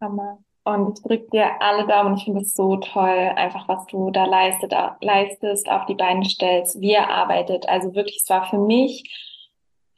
Hammer. 0.00 0.38
Und 0.64 0.98
ich 0.98 1.04
drücke 1.04 1.30
dir 1.30 1.62
alle 1.62 1.86
Daumen. 1.86 2.16
Ich 2.16 2.24
finde 2.24 2.40
es 2.40 2.54
so 2.54 2.76
toll, 2.76 3.32
einfach 3.36 3.68
was 3.68 3.86
du 3.86 4.10
da 4.10 4.24
leistet, 4.24 4.72
leistest, 5.00 5.68
auf 5.68 5.86
die 5.86 5.94
Beine 5.94 6.24
stellst, 6.24 6.80
wie 6.80 6.92
er 6.92 7.08
arbeitet. 7.08 7.68
Also 7.68 7.94
wirklich, 7.94 8.20
es 8.22 8.28
war 8.28 8.48
für 8.50 8.58
mich 8.58 9.04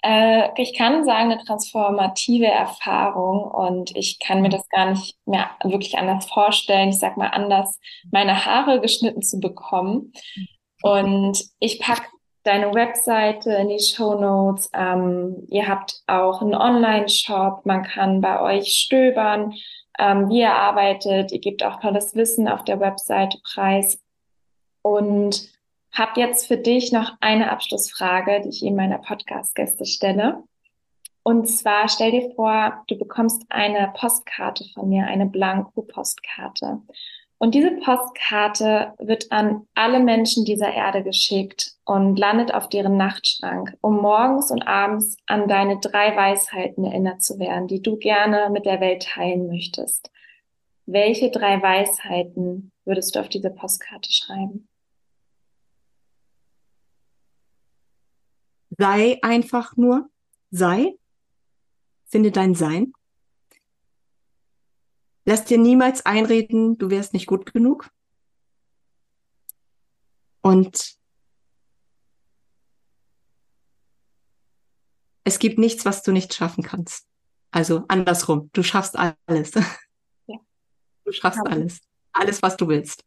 Äh, 0.03 0.49
ich 0.61 0.77
kann 0.77 1.05
sagen, 1.05 1.33
eine 1.33 1.45
transformative 1.45 2.47
Erfahrung 2.47 3.43
und 3.43 3.97
ich 3.97 4.19
kann 4.21 4.43
mir 4.43 4.49
das 4.49 4.69
gar 4.69 4.91
nicht 4.91 5.17
mehr 5.27 5.51
wirklich 5.63 5.99
anders 5.99 6.27
vorstellen. 6.27 6.91
Ich 6.91 6.99
sag 6.99 7.17
mal 7.17 7.29
anders, 7.29 7.79
meine 8.11 8.45
Haare 8.45 8.81
geschnitten 8.81 9.23
zu 9.23 9.41
bekommen. 9.41 10.13
Und 10.83 11.43
ich 11.59 11.81
packe 11.81 12.07
deine 12.45 12.73
Webseite 12.73 13.53
in 13.53 13.69
die 13.69 13.81
Show 13.81 14.15
Notes. 14.15 14.71
Ähm, 14.73 15.47
ihr 15.49 15.67
habt 15.67 16.01
auch 16.07 16.41
einen 16.41 16.55
Online-Shop. 16.55 17.67
Man 17.67 17.83
kann 17.83 18.21
bei 18.21 18.41
euch 18.41 18.69
stöbern, 18.69 19.55
ähm, 19.99 20.29
wie 20.29 20.41
ihr 20.41 20.55
arbeitet. 20.55 21.33
Ihr 21.33 21.41
gebt 21.41 21.65
auch 21.65 21.81
tolles 21.81 22.15
Wissen 22.15 22.49
auf 22.49 22.65
der 22.65 22.79
Webseite 22.81 23.39
preis. 23.43 24.01
Und 24.83 25.51
habe 25.93 26.21
jetzt 26.21 26.47
für 26.47 26.57
dich 26.57 26.93
noch 26.93 27.13
eine 27.21 27.51
Abschlussfrage, 27.51 28.41
die 28.43 28.51
ich 28.51 28.63
in 28.63 28.77
meiner 28.77 28.99
Podcast-Gäste 28.99 29.85
stelle. 29.85 30.45
Und 31.23 31.47
zwar 31.47 31.89
stell 31.89 32.13
dir 32.13 32.33
vor, 32.35 32.85
du 32.89 32.97
bekommst 32.97 33.43
eine 33.49 33.93
Postkarte 33.95 34.65
von 34.75 34.89
mir, 34.89 35.07
eine 35.07 35.27
Blanko-Postkarte. 35.27 36.81
Und 37.41 37.55
diese 37.55 37.71
Postkarte 37.71 38.95
wird 38.99 39.31
an 39.31 39.67
alle 39.75 40.01
Menschen 40.01 40.45
dieser 40.45 40.73
Erde 40.73 41.05
geschickt 41.05 41.75
und 41.85 42.19
landet 42.19 42.53
auf 42.53 42.69
deren 42.69 42.97
Nachtschrank, 42.97 43.77
um 43.81 44.01
morgens 44.01 44.51
und 44.51 44.67
abends 44.67 45.17
an 45.27 45.47
deine 45.47 45.79
drei 45.79 46.17
Weisheiten 46.17 46.85
erinnert 46.85 47.23
zu 47.23 47.39
werden, 47.39 47.69
die 47.69 47.81
du 47.81 47.97
gerne 47.97 48.51
mit 48.51 48.67
der 48.67 48.81
Welt 48.81 49.05
teilen 49.05 49.47
möchtest. 49.47 50.11
Welche 50.87 51.31
drei 51.31 51.63
Weisheiten 51.63 52.73
würdest 52.85 53.15
du 53.15 53.21
auf 53.21 53.29
diese 53.29 53.51
Postkarte 53.51 54.11
schreiben? 54.11 54.67
Sei 58.79 59.19
einfach 59.23 59.77
nur, 59.77 60.09
sei, 60.51 60.97
finde 62.07 62.31
dein 62.31 62.55
Sein. 62.55 62.93
Lass 65.25 65.45
dir 65.45 65.59
niemals 65.59 66.07
einreden, 66.07 66.79
du 66.79 66.89
wärst 66.89 67.13
nicht 67.13 67.27
gut 67.27 67.53
genug. 67.53 67.91
Und 70.41 70.97
es 75.25 75.39
gibt 75.39 75.59
nichts, 75.59 75.85
was 75.85 76.03
du 76.03 76.13
nicht 76.13 76.33
schaffen 76.33 76.63
kannst. 76.63 77.07
Also 77.51 77.85
andersrum, 77.89 78.49
du 78.53 78.63
schaffst 78.63 78.97
alles. 78.97 79.53
Ja. 80.27 80.39
Du 81.05 81.13
schaffst 81.13 81.41
ja. 81.45 81.51
alles. 81.51 81.81
Alles, 82.13 82.43
was 82.43 82.57
du 82.57 82.69
willst. 82.69 83.05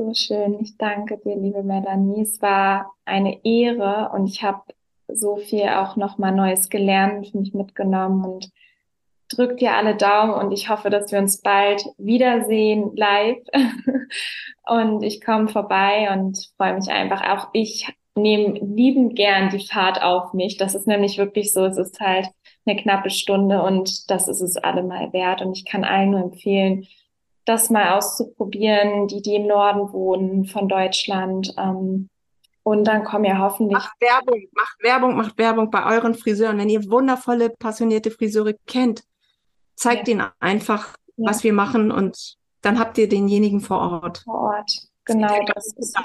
So 0.00 0.14
schön. 0.14 0.58
Ich 0.62 0.78
danke 0.78 1.18
dir, 1.18 1.36
liebe 1.36 1.62
Melanie. 1.62 2.22
Es 2.22 2.40
war 2.40 2.94
eine 3.04 3.44
Ehre 3.44 4.10
und 4.14 4.26
ich 4.26 4.42
habe 4.42 4.62
so 5.08 5.36
viel 5.36 5.68
auch 5.68 5.96
nochmal 5.96 6.32
Neues 6.32 6.70
gelernt, 6.70 7.28
für 7.28 7.36
mich 7.36 7.52
mitgenommen 7.52 8.24
und 8.24 8.50
drück 9.28 9.58
dir 9.58 9.74
alle 9.74 9.94
Daumen 9.94 10.32
und 10.32 10.52
ich 10.52 10.70
hoffe, 10.70 10.88
dass 10.88 11.12
wir 11.12 11.18
uns 11.18 11.42
bald 11.42 11.84
wiedersehen 11.98 12.96
live. 12.96 13.42
und 14.66 15.02
ich 15.02 15.22
komme 15.22 15.48
vorbei 15.48 16.08
und 16.10 16.50
freue 16.56 16.76
mich 16.76 16.88
einfach. 16.88 17.20
Auch 17.22 17.50
ich 17.52 17.86
nehme 18.14 18.58
liebend 18.58 19.16
gern 19.16 19.50
die 19.50 19.66
Fahrt 19.66 20.02
auf 20.02 20.32
mich. 20.32 20.56
Das 20.56 20.74
ist 20.74 20.86
nämlich 20.86 21.18
wirklich 21.18 21.52
so. 21.52 21.66
Es 21.66 21.76
ist 21.76 22.00
halt 22.00 22.26
eine 22.64 22.80
knappe 22.80 23.10
Stunde 23.10 23.62
und 23.62 24.10
das 24.10 24.28
ist 24.28 24.40
es 24.40 24.56
allemal 24.56 25.12
wert. 25.12 25.42
Und 25.42 25.58
ich 25.58 25.66
kann 25.66 25.84
allen 25.84 26.12
nur 26.12 26.22
empfehlen, 26.22 26.86
das 27.44 27.70
mal 27.70 27.96
auszuprobieren, 27.96 29.08
die, 29.08 29.22
die 29.22 29.36
im 29.36 29.46
Norden 29.46 29.92
wohnen 29.92 30.44
von 30.46 30.68
Deutschland. 30.68 31.54
Ähm, 31.56 32.08
und 32.62 32.84
dann 32.84 33.04
kommen 33.04 33.24
ja 33.24 33.38
hoffentlich. 33.38 33.78
Macht 33.78 34.00
Werbung, 34.00 34.46
macht 34.52 34.82
Werbung, 34.82 35.16
macht 35.16 35.38
Werbung 35.38 35.70
bei 35.70 35.84
euren 35.94 36.14
Friseuren. 36.14 36.58
Wenn 36.58 36.68
ihr 36.68 36.90
wundervolle, 36.90 37.50
passionierte 37.50 38.10
Friseure 38.10 38.54
kennt, 38.66 39.02
zeigt 39.74 40.08
ja. 40.08 40.14
ihnen 40.14 40.26
einfach, 40.38 40.96
ja. 41.16 41.30
was 41.30 41.42
wir 41.42 41.52
machen 41.52 41.90
und 41.90 42.36
dann 42.62 42.78
habt 42.78 42.98
ihr 42.98 43.08
denjenigen 43.08 43.60
vor 43.60 44.02
Ort. 44.02 44.18
Vor 44.24 44.40
Ort, 44.40 44.72
genau. 45.04 45.34
Das 45.54 45.72
ist 45.76 45.96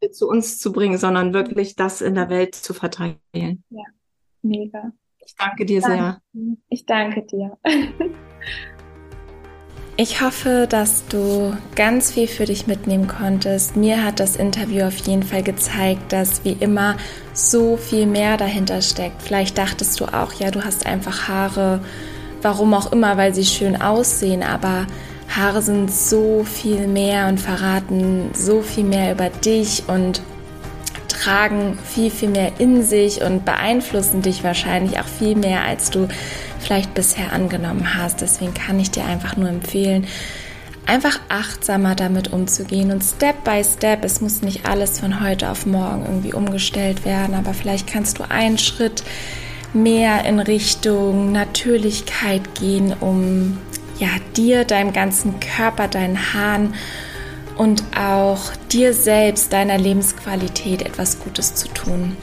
alle 0.00 0.10
zu 0.10 0.28
uns 0.28 0.58
zu 0.58 0.72
bringen, 0.72 0.96
sondern 0.96 1.34
wirklich 1.34 1.76
das 1.76 2.00
in 2.00 2.14
der 2.14 2.30
Welt 2.30 2.54
zu 2.54 2.72
verteilen. 2.72 3.20
Ja, 3.32 3.84
mega. 4.42 4.92
Ich 5.18 5.34
danke 5.36 5.66
dir 5.66 5.82
sehr. 5.82 6.22
Ich 6.70 6.86
danke 6.86 7.22
dir. 7.22 7.58
Ich 10.00 10.20
hoffe, 10.20 10.68
dass 10.70 11.08
du 11.08 11.56
ganz 11.74 12.12
viel 12.12 12.28
für 12.28 12.44
dich 12.44 12.68
mitnehmen 12.68 13.08
konntest. 13.08 13.74
Mir 13.74 14.04
hat 14.04 14.20
das 14.20 14.36
Interview 14.36 14.84
auf 14.84 14.96
jeden 14.98 15.24
Fall 15.24 15.42
gezeigt, 15.42 16.12
dass 16.12 16.44
wie 16.44 16.52
immer 16.52 16.96
so 17.32 17.76
viel 17.76 18.06
mehr 18.06 18.36
dahinter 18.36 18.80
steckt. 18.80 19.20
Vielleicht 19.20 19.58
dachtest 19.58 19.98
du 19.98 20.04
auch, 20.04 20.32
ja, 20.34 20.52
du 20.52 20.64
hast 20.64 20.86
einfach 20.86 21.26
Haare, 21.26 21.80
warum 22.42 22.74
auch 22.74 22.92
immer, 22.92 23.16
weil 23.16 23.34
sie 23.34 23.44
schön 23.44 23.82
aussehen, 23.82 24.44
aber 24.44 24.86
Haare 25.36 25.62
sind 25.62 25.92
so 25.92 26.44
viel 26.44 26.86
mehr 26.86 27.26
und 27.26 27.40
verraten 27.40 28.30
so 28.34 28.62
viel 28.62 28.84
mehr 28.84 29.10
über 29.10 29.30
dich 29.30 29.82
und 29.88 30.22
tragen 31.08 31.76
viel, 31.84 32.12
viel 32.12 32.28
mehr 32.28 32.52
in 32.58 32.84
sich 32.84 33.22
und 33.22 33.44
beeinflussen 33.44 34.22
dich 34.22 34.44
wahrscheinlich 34.44 35.00
auch 35.00 35.08
viel 35.08 35.34
mehr, 35.34 35.64
als 35.64 35.90
du 35.90 36.06
vielleicht 36.68 36.92
bisher 36.92 37.32
angenommen 37.32 37.96
hast. 37.96 38.20
Deswegen 38.20 38.52
kann 38.52 38.78
ich 38.78 38.90
dir 38.90 39.06
einfach 39.06 39.38
nur 39.38 39.48
empfehlen, 39.48 40.06
einfach 40.84 41.18
achtsamer 41.30 41.94
damit 41.94 42.30
umzugehen 42.30 42.92
und 42.92 43.02
Step 43.02 43.42
by 43.42 43.64
Step, 43.64 44.04
es 44.04 44.20
muss 44.20 44.42
nicht 44.42 44.68
alles 44.68 45.00
von 45.00 45.22
heute 45.22 45.48
auf 45.48 45.64
morgen 45.64 46.04
irgendwie 46.04 46.34
umgestellt 46.34 47.06
werden, 47.06 47.34
aber 47.34 47.54
vielleicht 47.54 47.86
kannst 47.86 48.18
du 48.18 48.30
einen 48.30 48.58
Schritt 48.58 49.02
mehr 49.72 50.26
in 50.26 50.40
Richtung 50.40 51.32
Natürlichkeit 51.32 52.54
gehen, 52.54 52.94
um 53.00 53.56
ja 53.98 54.08
dir, 54.36 54.64
deinem 54.64 54.92
ganzen 54.92 55.40
Körper, 55.40 55.88
deinen 55.88 56.34
Haaren 56.34 56.74
und 57.56 57.82
auch 57.98 58.52
dir 58.70 58.92
selbst, 58.92 59.54
deiner 59.54 59.78
Lebensqualität 59.78 60.82
etwas 60.82 61.18
Gutes 61.18 61.54
zu 61.54 61.68
tun. 61.68 62.18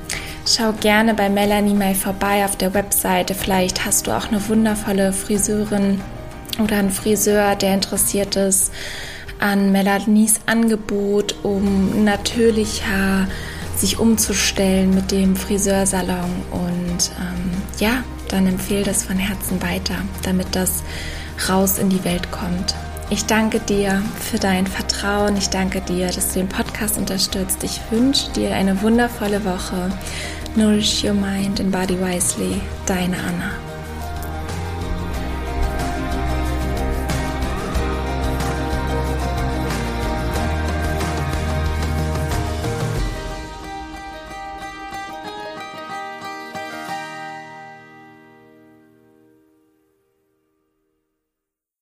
Schau 0.48 0.74
gerne 0.74 1.16
bei 1.16 1.28
Melanie 1.28 1.74
mal 1.74 1.96
vorbei 1.96 2.46
auf 2.46 2.56
der 2.56 2.76
Webseite. 2.76 3.34
Vielleicht 3.34 3.84
hast 3.84 4.06
du 4.06 4.16
auch 4.16 4.28
eine 4.28 4.48
wundervolle 4.48 5.12
Friseurin 5.12 6.00
oder 6.64 6.78
einen 6.78 6.92
Friseur, 6.92 7.56
der 7.56 7.74
interessiert 7.74 8.36
ist 8.36 8.72
an 9.40 9.72
Melanies 9.72 10.40
Angebot, 10.46 11.36
um 11.42 12.04
natürlicher 12.06 13.28
sich 13.76 13.98
umzustellen 13.98 14.94
mit 14.94 15.12
dem 15.12 15.36
Friseursalon. 15.36 16.44
Und 16.52 17.12
ähm, 17.20 17.52
ja, 17.80 18.04
dann 18.30 18.46
empfehle 18.46 18.84
das 18.84 19.04
von 19.04 19.18
Herzen 19.18 19.60
weiter, 19.64 19.96
damit 20.22 20.56
das 20.56 20.84
raus 21.50 21.80
in 21.80 21.90
die 21.90 22.04
Welt 22.04 22.30
kommt. 22.30 22.76
Ich 23.10 23.26
danke 23.26 23.60
dir 23.60 24.02
für 24.20 24.38
dein 24.38 24.68
Vertrauen. 24.68 25.38
Ich 25.38 25.50
danke 25.50 25.82
dir, 25.82 26.08
dass 26.08 26.34
du 26.34 26.40
den 26.40 26.50
Podcast 26.76 26.98
unterstützt. 26.98 27.64
Ich 27.64 27.80
wünsche 27.90 28.30
dir 28.32 28.54
eine 28.54 28.82
wundervolle 28.82 29.46
Woche. 29.46 29.90
Nourish 30.58 31.06
your 31.06 31.14
mind 31.14 31.62
and 31.62 31.72
body 31.72 31.98
wisely. 31.98 32.60
Deine 32.86 33.16
Anna. 33.16 33.75